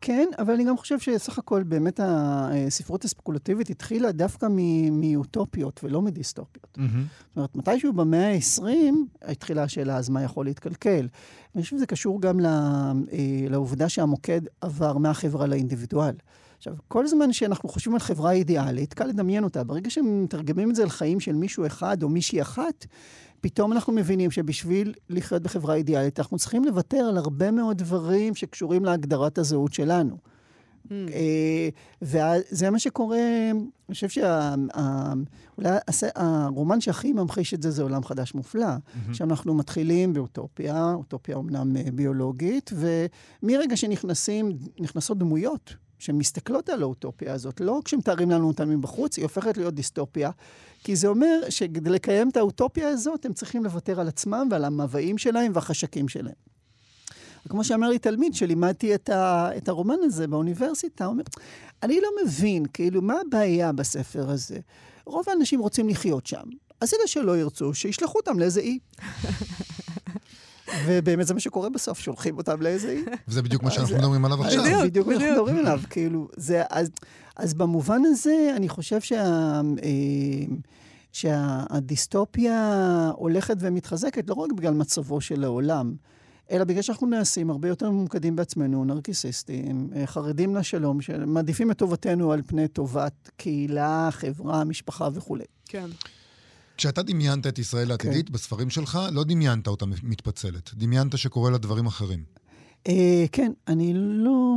כן, 0.00 0.28
אבל 0.38 0.54
אני 0.54 0.64
גם 0.64 0.76
חושב 0.76 0.98
שסך 0.98 1.38
הכל 1.38 1.62
באמת 1.62 2.00
הספרות 2.02 3.04
הספקולטיבית 3.04 3.70
התחילה 3.70 4.12
דווקא 4.12 4.46
מאוטופיות 4.92 5.80
ולא 5.84 6.02
מדיסטופיות. 6.02 6.78
זאת 7.28 7.36
אומרת, 7.36 7.56
מתישהו 7.56 7.92
במאה 7.92 8.34
ה-20 8.34 8.62
התחילה 9.22 9.62
השאלה, 9.62 9.96
אז 9.96 10.08
מה 10.08 10.22
יכול 10.22 10.46
להתקלקל? 10.46 11.08
אני 11.54 11.62
חושב 11.62 11.76
שזה 11.76 11.86
קשור 11.86 12.20
גם 12.20 12.40
אה, 12.46 12.52
לעובדה 13.50 13.88
שהמוקד 13.88 14.40
עבר 14.60 14.98
מהחברה 14.98 15.46
לאינדיבידואל. 15.46 16.14
עכשיו, 16.58 16.74
כל 16.88 17.06
זמן 17.06 17.32
שאנחנו 17.32 17.68
חושבים 17.68 17.94
על 17.94 18.00
חברה 18.00 18.32
אידיאלית, 18.32 18.94
קל 18.94 19.04
לדמיין 19.04 19.44
אותה. 19.44 19.64
ברגע 19.64 19.90
שמתרגמים 19.90 20.70
את 20.70 20.76
זה 20.76 20.84
לחיים 20.84 21.20
של 21.20 21.34
מישהו 21.34 21.66
אחד 21.66 22.02
או 22.02 22.08
מישהי 22.08 22.42
אחת, 22.42 22.86
פתאום 23.40 23.72
אנחנו 23.72 23.92
מבינים 23.92 24.30
שבשביל 24.30 24.94
לחיות 25.10 25.42
בחברה 25.42 25.74
אידיאלית, 25.74 26.20
אנחנו 26.20 26.38
צריכים 26.38 26.64
לוותר 26.64 26.96
על 26.96 27.16
הרבה 27.16 27.50
מאוד 27.50 27.78
דברים 27.78 28.34
שקשורים 28.34 28.84
להגדרת 28.84 29.38
הזהות 29.38 29.72
שלנו. 29.72 30.16
Mm. 30.86 30.90
וזה 32.02 32.70
מה 32.70 32.78
שקורה, 32.78 33.50
אני 33.88 33.94
חושב 33.94 34.08
שאולי 34.08 35.68
הרומן 36.14 36.80
שהכי 36.80 37.12
ממחיש 37.12 37.54
את 37.54 37.62
זה 37.62 37.70
זה 37.70 37.82
עולם 37.82 38.04
חדש 38.04 38.34
מופלא. 38.34 38.66
Mm-hmm. 38.66 39.14
שאנחנו 39.14 39.54
מתחילים 39.54 40.12
באוטופיה, 40.12 40.92
אוטופיה 40.94 41.36
אומנם 41.36 41.76
אה, 41.76 41.82
ביולוגית, 41.94 42.70
ומרגע 43.42 43.76
שנכנסות 43.76 45.18
דמויות 45.18 45.74
שמסתכלות 45.98 46.68
על 46.68 46.82
האוטופיה 46.82 47.34
הזאת, 47.34 47.60
לא 47.60 47.80
כשמתארים 47.84 48.30
לנו 48.30 48.48
אותה 48.48 48.64
מבחוץ, 48.64 49.16
היא 49.16 49.22
הופכת 49.22 49.56
להיות 49.56 49.74
דיסטופיה. 49.74 50.30
כי 50.84 50.96
זה 50.96 51.08
אומר 51.08 51.40
שכדי 51.48 51.90
לקיים 51.90 52.28
את 52.28 52.36
האוטופיה 52.36 52.88
הזאת, 52.88 53.26
הם 53.26 53.32
צריכים 53.32 53.64
לוותר 53.64 54.00
על 54.00 54.08
עצמם 54.08 54.48
ועל 54.50 54.64
המבעים 54.64 55.18
שלהם 55.18 55.52
והחשקים 55.54 56.08
שלהם. 56.08 56.34
כמו 57.48 57.64
שאמר 57.64 57.88
לי 57.88 57.98
תלמיד 57.98 58.34
שלימדתי 58.34 58.94
את, 58.94 59.08
ה, 59.08 59.50
את 59.56 59.68
הרומן 59.68 59.96
הזה 60.02 60.26
באוניברסיטה, 60.26 61.04
הוא 61.04 61.12
אומר, 61.12 61.22
אני 61.82 62.00
לא 62.00 62.08
מבין, 62.24 62.66
כאילו, 62.72 63.02
מה 63.02 63.14
הבעיה 63.26 63.72
בספר 63.72 64.30
הזה? 64.30 64.58
רוב 65.06 65.24
האנשים 65.28 65.60
רוצים 65.60 65.88
לחיות 65.88 66.26
שם. 66.26 66.44
אז 66.80 66.94
אלה 66.94 67.06
שלא 67.06 67.38
ירצו, 67.38 67.74
שישלחו 67.74 68.18
אותם 68.18 68.38
לאיזה 68.38 68.60
אי. 68.60 68.78
ובאמת 70.86 71.26
זה 71.26 71.34
מה 71.34 71.40
שקורה 71.40 71.68
בסוף, 71.68 71.98
שולחים 71.98 72.36
אותם 72.38 72.62
לאיזה 72.62 72.90
אי. 72.90 73.04
וזה 73.28 73.42
בדיוק 73.42 73.62
מה 73.62 73.70
שאנחנו 73.70 73.96
מדברים 73.96 74.24
עליו 74.24 74.42
עכשיו. 74.44 74.62
בדיוק, 74.64 74.82
בדיוק 74.82 75.06
מה 75.06 75.14
שאנחנו 75.14 75.32
מדברים 75.32 75.58
עליו, 75.58 75.80
כאילו, 75.90 76.28
זה, 76.36 76.62
אז, 76.70 76.90
אז 77.36 77.54
במובן 77.54 78.02
הזה, 78.04 78.52
אני 78.56 78.68
חושב 78.68 79.00
שה... 79.00 79.24
אה, 79.82 80.54
שהדיסטופיה 81.12 83.10
הולכת 83.14 83.56
ומתחזקת 83.60 84.28
לא 84.28 84.34
רק 84.34 84.52
בגלל 84.52 84.74
מצבו 84.74 85.20
של 85.20 85.44
העולם, 85.44 85.94
אלא 86.50 86.64
בגלל 86.64 86.82
שאנחנו 86.82 87.06
נעשים 87.06 87.50
הרבה 87.50 87.68
יותר 87.68 87.90
ממוקדים 87.90 88.36
בעצמנו, 88.36 88.84
נרקיסיסטים, 88.84 89.90
אה, 89.96 90.06
חרדים 90.06 90.56
לשלום, 90.56 91.00
שמעדיפים 91.00 91.70
את 91.70 91.78
טובתנו 91.78 92.32
על 92.32 92.42
פני 92.46 92.68
טובת 92.68 93.30
קהילה, 93.36 94.08
חברה, 94.10 94.64
משפחה 94.64 95.08
וכולי. 95.14 95.44
כן. 95.68 95.86
כשאתה 96.78 97.02
דמיינת 97.02 97.46
את 97.46 97.58
ישראל 97.58 97.90
העתידית 97.90 98.26
כן. 98.26 98.32
בספרים 98.32 98.70
שלך, 98.70 98.98
לא 99.12 99.24
דמיינת 99.24 99.66
אותה 99.66 99.86
מתפצלת. 100.02 100.70
דמיינת 100.74 101.18
שקורה 101.18 101.50
לה 101.50 101.58
דברים 101.58 101.86
אחרים. 101.86 102.24
אה, 102.88 103.24
כן, 103.32 103.52
אני 103.68 103.92
לא... 103.96 104.54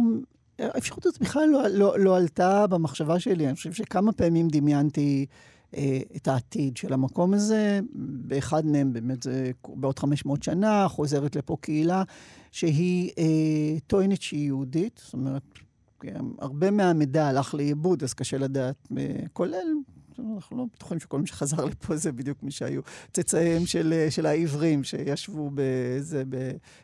האפשרות 0.60 1.06
הזאת 1.06 1.22
בכלל 1.22 1.50
לא, 1.50 1.68
לא, 1.68 2.00
לא 2.00 2.18
עלתה 2.18 2.68
במחשבה 2.68 3.20
שלי. 3.20 3.48
אני 3.48 3.56
חושב 3.56 3.74
שכמה 3.74 4.12
פעמים 4.12 4.48
דמיינתי 4.48 5.26
אה, 5.78 6.00
את 6.16 6.28
העתיד 6.28 6.78
של 6.78 6.94
המקום 6.94 7.34
הזה. 7.34 7.80
באחד 8.28 8.66
מהם 8.66 8.94
באמת 8.94 9.24
זה 9.24 9.52
בעוד 9.76 10.00
500 10.00 10.44
שנה, 10.44 10.88
חוזרת 10.88 11.36
לפה 11.36 11.58
קהילה 11.62 12.04
שהיא 12.52 13.12
אה, 13.18 13.80
טוענת 13.88 14.22
שהיא 14.22 14.46
יהודית. 14.46 15.02
זאת 15.04 15.14
אומרת, 15.14 15.44
כן, 16.00 16.26
הרבה 16.40 16.72
מהמידע 16.72 17.28
הלך 17.28 17.54
לאיבוד, 17.54 18.04
אז 18.04 18.14
קשה 18.14 18.38
לדעת, 18.38 18.88
אה, 18.98 19.06
כולל 19.34 19.68
אנחנו 20.20 20.58
לא 20.58 20.66
בטוחים 20.76 21.00
שכל 21.00 21.20
מי 21.20 21.28
שחזר 21.28 21.66
לפה 21.66 21.96
זה 21.96 22.12
בדיוק 22.12 22.44
מי 22.44 22.52
שהיו 22.52 22.82
צאצאיהם 23.14 23.66
של, 23.66 24.08
של 24.10 24.26
העברים 24.26 24.84
שישבו 24.84 25.52
בזה, 25.54 26.24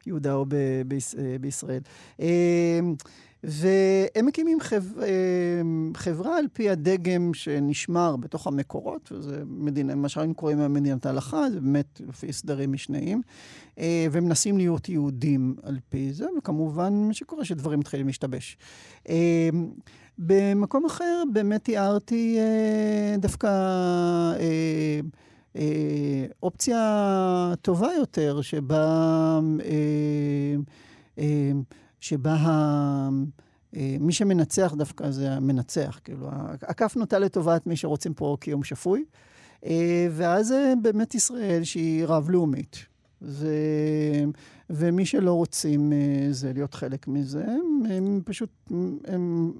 ביהודה 0.05 0.33
או 0.33 0.45
ב, 0.47 0.55
ביש, 0.85 1.15
בישראל. 1.41 1.81
והם 3.43 4.25
מקימים 4.25 4.59
חב... 4.59 4.83
חברה 5.95 6.37
על 6.37 6.45
פי 6.53 6.69
הדגם 6.69 7.33
שנשמר 7.33 8.15
בתוך 8.15 8.47
המקורות, 8.47 9.11
וזה 9.11 9.43
מדינה, 9.45 9.95
מה 9.95 10.09
שהיינו 10.09 10.35
קוראים 10.35 10.73
מדינת 10.73 11.05
ההלכה, 11.05 11.49
זה 11.51 11.59
באמת 11.59 12.01
לפי 12.07 12.33
סדרים 12.33 12.71
משניים, 12.71 13.21
ומנסים 14.11 14.57
להיות 14.57 14.89
יהודים 14.89 15.55
על 15.63 15.77
פי 15.89 16.13
זה, 16.13 16.25
וכמובן 16.37 16.93
מה 16.93 17.13
שקורה 17.13 17.45
שדברים 17.45 17.79
מתחילים 17.79 18.07
להשתבש. 18.07 18.57
במקום 20.19 20.85
אחר 20.85 21.23
באמת 21.33 21.63
תיארתי 21.63 22.37
אה, 22.39 23.15
דווקא 23.17 23.47
אה, 23.47 24.99
אה, 25.55 26.25
אופציה 26.43 27.53
טובה 27.61 27.89
יותר, 27.97 28.41
שבה, 28.41 29.39
אה, 29.65 30.55
אה, 31.19 31.51
שבה 31.99 32.33
ה... 32.33 33.09
אה, 33.75 33.95
מי 33.99 34.13
שמנצח 34.13 34.73
דווקא 34.77 35.11
זה 35.11 35.31
המנצח, 35.31 35.99
כאילו, 36.03 36.29
הכף 36.61 36.95
נוטה 36.95 37.19
לטובת 37.19 37.67
מי 37.67 37.75
שרוצים 37.75 38.13
פה 38.13 38.37
קיום 38.39 38.63
שפוי, 38.63 39.05
אה, 39.65 40.07
ואז 40.11 40.47
זה 40.47 40.73
באמת 40.81 41.15
ישראל 41.15 41.63
שהיא 41.63 42.05
רב-לאומית. 42.05 42.85
ו... 43.21 43.47
ומי 44.69 45.05
שלא 45.05 45.33
רוצים 45.33 45.93
אה, 45.93 46.27
זה 46.31 46.53
להיות 46.53 46.73
חלק 46.73 47.07
מזה, 47.07 47.45
הם 47.89 48.21
פשוט, 48.25 48.49
הם 49.07 49.51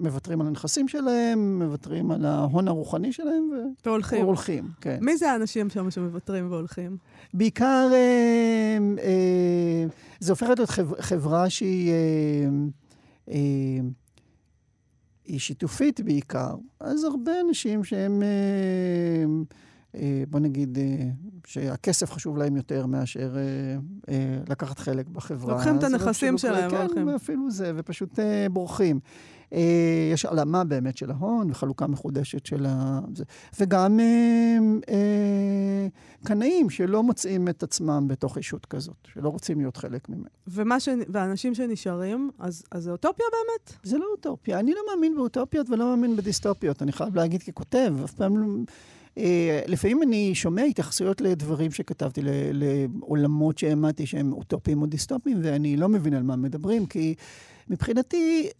מוותרים 0.00 0.40
על 0.40 0.46
הנכסים 0.46 0.88
שלהם, 0.88 1.58
מוותרים 1.58 2.10
על 2.10 2.24
ההון 2.24 2.68
הרוחני 2.68 3.12
שלהם, 3.12 3.50
ו... 3.52 3.56
והולכים. 3.88 4.24
והולכים, 4.24 4.68
כן. 4.80 4.98
מי 5.00 5.16
זה 5.16 5.30
האנשים 5.32 5.70
שם 5.70 5.90
שמוותרים 5.90 6.50
והולכים? 6.50 6.96
בעיקר, 7.34 7.88
אה, 7.92 8.78
אה, 8.98 9.86
זה 10.20 10.32
הופך 10.32 10.46
להיות 10.46 10.70
חב, 10.70 11.00
חברה 11.00 11.50
שהיא... 11.50 11.90
אה, 11.90 11.96
אה, 13.28 13.80
היא 15.30 15.38
שיתופית 15.38 16.00
בעיקר, 16.00 16.54
אז 16.80 17.04
הרבה 17.04 17.32
אנשים 17.48 17.84
שהם, 17.84 18.22
אה, 18.22 18.28
אה, 20.00 20.22
בוא 20.28 20.40
נגיד, 20.40 20.78
אה, 20.78 21.08
שהכסף 21.46 22.12
חשוב 22.12 22.36
להם 22.36 22.56
יותר 22.56 22.86
מאשר 22.86 23.36
לקחת 24.48 24.78
חלק 24.78 25.08
בחברה. 25.08 25.54
לוקחים 25.54 25.78
את 25.78 25.82
הנכסים 25.82 26.38
שלהם 26.38 26.72
והולכים. 26.72 26.96
כן, 26.96 27.08
ואפילו 27.08 27.50
זה, 27.50 27.72
ופשוט 27.76 28.18
בורחים. 28.50 29.00
אה, 29.52 30.10
יש 30.12 30.24
העלמה 30.24 30.64
באמת 30.64 30.96
של 30.96 31.10
ההון 31.10 31.50
וחלוקה 31.50 31.86
מחודשת 31.86 32.46
של 32.46 32.66
ה... 32.68 33.00
וגם 33.60 34.00
אה, 34.00 34.58
אה, 34.88 35.86
קנאים 36.24 36.70
שלא 36.70 37.02
מוצאים 37.02 37.48
את 37.48 37.62
עצמם 37.62 38.04
בתוך 38.08 38.36
אישות 38.36 38.66
כזאת, 38.66 38.96
שלא 39.14 39.28
רוצים 39.28 39.58
להיות 39.58 39.76
חלק 39.76 40.08
ממנו. 40.08 40.24
ומה 40.48 40.80
ש... 40.80 40.88
והאנשים 41.08 41.54
שנשארים, 41.54 42.30
אז, 42.38 42.62
אז 42.72 42.82
זה 42.82 42.90
אוטופיה 42.90 43.26
באמת? 43.32 43.78
זה 43.82 43.98
לא 43.98 44.04
אוטופיה. 44.12 44.58
אני 44.58 44.72
לא 44.74 44.80
מאמין 44.90 45.16
באוטופיות 45.16 45.70
ולא 45.70 45.84
מאמין 45.84 46.16
בדיסטופיות. 46.16 46.82
אני 46.82 46.92
חייב 46.92 47.16
להגיד 47.16 47.42
ככותב, 47.42 47.94
אף 48.04 48.12
פעם 48.12 48.38
לא... 48.38 48.46
לפעמים 49.66 50.02
אני 50.02 50.34
שומע 50.34 50.62
התייחסויות 50.62 51.20
לדברים 51.20 51.70
שכתבתי, 51.70 52.20
לעולמות 52.52 53.58
שהאמנתי 53.58 54.06
שהם 54.06 54.32
אוטופיים 54.32 54.82
או 54.82 54.86
דיסטופיים, 54.86 55.38
ואני 55.42 55.76
לא 55.76 55.88
מבין 55.88 56.14
על 56.14 56.22
מה 56.22 56.36
מדברים, 56.36 56.86
כי 56.86 57.14
מבחינתי 57.68 58.50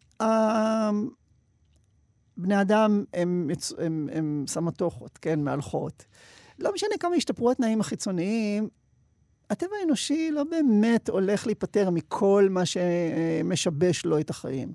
בני 2.36 2.61
אדם 2.61 3.05
הם, 3.14 3.51
הם, 3.78 4.09
הם, 4.12 4.44
סמטוחות, 4.48 5.18
כן, 5.18 5.40
מהלכות. 5.40 6.05
לא 6.59 6.74
משנה 6.74 6.90
כמה 7.01 7.16
ישתפרו 7.16 7.51
התנאים 7.51 7.80
החיצוניים, 7.80 8.68
הטבע 9.51 9.76
האנושי 9.80 10.30
לא 10.30 10.44
באמת 10.44 11.09
הולך 11.09 11.46
להיפטר 11.46 11.90
מכל 11.90 12.48
מה 12.51 12.62
שמשבש 12.66 14.05
לו 14.05 14.20
את 14.20 14.30
החיים. 14.30 14.72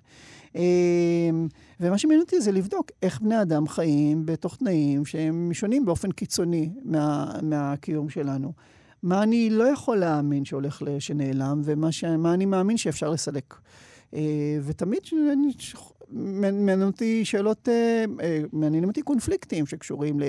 אמ, 0.55 1.47
ומה 1.79 1.97
שמעניין 1.97 2.21
אותי 2.21 2.41
זה 2.41 2.51
לבדוק 2.51 2.91
איך 3.01 3.21
בני 3.21 3.41
אדם 3.41 3.67
חיים 3.67 4.25
בתוך 4.25 4.55
תנאים 4.55 5.05
שהם 5.05 5.49
שונים 5.53 5.85
באופן 5.85 6.11
קיצוני 6.11 6.69
מה, 6.83 7.33
מהקיום 7.41 8.09
שלנו. 8.09 8.53
מה 9.03 9.23
אני 9.23 9.49
לא 9.49 9.63
יכול 9.63 9.97
להאמין 9.97 10.45
שהולך, 10.45 10.81
שנעלם, 10.99 11.61
ומה 11.63 11.91
ש, 11.91 12.03
אני 12.03 12.45
מאמין 12.45 12.77
שאפשר 12.77 13.09
לסלק. 13.09 13.53
אה, 14.15 14.21
ותמיד 14.63 15.01
מעניינים 16.09 16.87
אותי 16.87 17.25
שאלות, 17.25 17.69
אה, 17.69 18.05
אה, 18.21 18.41
מעניינים 18.53 18.89
אותי 18.89 19.01
קונפליקטים 19.01 19.65
שקשורים 19.65 20.19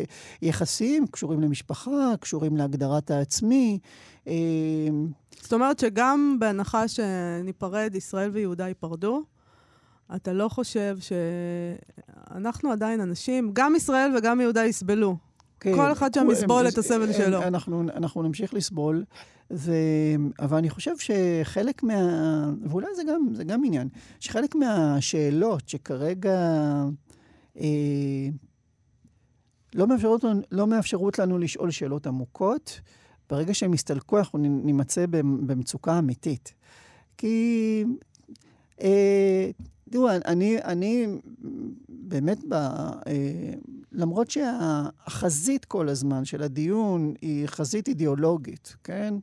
ליחסים, 0.43 1.07
קשורים 1.07 1.41
למשפחה, 1.41 2.15
קשורים 2.21 2.57
להגדרת 2.57 3.11
העצמי. 3.11 3.79
זאת 5.41 5.53
אומרת 5.53 5.79
שגם 5.79 6.37
בהנחה 6.41 6.89
שניפרד, 6.89 7.95
ישראל 7.95 8.31
ויהודה 8.33 8.69
ייפרדו, 8.69 9.23
אתה 10.17 10.33
לא 10.33 10.49
חושב 10.49 10.99
שאנחנו 11.01 12.73
עדיין 12.73 13.01
אנשים, 13.01 13.51
גם 13.53 13.77
ישראל 13.77 14.17
וגם 14.17 14.41
יהודה 14.41 14.65
יסבלו. 14.65 15.26
כן, 15.61 15.75
כל 15.75 15.93
אחד 15.93 16.15
שם 16.15 16.27
יסבול 16.33 16.69
את 16.69 16.79
הסבל 16.79 17.13
שלו. 17.13 17.43
אנחנו, 17.43 17.83
אנחנו 17.83 18.23
נמשיך 18.23 18.55
לסבול. 18.55 19.05
ו... 19.51 19.73
אבל 20.41 20.57
אני 20.57 20.71
חושב 20.71 20.93
שחלק 20.99 21.83
מה... 21.83 21.95
ואולי 22.69 22.87
זה 22.97 23.03
גם, 23.09 23.27
זה 23.35 23.45
גם 23.45 23.65
עניין, 23.65 23.89
שחלק 24.21 24.55
מהשאלות 24.55 25.69
שכרגע 25.69 26.39
אה, 27.61 28.29
לא, 29.75 29.87
מאפשרות, 29.87 30.25
לא 30.53 30.67
מאפשרות 30.67 31.19
לנו 31.19 31.39
לשאול 31.39 31.71
שאלות 31.71 32.07
עמוקות, 32.07 32.81
ברגע 33.31 33.55
שהם 33.55 33.75
יסתלקו, 33.75 34.19
אנחנו 34.19 34.39
נימצא 34.39 35.07
במצוקה 35.11 35.99
אמיתית. 35.99 36.55
כי... 37.19 37.85
אה, 38.81 39.51
תראו, 39.91 40.09
אני, 40.11 40.59
אני 40.65 41.07
באמת, 41.89 42.39
ב, 42.49 42.55
אה, 42.55 43.53
למרות 43.93 44.31
שהחזית 44.31 45.65
כל 45.65 45.89
הזמן 45.89 46.25
של 46.25 46.43
הדיון 46.43 47.15
היא 47.23 47.47
חזית 47.47 47.89
אידיאולוגית, 47.89 48.77
כן? 48.85 49.15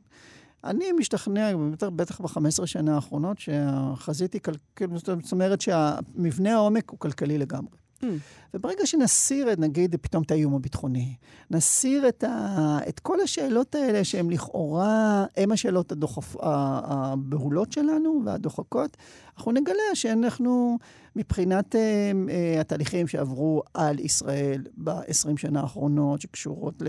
אני 0.64 0.92
משתכנע, 0.92 1.50
בטח 1.96 2.20
ב-15 2.20 2.66
שנה 2.66 2.94
האחרונות, 2.94 3.38
שהחזית 3.38 4.32
היא 4.32 4.40
כלכלית, 4.40 4.90
זאת 5.00 5.32
אומרת 5.32 5.60
שהמבנה 5.60 6.54
העומק 6.54 6.90
הוא 6.90 6.98
כלכלי 6.98 7.38
לגמרי. 7.38 7.83
Mm. 8.04 8.34
וברגע 8.54 8.86
שנסיר, 8.86 9.52
את, 9.52 9.58
נגיד, 9.58 9.96
פתאום 10.00 10.22
את 10.22 10.30
האיום 10.30 10.54
הביטחוני, 10.54 11.14
נסיר 11.50 12.08
את, 12.08 12.24
ה, 12.24 12.78
את 12.88 13.00
כל 13.00 13.20
השאלות 13.20 13.74
האלה 13.74 14.04
שהן 14.04 14.30
לכאורה, 14.30 15.24
הן 15.36 15.52
השאלות 15.52 15.92
הדוחפ, 15.92 16.36
הבהולות 16.40 17.72
שלנו 17.72 18.22
והדוחקות, 18.24 18.96
אנחנו 19.36 19.52
נגלה 19.52 19.94
שאנחנו, 19.94 20.78
מבחינת 21.16 21.74
uh, 21.74 21.78
uh, 21.78 22.60
התהליכים 22.60 23.06
שעברו 23.06 23.62
על 23.74 23.98
ישראל 23.98 24.62
ב-20 24.76 25.36
שנה 25.36 25.60
האחרונות, 25.60 26.20
שקשורות 26.20 26.82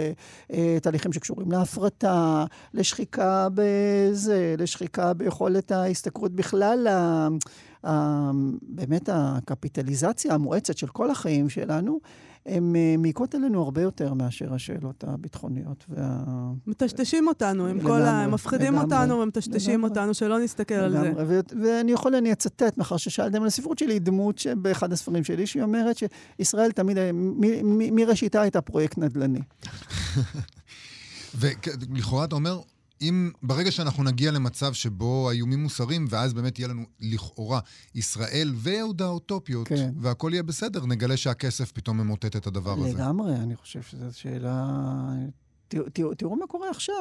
לתהליכים 0.49 1.11
אה, 1.11 1.15
שקשורים 1.15 1.51
להפרטה, 1.51 2.45
לשחיקה 2.73 3.47
בזה, 3.53 4.55
לשחיקה 4.57 5.13
ביכולת 5.13 5.71
ההשתכרות 5.71 6.31
בכלל, 6.31 6.87
באמת 8.61 9.09
הקפיטליזציה 9.13 10.33
המואצת 10.33 10.77
של 10.77 10.87
כל 10.87 11.11
החיים 11.11 11.49
שלנו, 11.49 11.99
הן 12.45 12.75
אה, 12.75 12.95
מעיקות 12.97 13.35
עלינו 13.35 13.63
הרבה 13.63 13.81
יותר 13.81 14.13
מאשר 14.13 14.53
השאלות 14.53 15.03
הביטחוניות. 15.07 15.85
וה... 15.89 16.23
מטשטשים 16.67 17.27
אותנו 17.27 17.67
עם 17.67 17.79
כל 17.79 18.01
ה... 18.01 18.23
הם 18.23 18.31
מפחידים 18.31 18.77
אותנו 18.77 19.19
ומטשטשים 19.19 19.83
אותנו, 19.83 20.13
שלא 20.13 20.39
נסתכל. 20.39 20.73
על 20.75 20.91
זה. 20.91 21.13
ו... 21.27 21.39
ואני 21.61 21.91
יכול, 21.91 22.15
אני 22.15 22.31
אצטט, 22.31 22.77
מאחר 22.77 22.97
ששאלתם 22.97 23.41
על 23.41 23.47
הספרות 23.47 23.79
שלי, 23.79 23.99
דמות 23.99 24.37
שבאחד 24.37 24.93
הספרים 24.93 25.23
שלי, 25.23 25.47
שהיא 25.47 25.63
אומרת 25.63 25.97
שישראל 25.97 26.71
תמיד, 26.71 26.97
מראשיתה 27.91 28.41
הייתה 28.41 28.61
פרויקט 28.61 28.97
נדל"ני. 28.97 29.41
ולכאורה 31.39 32.25
אתה 32.25 32.35
אומר, 32.35 32.59
אם 33.01 33.31
ברגע 33.43 33.71
שאנחנו 33.71 34.03
נגיע 34.03 34.31
למצב 34.31 34.73
שבו 34.73 35.29
האיומים 35.29 35.63
מוסרים, 35.63 36.05
ואז 36.09 36.33
באמת 36.33 36.59
יהיה 36.59 36.67
לנו 36.67 36.83
לכאורה 36.99 37.59
ישראל 37.95 38.53
ויהודה 38.55 39.07
אוטופיות, 39.07 39.67
כן. 39.67 39.91
והכל 39.99 40.29
יהיה 40.33 40.43
בסדר, 40.43 40.85
נגלה 40.85 41.17
שהכסף 41.17 41.71
פתאום 41.71 41.97
ממוטט 41.97 42.35
את 42.35 42.47
הדבר 42.47 42.71
לגמרי, 42.71 42.89
הזה. 42.89 42.97
לגמרי, 42.97 43.35
אני 43.35 43.55
חושב 43.55 43.81
שזו 43.81 44.19
שאלה... 44.19 44.65
תראו, 45.67 45.89
תראו, 45.93 46.15
תראו 46.15 46.35
מה 46.35 46.47
קורה 46.47 46.69
עכשיו. 46.69 46.95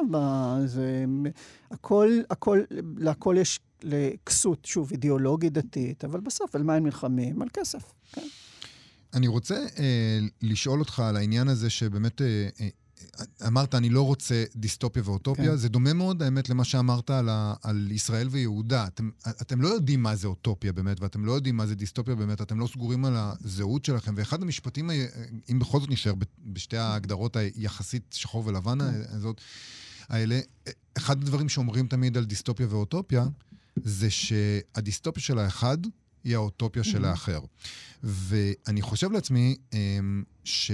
זה, 0.65 1.05
הכל, 1.71 2.19
הכל, 2.29 2.59
להכל 2.97 3.35
יש 3.39 3.59
כסות, 4.25 4.65
שוב, 4.65 4.91
אידיאולוגית 4.91 5.53
דתית, 5.53 6.05
אבל 6.05 6.19
בסוף 6.19 6.55
על 6.55 6.63
מה 6.63 6.73
הם 6.73 6.85
נלחמים? 6.85 7.41
על 7.41 7.47
כסף, 7.53 7.91
כן. 8.11 8.27
אני 9.13 9.27
רוצה 9.27 9.55
אה, 9.79 10.19
לשאול 10.41 10.79
אותך 10.79 10.99
על 10.99 11.17
העניין 11.17 11.47
הזה 11.47 11.69
שבאמת 11.69 12.21
אה, 12.21 12.49
אה, 12.61 12.67
אמרת, 13.47 13.75
אני 13.75 13.89
לא 13.89 14.01
רוצה 14.01 14.43
דיסטופיה 14.55 15.03
ואוטופיה, 15.05 15.45
כן. 15.51 15.55
זה 15.55 15.69
דומה 15.69 15.93
מאוד, 15.93 16.23
האמת, 16.23 16.49
למה 16.49 16.63
שאמרת 16.63 17.09
על, 17.09 17.29
ה, 17.29 17.53
על 17.63 17.91
ישראל 17.91 18.27
ויהודה. 18.31 18.87
אתם, 18.87 19.09
אתם 19.27 19.61
לא 19.61 19.67
יודעים 19.67 20.03
מה 20.03 20.15
זה 20.15 20.27
אוטופיה 20.27 20.73
באמת, 20.73 21.01
ואתם 21.01 21.25
לא 21.25 21.31
יודעים 21.31 21.57
מה 21.57 21.67
זה 21.67 21.75
דיסטופיה 21.75 22.15
באמת, 22.15 22.41
אתם 22.41 22.59
לא 22.59 22.67
סגורים 22.67 23.05
על 23.05 23.13
הזהות 23.17 23.85
שלכם. 23.85 24.13
ואחד 24.17 24.41
המשפטים, 24.41 24.89
אם 25.51 25.59
בכל 25.59 25.79
זאת 25.79 25.89
נשאר 25.89 26.13
בשתי 26.45 26.77
ההגדרות 26.77 27.35
היחסית 27.35 28.15
שחור 28.17 28.47
ולבן 28.47 28.79
כן. 28.79 29.01
הזאת, 29.15 29.41
האלה, 30.09 30.39
אחד 30.97 31.21
הדברים 31.21 31.49
שאומרים 31.49 31.87
תמיד 31.87 32.17
על 32.17 32.25
דיסטופיה 32.25 32.67
ואוטופיה, 32.69 33.25
זה 33.83 34.09
שהדיסטופיה 34.09 35.23
של 35.23 35.39
האחד 35.39 35.77
היא 36.23 36.35
האוטופיה 36.35 36.83
של 36.83 37.05
האחר. 37.05 37.39
ואני 38.03 38.81
חושב 38.81 39.11
לעצמי 39.11 39.55
אמ, 39.73 40.23
ש... 40.43 40.71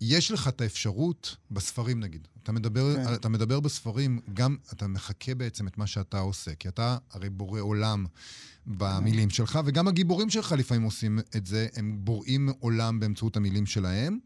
יש 0.00 0.30
לך 0.30 0.48
את 0.48 0.60
האפשרות 0.60 1.36
בספרים, 1.50 2.00
נגיד. 2.00 2.28
אתה 2.42 2.52
מדבר, 2.52 2.94
כן. 2.94 3.14
אתה 3.14 3.28
מדבר 3.28 3.60
בספרים, 3.60 4.20
גם 4.34 4.56
אתה 4.72 4.86
מחכה 4.86 5.34
בעצם 5.34 5.66
את 5.68 5.78
מה 5.78 5.86
שאתה 5.86 6.18
עושה, 6.18 6.54
כי 6.54 6.68
אתה 6.68 6.98
הרי 7.10 7.30
בורא 7.30 7.60
עולם 7.60 8.06
במילים. 8.66 9.30
שלך, 9.30 9.58
וגם 9.64 9.88
הגיבורים 9.88 10.30
שלך 10.30 10.52
לפעמים 10.52 10.82
עושים 10.82 11.18
את 11.36 11.46
זה, 11.46 11.66
הם 11.76 11.96
בוראים 11.98 12.48
עולם 12.60 13.00
באמצעות 13.00 13.36
המילים 13.36 13.66
שלהם. 13.66 14.18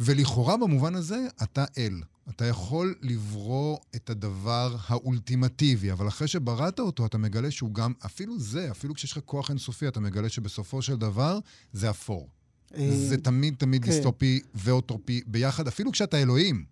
ולכאורה 0.00 0.56
במובן 0.56 0.94
הזה, 0.94 1.26
אתה 1.42 1.64
אל. 1.78 2.02
אתה 2.28 2.44
יכול 2.44 2.94
לברוא 3.02 3.78
את 3.96 4.10
הדבר 4.10 4.76
האולטימטיבי, 4.86 5.92
אבל 5.92 6.08
אחרי 6.08 6.28
שבראת 6.28 6.80
אותו, 6.80 7.06
אתה 7.06 7.18
מגלה 7.18 7.50
שהוא 7.50 7.74
גם, 7.74 7.92
אפילו 8.06 8.38
זה, 8.38 8.70
אפילו 8.70 8.94
כשיש 8.94 9.12
לך 9.12 9.18
כוח 9.24 9.50
אינסופי, 9.50 9.88
אתה 9.88 10.00
מגלה 10.00 10.28
שבסופו 10.28 10.82
של 10.82 10.96
דבר 10.96 11.38
זה 11.72 11.90
אפור. 11.90 12.28
זה 12.76 13.16
תמיד 13.16 13.54
תמיד 13.58 13.84
כן. 13.84 13.90
דיסטופי 13.90 14.40
ואוטופי 14.54 15.20
ביחד, 15.26 15.66
אפילו 15.68 15.92
כשאתה 15.92 16.22
אלוהים. 16.22 16.64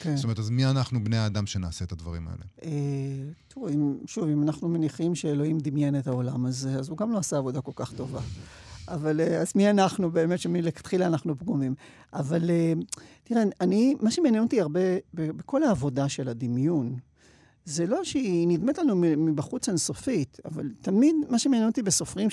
כן. 0.00 0.16
זאת 0.16 0.24
אומרת, 0.24 0.38
אז 0.38 0.50
מי 0.50 0.66
אנחנו, 0.66 1.04
בני 1.04 1.16
האדם, 1.16 1.46
שנעשה 1.46 1.84
את 1.84 1.92
הדברים 1.92 2.28
האלה? 2.28 2.42
אה, 2.62 2.70
תראו, 3.48 3.68
שוב, 4.06 4.28
אם 4.28 4.42
אנחנו 4.42 4.68
מניחים 4.68 5.14
שאלוהים 5.14 5.58
דמיין 5.58 5.98
את 5.98 6.06
העולם 6.06 6.46
הזה, 6.46 6.70
אז 6.70 6.88
הוא 6.88 6.98
גם 6.98 7.12
לא 7.12 7.18
עשה 7.18 7.36
עבודה 7.36 7.60
כל 7.60 7.72
כך 7.74 7.92
טובה. 7.92 8.20
אבל 8.88 9.20
אה, 9.20 9.40
אז 9.40 9.52
מי 9.54 9.70
אנחנו 9.70 10.10
באמת, 10.10 10.38
שמלכתחילה 10.38 11.06
אנחנו 11.06 11.38
פגומים. 11.38 11.74
אבל 12.12 12.50
אה, 12.50 12.72
תראה, 13.24 13.42
אני, 13.60 13.94
מה 14.00 14.10
שמעניין 14.10 14.42
אותי 14.42 14.60
הרבה, 14.60 14.80
בכל 15.14 15.62
העבודה 15.62 16.08
של 16.08 16.28
הדמיון, 16.28 16.96
זה 17.64 17.86
לא 17.86 18.04
שהיא 18.04 18.48
נדמת 18.48 18.78
לנו 18.78 18.96
מבחוץ 18.96 19.68
אינסופית, 19.68 20.38
אבל 20.44 20.70
תמיד 20.82 21.14
מה 21.28 21.38
שמעניין 21.38 21.68
אותי 21.68 21.82
בסופרים 21.82 22.28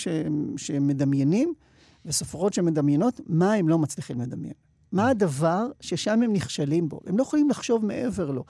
שמדמיינים, 0.58 1.54
וסופרות 2.06 2.54
שמדמיינות 2.54 3.22
מה 3.28 3.54
הם 3.54 3.70
לא 3.70 3.78
מצליחים 3.78 4.22
לדמיין. 4.22 4.54
מה 4.92 5.10
הדבר 5.10 5.68
ששם 5.82 6.24
הם 6.24 6.34
נכשלים 6.34 6.90
בו? 6.90 7.00
הם 7.06 7.18
לא 7.18 7.24
יכולים 7.24 7.50
לחשוב 7.50 7.86
מעבר 7.86 8.32
לו. 8.32 8.44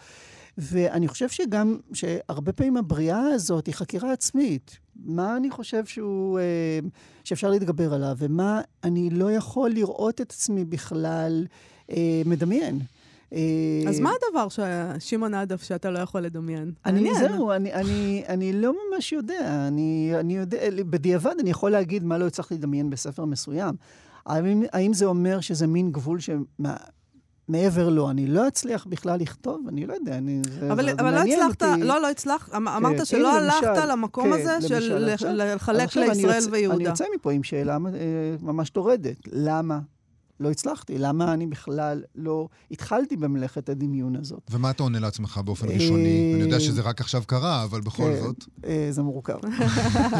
ואני 0.57 1.07
חושב 1.07 1.29
שגם, 1.29 1.77
שהרבה 1.93 2.53
פעמים 2.53 2.77
הבריאה 2.77 3.27
הזאת 3.27 3.65
היא 3.67 3.75
חקירה 3.75 4.11
עצמית. 4.11 4.77
מה 4.95 5.37
אני 5.37 5.51
חושב 5.51 5.85
שהוא, 5.85 6.39
אה, 6.39 6.79
שאפשר 7.23 7.49
להתגבר 7.49 7.93
עליו, 7.93 8.15
ומה 8.17 8.61
אני 8.83 9.09
לא 9.09 9.31
יכול 9.31 9.69
לראות 9.69 10.21
את 10.21 10.31
עצמי 10.31 10.65
בכלל 10.65 11.45
אה, 11.91 12.21
מדמיין. 12.25 12.79
אה, 13.35 13.89
אז 13.89 13.99
מה 13.99 14.11
הדבר, 14.27 14.47
שמעון 14.99 15.33
עדף, 15.33 15.63
שאתה 15.63 15.89
לא 15.89 15.99
יכול 15.99 16.21
לדמיין? 16.21 16.71
אני, 16.85 17.15
זהו, 17.15 17.51
אני, 17.51 17.73
אני, 17.73 18.23
אני 18.27 18.53
לא 18.53 18.73
ממש 18.73 19.13
יודע. 19.13 19.67
אני, 19.67 20.11
אני 20.19 20.37
יודע, 20.37 20.57
בדיעבד 20.89 21.33
אני 21.39 21.49
יכול 21.49 21.71
להגיד 21.71 22.03
מה 22.03 22.17
לא 22.17 22.27
הצלחתי 22.27 22.53
לדמיין 22.53 22.89
בספר 22.89 23.25
מסוים. 23.25 23.75
האם, 24.25 24.63
האם 24.73 24.93
זה 24.93 25.05
אומר 25.05 25.39
שזה 25.39 25.67
מין 25.67 25.91
גבול 25.91 26.19
ש... 26.19 26.29
מעבר 27.47 27.89
לו, 27.89 28.09
אני 28.09 28.27
לא 28.27 28.47
אצליח 28.47 28.85
בכלל 28.85 29.19
לכתוב, 29.19 29.67
אני 29.67 29.85
לא 29.85 29.93
יודע, 29.93 30.17
אני, 30.17 30.41
זה, 30.59 30.71
אבל, 30.71 30.85
זה, 30.85 30.91
אבל 30.91 31.11
זה 31.11 31.15
לא 31.15 31.21
הצלחת, 31.21 31.63
אותי. 31.63 31.83
לא, 31.83 32.01
לא 32.01 32.09
הצלחת, 32.09 32.55
אמ- 32.55 32.67
כן, 32.69 32.75
אמרת 32.75 33.05
שלא 33.05 33.37
הלכת 33.37 33.63
למשל, 33.63 33.91
למקום 33.91 34.23
כן, 34.23 34.33
הזה 34.33 34.67
של 34.67 35.09
למשל, 35.09 35.53
לחלק 35.55 35.95
לישראל 35.95 36.43
ויהודה. 36.51 36.75
אני 36.75 36.83
יוצא 36.83 37.05
מפה 37.15 37.31
עם 37.31 37.43
שאלה 37.43 37.73
אה, 37.73 38.35
ממש 38.41 38.69
טורדת, 38.69 39.17
למה 39.31 39.79
לא 40.39 40.51
הצלחתי. 40.51 40.97
למה 40.97 41.33
אני 41.33 41.47
בכלל 41.47 42.03
לא 42.15 42.47
התחלתי 42.71 43.15
במלאכת 43.15 43.69
הדמיון 43.69 44.15
הזאת? 44.15 44.41
ומה 44.51 44.71
אתה 44.71 44.83
עונה 44.83 44.99
לעצמך 44.99 45.39
באופן 45.45 45.67
ראשוני? 45.67 46.31
אני 46.33 46.41
יודע 46.41 46.59
שזה 46.59 46.81
רק 46.81 47.01
עכשיו 47.01 47.23
קרה, 47.27 47.63
אבל 47.63 47.81
בכל 47.81 48.03
כן, 48.03 48.21
זאת. 48.21 48.45
אה, 48.65 48.87
זה 48.95 49.01
מורכב. 49.01 49.37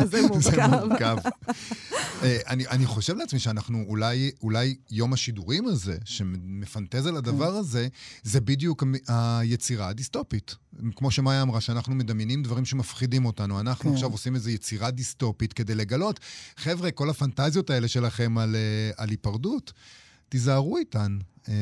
זה 0.06 0.22
מורכב. 0.68 1.18
אה, 2.24 2.38
אני 2.48 2.86
חושב 2.86 3.16
לעצמי 3.16 3.40
שאנחנו 3.40 3.84
אולי, 3.88 4.32
אולי 4.44 4.76
יום 4.92 5.14
השידורים 5.14 5.68
הזה, 5.68 5.98
שמפנטז 6.06 7.06
על 7.06 7.18
הדבר 7.18 7.52
כן. 7.52 7.58
הזה, 7.58 7.88
זה 8.24 8.42
בדיוק 8.42 8.84
היצירה 9.08 9.88
הדיסטופית. 9.88 10.56
כמו 10.96 11.12
שמאיה 11.12 11.42
אמרה, 11.42 11.62
שאנחנו 11.62 11.96
מדמיינים 11.96 12.44
דברים 12.44 12.66
שמפחידים 12.66 13.26
אותנו. 13.26 13.60
אנחנו 13.60 13.90
כן. 13.90 13.96
עכשיו 13.96 14.12
עושים 14.12 14.36
איזו 14.36 14.50
יצירה 14.50 14.92
דיסטופית 14.92 15.54
כדי 15.54 15.76
לגלות, 15.76 16.20
חבר'ה, 16.58 16.92
כל 16.92 17.10
הפנטזיות 17.10 17.70
האלה 17.70 17.88
שלכם 17.88 18.38
על, 18.38 18.56
אה, 18.56 18.92
על 19.04 19.10
היפרדות, 19.10 19.74
תיזהרו 20.30 20.78
איתן. 20.78 21.18
אה, 21.50 21.54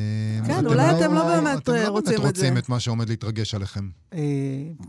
כן, 0.46 0.66
אולי 0.66 0.76
לא- 0.76 0.98
אתם 0.98 1.14
לא 1.14 1.24
באמת 1.24 1.68
רוצים 1.68 1.96
את 1.98 2.04
זה. 2.06 2.10
אתם 2.12 2.12
לא 2.12 2.18
באמת 2.18 2.36
רוצים 2.36 2.58
את 2.58 2.68
מה 2.68 2.80
שעומד 2.80 3.08
להתרגש 3.08 3.54
עליכם. 3.54 3.88
אה, 4.14 4.18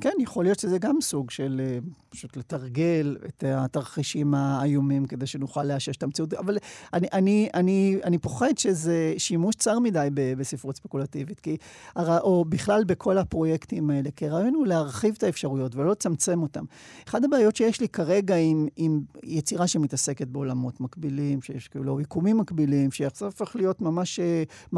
כן, 0.01 0.11
יכול 0.19 0.45
להיות 0.45 0.59
שזה 0.59 0.77
גם 0.77 1.01
סוג 1.01 1.31
של 1.31 1.61
אה, 1.63 1.77
פשוט 2.09 2.37
לתרגל 2.37 3.17
את 3.27 3.43
התרחישים 3.47 4.33
האיומים 4.33 5.05
כדי 5.05 5.27
שנוכל 5.27 5.63
לאשש 5.63 5.97
את 5.97 6.03
המציאות. 6.03 6.33
אבל 6.33 6.57
אני 6.93 8.17
פוחד 8.21 8.57
שזה 8.57 9.13
שימוש 9.17 9.55
צר 9.55 9.79
מדי 9.79 10.07
בספרות 10.13 10.77
ספקולטיבית, 10.77 11.39
כי, 11.39 11.57
או 11.97 12.45
בכלל 12.49 12.83
בכל 12.83 13.17
הפרויקטים 13.17 13.89
האלה, 13.89 14.09
כי 14.15 14.27
הרעיון 14.27 14.55
הוא 14.55 14.67
להרחיב 14.67 15.13
את 15.17 15.23
האפשרויות 15.23 15.75
ולא 15.75 15.91
לצמצם 15.91 16.41
אותן. 16.41 16.63
אחת 17.07 17.23
הבעיות 17.23 17.55
שיש 17.55 17.81
לי 17.81 17.87
כרגע 17.89 18.35
עם 18.75 19.01
יצירה 19.23 19.67
שמתעסקת 19.67 20.27
בעולמות 20.27 20.81
מקבילים, 20.81 21.41
שיש 21.41 21.67
כאילו 21.67 22.01
יקומים 22.01 22.37
מקבילים, 22.37 22.91
שיחסר 22.91 23.25
הופך 23.25 23.55
להיות 23.55 23.81
ממש 23.81 24.19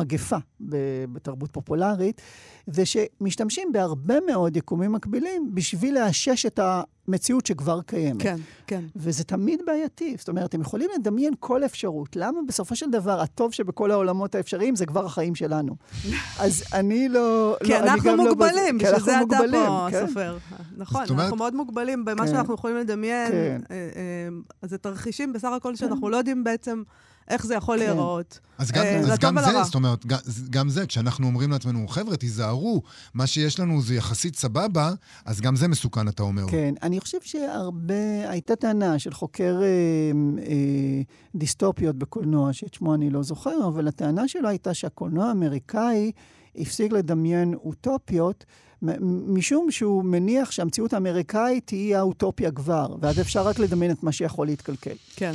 מגפה 0.08 0.38
בתרבות 1.14 1.52
פופולרית, 1.52 2.22
זה 2.68 2.84
שמשתמשים 2.86 3.72
בהרבה 3.72 4.16
מאוד 4.28 4.58
יקומים 4.58 4.92
מקבילים 4.92 5.50
בשביל 5.54 6.00
לאשש 6.00 6.46
את 6.46 6.60
המציאות 7.08 7.46
שכבר 7.46 7.82
קיימת. 7.82 8.22
כן, 8.22 8.36
כן. 8.68 8.84
וזה 8.96 9.24
תמיד 9.24 9.62
בעייתי. 9.66 10.16
זאת 10.18 10.30
אומרת, 10.30 10.50
אתם 10.50 10.62
יכולים 10.62 10.90
לדמיין 10.96 11.34
כל 11.40 11.66
אפשרות. 11.66 12.16
למה 12.16 12.40
בסופו 12.48 12.76
של 12.76 12.90
דבר, 12.90 13.22
הטוב 13.22 13.54
שבכל 13.54 13.92
העולמות 13.92 14.36
האפשריים 14.36 14.76
זה 14.76 14.86
כבר 14.86 15.06
החיים 15.06 15.36
שלנו. 15.36 15.76
אז 16.40 16.64
אני 16.74 17.10
לא... 17.10 17.58
כי 17.64 17.72
לא, 17.72 17.78
אנחנו 17.78 18.16
לא 18.16 18.24
מוגבלים, 18.24 18.78
בשביל 18.78 19.00
זה 19.00 19.22
אתה 19.22 19.38
פה 19.52 19.88
כן? 19.92 20.08
סופר. 20.08 20.38
נכון, 20.78 21.02
אנחנו 21.02 21.14
אומרת... 21.14 21.24
אנחנו 21.24 21.38
מאוד 21.38 21.56
מוגבלים 21.56 22.06
במה 22.06 22.26
כן. 22.26 22.32
שאנחנו 22.32 22.54
יכולים 22.54 22.78
לדמיין. 22.78 23.32
כן. 23.32 23.62
אה, 23.72 23.76
אה, 23.76 24.28
אז 24.62 24.70
זה 24.70 24.78
תרחישים 24.78 25.34
בסך 25.34 25.50
הכל 25.58 25.76
שאנחנו 25.76 26.02
כן. 26.02 26.12
לא 26.12 26.18
יודעים 26.18 26.44
בעצם... 26.44 26.84
איך 27.28 27.46
זה 27.46 27.56
יכול 27.56 27.78
כן. 27.78 27.84
להיראות. 27.84 28.40
אז 28.58 28.72
גם, 28.72 28.84
אה, 28.84 29.00
אז 29.00 29.20
גם 29.20 29.38
זה, 29.42 29.64
זאת 29.64 29.76
אומרת, 29.76 30.06
גם, 30.06 30.18
גם 30.50 30.70
זה, 30.70 30.86
כשאנחנו 30.86 31.28
אומרים 31.28 31.52
לעצמנו, 31.52 31.88
חבר'ה, 31.88 32.18
תיזהרו, 32.18 32.82
מה 33.14 33.28
שיש 33.28 33.60
לנו 33.60 33.82
זה 33.82 33.96
יחסית 33.96 34.36
סבבה, 34.36 34.94
אז 35.26 35.42
גם 35.42 35.56
זה 35.56 35.68
מסוכן, 35.68 36.08
אתה 36.08 36.24
אומר. 36.24 36.44
כן, 36.52 36.74
אני 36.84 37.00
חושב 37.00 37.18
שהרבה, 37.22 38.30
הייתה 38.30 38.56
טענה 38.56 39.00
של 39.00 39.14
חוקר 39.14 39.60
אה, 39.62 39.68
אה, 40.42 41.02
דיסטופיות 41.36 41.96
בקולנוע, 41.96 42.54
שאת 42.54 42.74
שמו 42.74 42.96
אני 42.96 43.10
לא 43.10 43.24
זוכר, 43.24 43.68
אבל 43.68 43.88
הטענה 43.88 44.28
שלו 44.28 44.50
הייתה 44.50 44.74
שהקולנוע 44.74 45.26
האמריקאי 45.26 46.12
הפסיק 46.56 46.92
לדמיין 46.92 47.54
אוטופיות, 47.54 48.46
משום 49.28 49.72
שהוא 49.72 50.04
מניח 50.04 50.52
שהמציאות 50.52 50.94
האמריקאית 50.94 51.68
תהיה 51.68 52.00
האוטופיה 52.00 52.52
כבר, 52.52 52.96
ואז 53.02 53.20
אפשר 53.20 53.48
רק 53.48 53.60
לדמיין 53.60 53.92
את 53.92 54.04
מה 54.04 54.12
שיכול 54.12 54.48
להתקלקל. 54.48 54.96
כן. 55.16 55.32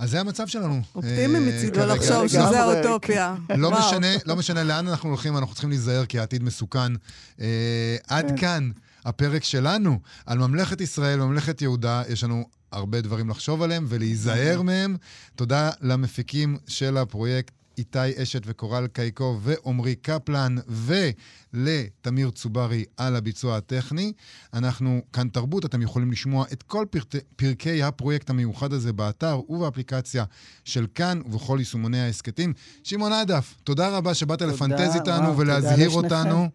אז 0.00 0.10
זה 0.10 0.20
המצב 0.20 0.46
שלנו. 0.46 0.80
אופטימי 0.94 1.34
אה, 1.34 1.40
מצידו 1.40 1.86
לחשוב 1.86 2.28
שזה 2.28 2.60
האוטופיה. 2.60 3.34
לא 3.56 3.70
משנה, 3.70 4.06
לא 4.26 4.36
משנה 4.36 4.64
לאן 4.64 4.88
אנחנו 4.88 5.08
הולכים, 5.08 5.36
אנחנו 5.36 5.52
צריכים 5.52 5.70
להיזהר, 5.70 6.06
כי 6.06 6.18
העתיד 6.18 6.42
מסוכן. 6.42 6.92
אה, 7.40 7.96
עד 8.08 8.28
כן. 8.28 8.36
כאן 8.36 8.70
הפרק 9.04 9.44
שלנו 9.44 9.98
על 10.26 10.38
ממלכת 10.38 10.80
ישראל, 10.80 11.18
ממלכת 11.18 11.62
יהודה. 11.62 12.02
יש 12.08 12.24
לנו 12.24 12.44
הרבה 12.72 13.00
דברים 13.00 13.28
לחשוב 13.28 13.62
עליהם 13.62 13.86
ולהיזהר 13.88 14.54
נכון. 14.54 14.66
מהם. 14.66 14.96
תודה 15.36 15.70
למפיקים 15.80 16.58
של 16.68 16.96
הפרויקט. 16.96 17.59
איתי 17.80 18.22
אשת 18.22 18.42
וקורל 18.46 18.86
קייקו 18.86 19.38
ועמרי 19.42 19.94
קפלן 19.94 20.56
ולתמיר 20.68 22.30
צוברי 22.30 22.84
על 22.96 23.16
הביצוע 23.16 23.56
הטכני. 23.56 24.12
אנחנו 24.54 25.00
כאן 25.12 25.28
תרבות, 25.28 25.64
אתם 25.64 25.82
יכולים 25.82 26.12
לשמוע 26.12 26.44
את 26.52 26.62
כל 26.62 26.86
פרט, 26.90 27.14
פרקי 27.36 27.82
הפרויקט 27.82 28.30
המיוחד 28.30 28.72
הזה 28.72 28.92
באתר 28.92 29.40
ובאפליקציה 29.48 30.24
של 30.64 30.86
כאן 30.94 31.20
ובכל 31.24 31.56
יישומוני 31.58 32.00
ההסכתים. 32.00 32.52
שמעון 32.84 33.12
עדף, 33.12 33.54
תודה 33.64 33.88
רבה 33.96 34.14
שבאת 34.14 34.42
לפנטז 34.42 34.94
איתנו 34.94 35.38
ולהזהיר 35.38 35.90
אותנו. 35.90 36.48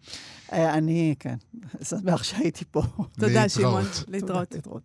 אה, 0.52 0.74
אני, 0.74 1.14
כן, 1.18 1.36
שמח 1.88 2.22
שהייתי 2.22 2.64
פה. 2.70 2.82
תודה, 3.20 3.48
שמעון. 3.48 3.84
להתראות. 4.08 4.82